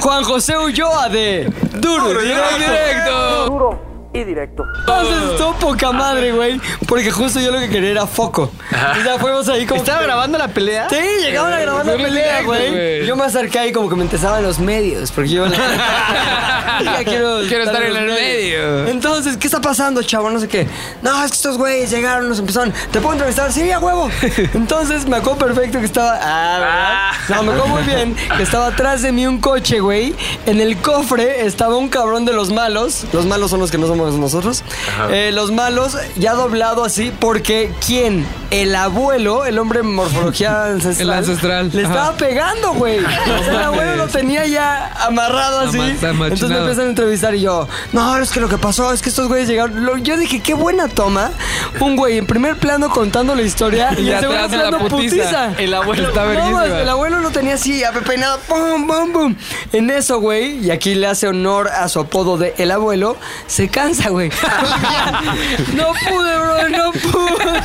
[0.00, 2.58] Juan José Ulloa de Duro, Directo.
[2.58, 3.89] Directo.
[4.12, 4.64] Y directo.
[4.80, 6.60] Entonces estuvo poca madre, güey.
[6.88, 8.50] Porque justo yo lo que quería era foco.
[8.70, 9.80] O sea, fuimos ahí como.
[9.80, 10.88] ¿Estaba grabando la pelea?
[10.90, 13.06] Sí, llegaban a grabar la y pelea, güey.
[13.06, 15.12] Yo me acerqué ahí como que me interesaban los medios.
[15.12, 15.46] Porque yo.
[16.84, 18.20] Ya quiero, Quiero estar en los el medios.
[18.20, 18.88] medio.
[18.88, 20.30] Entonces, ¿qué está pasando, chavo?
[20.30, 20.66] No sé qué.
[21.02, 22.72] No, es que estos güeyes llegaron, nos empezaron.
[22.90, 23.52] ¿Te puedo entrevistar?
[23.52, 24.08] Sí, a huevo.
[24.54, 26.18] Entonces, me acuerdo perfecto que estaba.
[26.22, 27.36] Ah, ¿verdad?
[27.36, 30.14] No, me acuerdo muy bien que estaba atrás de mí un coche, güey.
[30.46, 33.04] En el cofre estaba un cabrón de los malos.
[33.12, 34.64] Los malos son los que no somos nosotros.
[35.10, 38.26] Eh, los malos, ya doblado así, porque ¿quién?
[38.50, 41.00] El abuelo, el hombre en morfología ancestral.
[41.10, 41.88] El ancestral, Le ajá.
[41.94, 42.98] estaba pegando, güey.
[43.48, 45.78] El abuelo lo tenía ya amarrado así.
[45.78, 49.02] Ama- Entonces me empiezan a entrevistar y yo, no, es que lo que pasó es
[49.02, 49.84] que estos güeyes llegaron.
[49.84, 51.30] Lo- yo dije, qué buena toma.
[51.80, 54.88] Un güey en primer plano contando la historia y, Y en segundo atrás la plano
[54.88, 55.16] putiza.
[55.16, 55.52] putiza.
[55.62, 56.80] El abuelo está No, verguísima.
[56.80, 59.36] el abuelo lo tenía así, apepeinado, pum, pum, pum.
[59.72, 63.16] En eso, güey, y aquí le hace honor a su apodo de el abuelo,
[63.46, 64.30] se cansa, güey.
[65.74, 67.60] no pude, bro, no pude.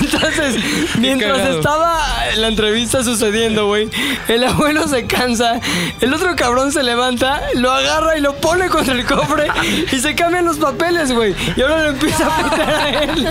[0.00, 0.56] Entonces,
[0.98, 2.00] mientras estaba
[2.36, 3.88] la entrevista sucediendo, güey,
[4.28, 5.60] el abuelo se cansa,
[6.00, 9.48] el otro cabrón se levanta, lo agarra y lo pone contra el cofre
[9.92, 11.34] y se cambian los papeles, güey.
[11.56, 13.28] Y ahora lo empieza a putear a él.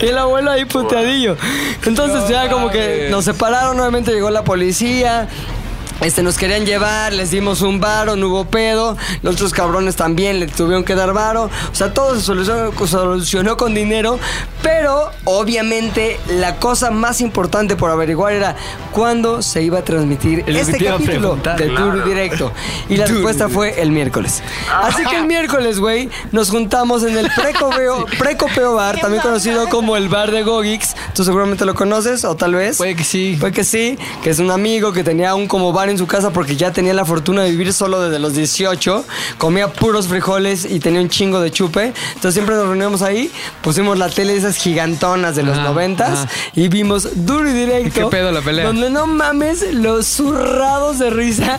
[0.00, 1.36] Y el abuelo ahí puteadillo.
[1.84, 5.28] Entonces ya como que nos separaron, nuevamente llegó la policía.
[6.00, 8.96] Este, nos querían llevar, les dimos un varo, no hubo pedo.
[9.22, 11.50] Los otros cabrones también le tuvieron que dar varo.
[11.70, 14.18] O sea, todo se solucionó, solucionó con dinero.
[14.62, 18.56] Pero, obviamente, la cosa más importante por averiguar era
[18.92, 22.52] cuándo se iba a transmitir este capítulo de Tour Directo.
[22.88, 24.42] Y la respuesta fue el miércoles.
[24.72, 29.96] Así que el miércoles, güey, nos juntamos en el Precopeo, Precopeo Bar, también conocido como
[29.96, 30.94] el Bar de Gogix.
[31.14, 32.78] Tú seguramente lo conoces, o tal vez.
[32.78, 33.36] Puede que sí.
[33.38, 36.30] Puede que sí, que es un amigo que tenía un como bar en su casa
[36.30, 39.04] porque ya tenía la fortuna de vivir solo desde los 18.
[39.38, 41.92] Comía puros frijoles y tenía un chingo de chupe.
[42.08, 43.30] Entonces siempre nos reuníamos ahí,
[43.62, 46.28] pusimos la tele de esas gigantonas de los Ajá, noventas ajá.
[46.54, 48.00] y vimos duro y directo.
[48.00, 48.66] ¿Qué pedo la pelea?
[48.66, 51.58] Donde no mames los zurrados de risa.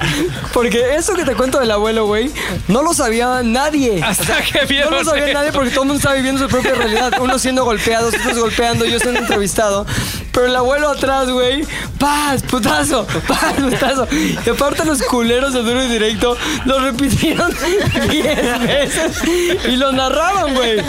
[0.54, 2.32] Porque eso que te cuento del abuelo, güey,
[2.68, 4.02] no lo sabía nadie.
[4.04, 5.34] Hasta que No lo sabía eso.
[5.34, 7.12] nadie porque todo el mundo estaba viviendo su propia realidad.
[7.22, 9.86] Uno siendo golpeado, otros golpeando, yo siendo entrevistado.
[10.32, 11.66] Pero el abuelo atrás, güey,
[12.00, 14.08] paz, putazo, paz, putazo.
[14.12, 17.54] Y aparte los culeros de duro y directo lo repitieron
[18.10, 19.22] 10 veces
[19.68, 20.82] y lo narraban, güey.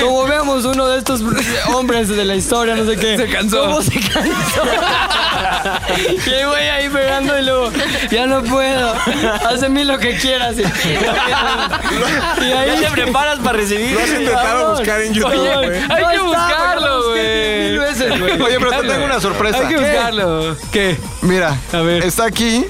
[0.00, 1.20] Como veamos uno de estos
[1.72, 3.16] hombres de la historia, no sé qué.
[3.16, 3.60] Se cansó.
[3.62, 4.62] ¿Cómo se cansó?
[6.26, 7.70] y el güey ahí pegando y luego,
[8.10, 8.94] ya no puedo.
[9.48, 10.56] Hazme lo que quieras.
[10.58, 13.92] Y, y ahí Ya te preparas para recibir.
[13.92, 15.78] Lo has intentado buscar en YouTube, güey.
[15.88, 17.70] Hay no que está, buscarlo, güey.
[17.70, 18.40] mil veces, güey.
[18.42, 19.58] Oye, pero te tengo una sorpresa.
[19.58, 20.56] Hay que buscarlo.
[20.70, 20.96] ¿Qué?
[21.22, 22.04] Mira, A ver.
[22.04, 22.66] está aquí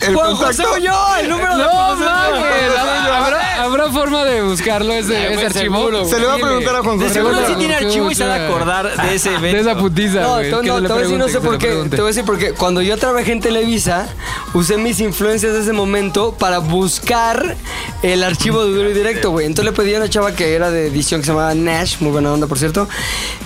[0.00, 0.62] el Juan contacto.
[0.68, 2.40] José yo, el número de No Juan José mames.
[2.70, 3.24] Ulloa.
[3.24, 6.04] ¿Habrá, habrá forma de buscarlo ese, ese archivo?
[6.04, 7.14] Se le va a preguntar a Juan De José.
[7.14, 9.56] seguro Seguro sí tiene archivo y se va a acordar de ese evento.
[9.56, 11.68] De esa putiza, No, Que no, le te voy a decir, no sé por qué.
[11.90, 14.08] Te voy a decir porque cuando yo trabajé en Televisa,
[14.52, 17.56] usé mis influencias de ese momento para buscar
[18.02, 19.46] el archivo de Duro y Directo, güey.
[19.46, 22.10] Entonces le pedí a una chava que era de edición que se llamaba Nash, muy
[22.12, 22.88] buena onda, por cierto.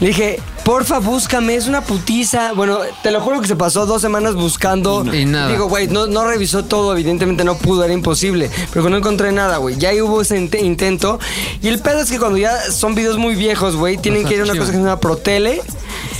[0.01, 2.53] Le dije, porfa, búscame, es una putiza.
[2.53, 5.05] Bueno, te lo juro que se pasó dos semanas buscando.
[5.15, 5.49] Y nada.
[5.49, 8.49] Digo, güey, no, no revisó todo, evidentemente no pudo, era imposible.
[8.73, 9.77] Pero no encontré nada, güey.
[9.77, 11.19] Ya ahí hubo ese int- intento.
[11.61, 14.41] Y el pedo es que cuando ya son videos muy viejos, güey, tienen que ir
[14.41, 15.61] a una cosa que se llama Protele.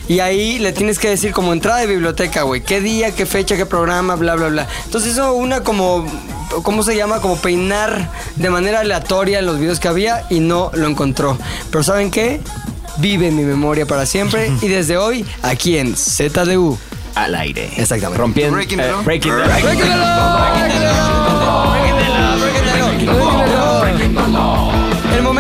[0.09, 2.63] Y ahí le tienes que decir como entrada de biblioteca, güey.
[2.63, 4.69] ¿Qué día, qué fecha, qué programa, bla, bla, bla?
[4.85, 6.05] Entonces eso una como...
[6.63, 7.21] ¿Cómo se llama?
[7.21, 11.37] Como peinar de manera aleatoria los videos que había y no lo encontró.
[11.71, 12.41] Pero ¿saben qué?
[12.97, 16.79] Vive en mi memoria para siempre y desde hoy aquí en ZDU.
[17.19, 17.69] Al aire.
[17.77, 18.21] Exactamente.
[18.21, 18.55] Rompiendo.
[18.55, 19.03] Breaking the eh, law.
[19.03, 19.27] breaking
[24.15, 24.88] the law.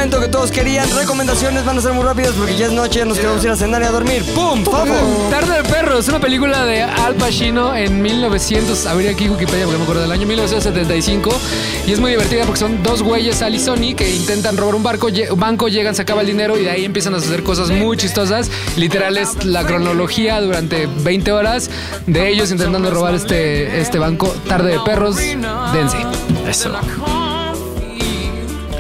[0.09, 0.91] Momento que todos querían.
[0.91, 3.83] Recomendaciones van a ser muy rápidas porque ya es noche, nos queremos ir a cenar
[3.83, 4.25] y a dormir.
[4.35, 4.65] ¡Pum!
[4.65, 5.29] ¡Fafo!
[5.29, 9.83] Tarde de Perros, una película de Al Pacino en 1900, abrí aquí Wikipedia porque me
[9.83, 11.31] acuerdo del año 1975
[11.87, 14.83] y es muy divertida porque son dos güeyes, Al y Sony, que intentan robar un
[14.83, 17.99] barco, banco, llegan, se acaba el dinero y de ahí empiezan a suceder cosas muy
[17.99, 18.51] chistosas.
[18.77, 21.69] Literal es la cronología durante 20 horas
[22.07, 24.35] de ellos intentando robar este, este banco.
[24.49, 25.99] Tarde de Perros, dense.
[26.49, 26.73] Eso.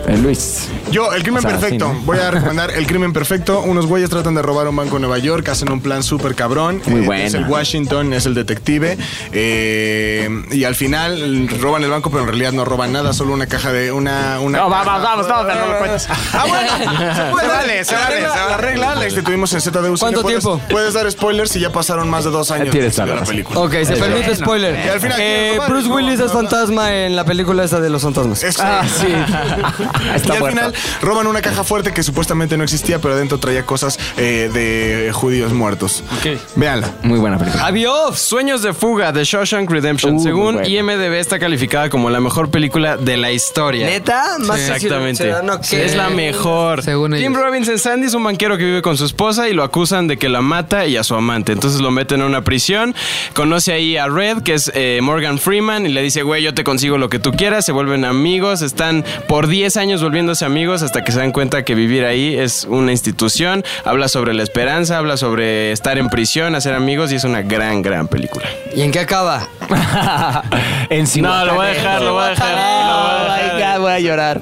[0.08, 0.68] Eh, Luis.
[0.90, 1.88] Yo, El Crimen O sea, Perfecto.
[1.90, 2.00] sí, ¿no?
[2.04, 3.60] Voy a recomendar El Crimen Perfecto.
[3.60, 6.80] Unos güeyes tratan de robar un banco en Nueva York, hacen un plan súper cabrón.
[6.86, 7.24] Muy Eh, buena.
[7.24, 8.96] Es el Washington, es el detective.
[9.32, 13.46] Eh, y al final roban el banco, pero en realidad no roban nada, solo una
[13.46, 14.40] caja de una...
[14.40, 16.08] una No, vamos, vamos, vamos, no lo cuentes.
[16.32, 16.68] Ah, bueno.
[17.14, 18.20] Se puede, vale, se vale.
[18.22, 19.96] La regla la instituimos en ZDU.
[19.98, 20.60] ¿Cuánto Puedes- tiempo?
[20.70, 23.26] Puedes dar spoilers si ya pasaron más de dos años de la razón.
[23.26, 23.60] película.
[23.60, 24.84] Ok, se permite spoiler.
[24.84, 27.90] Y al final, Eh, ¿quién es Bruce Willis es fantasma en la película esa de
[27.90, 28.42] los fantasmas.
[28.60, 29.06] Ah, sí.
[30.04, 30.46] y al muerto.
[30.46, 35.12] final roban una caja fuerte que supuestamente no existía, pero adentro traía cosas eh, de
[35.12, 36.02] judíos muertos.
[36.18, 36.38] Ok.
[36.56, 36.90] Véanla.
[37.02, 37.66] Muy buena película.
[37.66, 38.18] ¡Adiós!
[38.18, 40.16] Sueños de fuga de Shawshank Redemption.
[40.16, 40.64] Uh, Según.
[40.64, 43.86] IMDB está calificada como la mejor película de la historia.
[43.86, 44.38] ¿Neta?
[44.40, 45.22] Más Exactamente.
[45.24, 46.82] ciudadano que- Es la mejor.
[46.82, 47.42] Según Tim ellos.
[47.42, 50.28] Robinson Sandy es un banquero que vive con su esposa y lo acusan de que
[50.28, 51.52] la mata y a su amante.
[51.52, 52.94] Entonces lo meten en una prisión.
[53.34, 56.64] Conoce ahí a Red, que es eh, Morgan Freeman, y le dice, güey, yo te
[56.64, 57.64] consigo lo que tú quieras.
[57.64, 58.62] Se vuelven amigos.
[58.62, 62.64] Están por 10 años volviéndose amigos hasta que se dan cuenta que vivir ahí es
[62.68, 63.64] una institución.
[63.84, 67.82] Habla sobre la esperanza, habla sobre estar en prisión, hacer amigos y es una gran,
[67.82, 68.46] gran película.
[68.76, 69.48] ¿Y en qué acaba?
[70.90, 71.28] Encima.
[71.28, 72.48] No, lo voy a dejar, lo voy a dejar.
[72.50, 73.54] lo voy a Oh dejar.
[73.54, 74.40] my God, voy a llorar.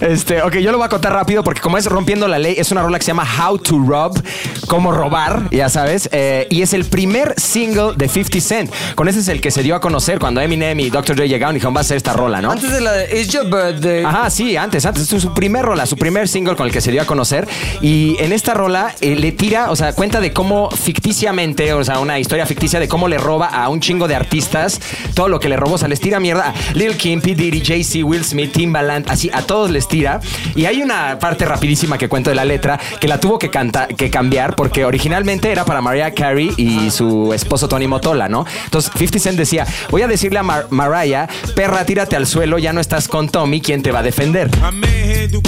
[0.00, 2.70] Este, ok, yo lo voy a contar rápido porque como es Rompiendo la Ley, es
[2.70, 4.20] una rola que se llama How to Rob,
[4.68, 8.70] cómo robar, ya sabes, eh, y es el primer single de 50 Cent.
[8.94, 11.16] Con ese es el que se dio a conocer cuando Eminem y Dr.
[11.16, 12.50] Dre llegaron y dijeron, va a ser esta rola, ¿no?
[12.50, 14.04] Antes de la de It's Your Birthday.
[14.04, 15.02] Ajá, sí, antes, antes.
[15.04, 17.48] Esto es su primer rola, su primer single con el que se dio a conocer.
[17.80, 21.98] Y en esta rola eh, le tira, o sea, cuenta de cómo ficticiamente, o sea,
[22.00, 24.80] una historia ficticia de cómo le roba a un chingo de artistas
[25.14, 25.74] todo lo que le robó.
[25.74, 27.34] O sea, les tira mierda a Lil Kim, P.
[27.34, 30.20] Diddy, Jay-Z, Will Smith, Timbaland, así a todos les tira.
[30.54, 33.86] Y hay una parte rapidísima que cuento de la letra que la tuvo que, canta-
[33.88, 38.44] que cambiar porque originalmente era para Mariah Carey y su esposo Tony Motola, ¿no?
[38.64, 42.72] Entonces 50 Cent decía, voy a decirle a Mar- Mariah, perra, tírate al suelo, ya
[42.72, 44.50] no estás con Tommy, ¿quién te va a defender?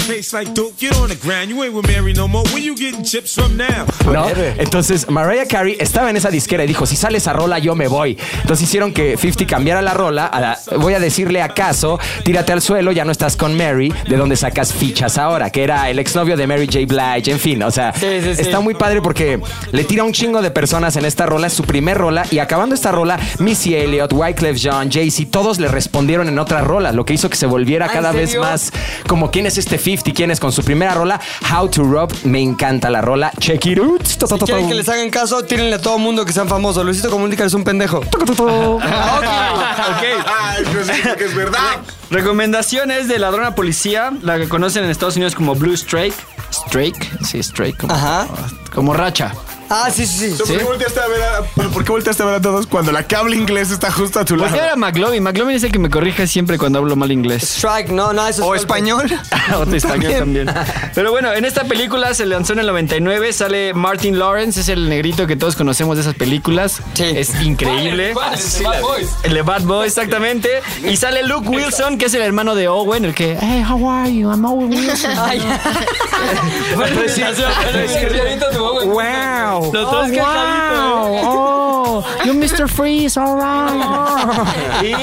[0.07, 0.73] Case like dope.
[0.79, 1.49] Get on the ground.
[1.49, 2.43] You ain't with Mary no more.
[2.51, 3.85] Where you getting chips from now?
[4.05, 4.27] ¿no?
[4.57, 7.87] Entonces Mariah Carey estaba en esa disquera y dijo, si sale esa rola yo me
[7.87, 8.17] voy.
[8.41, 12.61] Entonces hicieron que 50 cambiara la rola, a la- voy a decirle acaso, tírate al
[12.61, 16.35] suelo, ya no estás con Mary, de donde sacas fichas ahora, que era el exnovio
[16.35, 16.79] de Mary J.
[16.87, 18.41] Blige, en fin, o sea, Sí, sí, sí.
[18.41, 19.39] está muy padre porque
[19.71, 22.73] le tira un chingo de personas en esta rola, es su primer rola, y acabando
[22.73, 27.13] esta rola, Missy Elliott, Wyclef Jean, Jay-Z, todos le respondieron en otra rola, lo que
[27.13, 28.71] hizo que se volviera ¿Ah, cada vez más
[29.07, 31.19] como quién es este 50, quién es con su primera rola,
[31.51, 34.05] How to Rob, me encanta la rola, check it out.
[34.05, 36.85] Si quieren que les hagan caso, tírenle a todo mundo que sean famosos.
[36.85, 38.01] Luisito Comunica es un pendejo.
[40.73, 41.77] Yo sé que es verdad.
[42.11, 46.15] Recomendaciones de ladrona policía, la que conocen en Estados Unidos como Blue Strike.
[46.51, 47.77] Strike, sí, Strike.
[47.77, 48.27] Como, Ajá.
[48.73, 49.33] como racha.
[49.69, 50.37] Ah, sí, sí, sí.
[50.37, 52.91] ¿Tú ¿Por, qué volteaste a ver a, ¿Por qué volteaste a ver a todos cuando
[52.91, 54.49] la que habla inglés está justo a tu lado?
[54.49, 55.21] Porque era McLovin.
[55.21, 57.43] McLovin es el que me corrige siempre cuando hablo mal inglés.
[57.43, 59.11] Strike, no, no, eso es O español.
[59.55, 60.51] o de español también.
[60.95, 63.31] Pero bueno, en esta película se lanzó en el 99.
[63.31, 66.81] Sale Martin Lawrence, es el negrito que todos conocemos de esas películas.
[66.97, 68.15] Es increíble.
[68.37, 69.09] Sí, Bad Boys.
[69.23, 70.49] El de Bad Boy, exactamente.
[70.83, 73.37] Y sale Luke Wilson, que es el hermano de Owen, el que.
[73.39, 74.29] Hey, how are you?
[74.29, 75.11] I'm Owen Wilson.
[75.17, 75.39] Ay.
[78.85, 79.58] wow.
[79.61, 81.68] Los dos wow.
[81.91, 82.67] Oh, you Mr.
[82.69, 83.73] Freeze, alright.
[84.83, 84.93] y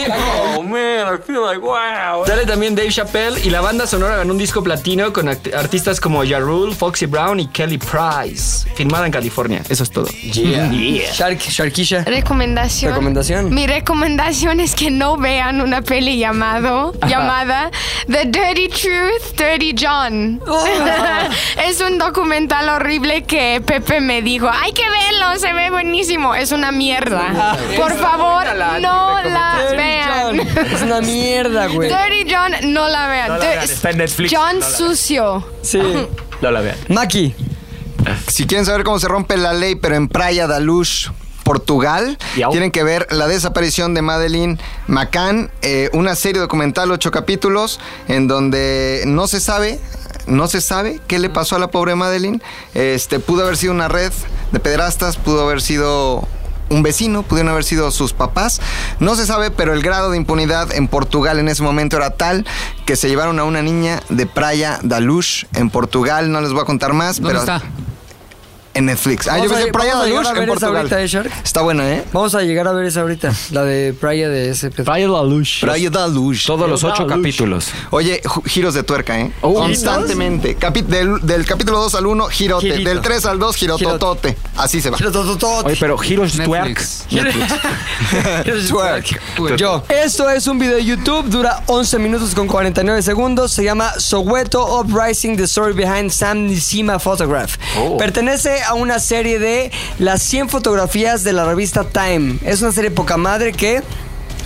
[0.57, 2.25] Oh man, I feel like wow.
[2.25, 6.25] sale también Dave Chappelle y la banda sonora ganó un disco platino con artistas como
[6.25, 8.69] Ja Rule, Foxy Brown y Kelly Price.
[8.75, 9.63] Filmada en California.
[9.69, 10.07] Eso es todo.
[10.07, 10.71] Yeah.
[11.13, 12.05] Shark, Sharkisha.
[12.05, 12.93] Recomendación.
[12.93, 13.55] Recomendación.
[13.55, 17.71] Mi recomendación es que no vean una peli llamado, llamada
[18.07, 20.41] The Dirty Truth, Dirty John.
[21.67, 26.35] es un documental horrible que Pepe me dijo, hay que verlo, se ve buenísimo.
[26.35, 27.57] Es una mierda.
[27.77, 28.45] Por favor,
[28.81, 30.41] no la vean.
[30.41, 31.89] Es una mierda, güey.
[31.89, 33.29] Dirty John, no la vean.
[33.29, 34.33] No la vean, Dir- está en Netflix.
[34.35, 34.79] John No la vean.
[34.79, 35.49] sucio.
[35.63, 35.81] Sí.
[36.43, 36.77] No la vean.
[36.91, 37.35] Maki.
[38.29, 41.11] Si quieren saber cómo se rompe la ley, pero en Praia da Luz,
[41.45, 42.51] Portugal, Yau.
[42.51, 48.29] tienen que ver la desaparición de Madeleine McCann, eh, una serie documental, ocho capítulos, en
[48.29, 49.81] donde no se sabe.
[50.27, 52.41] No se sabe qué le pasó a la pobre Madeleine.
[52.75, 54.13] Este, pudo haber sido una red
[54.53, 56.29] de pederastas, pudo haber sido
[56.69, 58.61] un vecino, pudieron haber sido sus papás.
[59.01, 62.47] No se sabe, pero el grado de impunidad en Portugal en ese momento era tal
[62.85, 66.31] que se llevaron a una niña de Praia da Luz en Portugal.
[66.31, 67.63] No les voy a contar más, ¿Dónde pero está?
[68.77, 69.27] En Netflix.
[69.29, 70.77] Ah, yo a- pensé Praia vamos a da llegar Luz a ver en esa Portugal.
[70.77, 71.31] ahorita, ¿eh, Shark?
[71.45, 72.05] Está buena, ¿eh?
[72.13, 73.33] Vamos a llegar a ver esa ahorita.
[73.51, 74.85] La de Praia de ese pedo.
[74.85, 75.59] Praia la Luz.
[75.61, 76.45] Praia da Luz.
[76.45, 77.71] Todos los ocho capítulos.
[77.91, 79.33] Oye, giros de tuerca, ¿eh?
[79.41, 80.57] Oh, Constantemente.
[80.59, 82.67] Capi- del, del capítulo 2 al 1, girote.
[82.71, 82.89] Girito.
[82.89, 84.37] Del 3 al 2, girototote.
[84.57, 84.99] Así se va.
[85.65, 86.67] Oye, pero Heroes Twerk.
[86.69, 87.07] Netflix.
[88.69, 89.21] Twerk.
[89.57, 89.83] Yo.
[89.89, 93.53] Esto es un video de YouTube, dura 11 minutos con 49 segundos.
[93.53, 97.57] Se llama Soweto Uprising, The Story Behind Sam Nishima Photograph.
[97.99, 102.39] Pertenece a una serie de las 100 fotografías de la revista Time.
[102.45, 103.83] Es una serie poca madre que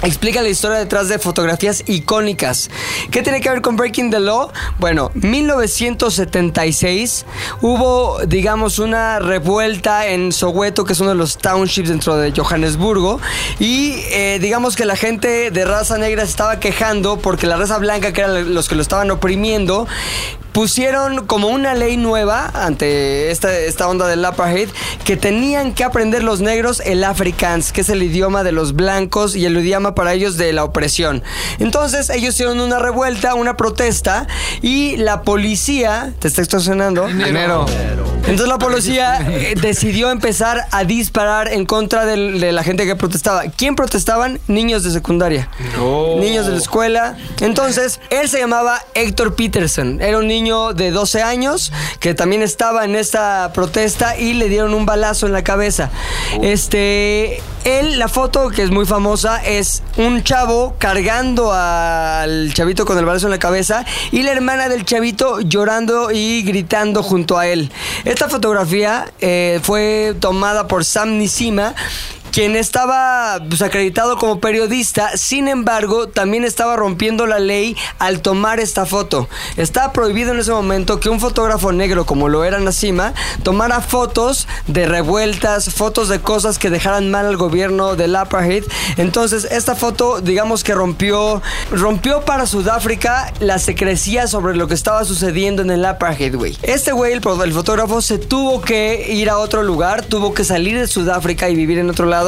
[0.02, 2.70] Explica la historia detrás de fotografías icónicas.
[3.10, 4.50] ¿Qué tiene que ver con Breaking the Law?
[4.78, 7.26] Bueno, 1976
[7.60, 13.20] hubo, digamos, una revuelta en Soweto, que es uno de los townships dentro de Johannesburgo.
[13.58, 17.76] Y eh, digamos que la gente de raza negra se estaba quejando porque la raza
[17.76, 19.86] blanca, que eran los que lo estaban oprimiendo,
[20.60, 24.68] pusieron como una ley nueva ante esta, esta onda del apartheid
[25.06, 29.36] que tenían que aprender los negros el afrikaans, que es el idioma de los blancos
[29.36, 31.22] y el idioma para ellos de la opresión.
[31.60, 34.26] Entonces ellos hicieron una revuelta, una protesta
[34.60, 37.64] y la policía, te está extorsionando, Dinero.
[38.18, 43.44] entonces la policía eh, decidió empezar a disparar en contra de la gente que protestaba.
[43.56, 44.40] ¿Quién protestaban?
[44.46, 45.48] Niños de secundaria.
[46.18, 47.16] Niños de la escuela.
[47.40, 50.02] Entonces, él se llamaba Héctor Peterson.
[50.02, 54.74] Era un niño de 12 años que también estaba en esta protesta y le dieron
[54.74, 55.90] un balazo en la cabeza.
[56.42, 62.98] Este, él, la foto que es muy famosa es un chavo cargando al chavito con
[62.98, 67.46] el balazo en la cabeza y la hermana del chavito llorando y gritando junto a
[67.46, 67.70] él.
[68.04, 71.74] Esta fotografía eh, fue tomada por Sam Nishima
[72.32, 78.60] quien estaba pues, acreditado como periodista, sin embargo, también estaba rompiendo la ley al tomar
[78.60, 79.28] esta foto.
[79.56, 84.46] Estaba prohibido en ese momento que un fotógrafo negro, como lo era Nasima, tomara fotos
[84.66, 88.64] de revueltas, fotos de cosas que dejaran mal al gobierno del apartheid.
[88.96, 95.04] Entonces, esta foto, digamos que rompió, rompió para Sudáfrica la secrecía sobre lo que estaba
[95.04, 96.56] sucediendo en el apartheid, güey.
[96.62, 100.86] Este güey, el fotógrafo, se tuvo que ir a otro lugar, tuvo que salir de
[100.86, 102.19] Sudáfrica y vivir en otro lado.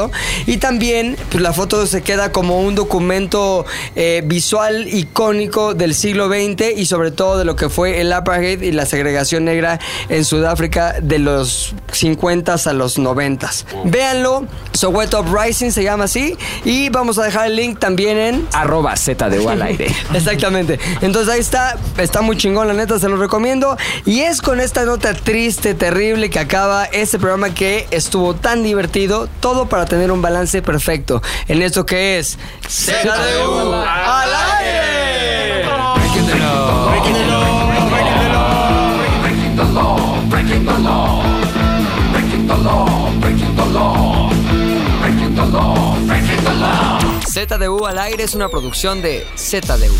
[0.46, 3.64] Y también pues, la foto se queda como un documento
[3.96, 8.62] eh, visual icónico del siglo XX y sobre todo de lo que fue el apartheid
[8.62, 9.78] y la segregación negra
[10.08, 13.50] en Sudáfrica de los 50 a los 90.
[13.84, 18.96] Véanlo, Soweto Uprising se llama así y vamos a dejar el link también en Arroba
[18.96, 19.94] ZDU al aire.
[20.14, 20.78] Exactamente.
[21.00, 23.76] Entonces ahí está, está muy chingón, la neta, se lo recomiendo.
[24.04, 29.28] Y es con esta nota triste, terrible, que acaba este programa que estuvo tan divertido,
[29.40, 32.38] todo para tener un balance perfecto en esto que es
[32.68, 34.30] ZDU al
[34.60, 35.64] aire.
[35.96, 36.90] Breaking the law.
[36.90, 38.82] Breaking the law, breaking the law.
[39.22, 41.22] Breaking the law, breaking the law,
[42.12, 44.30] breaking the law, breaking the law,
[45.00, 46.98] breaking the law, breaking the law.
[47.26, 49.94] ZDU al aire es una producción de ZDU.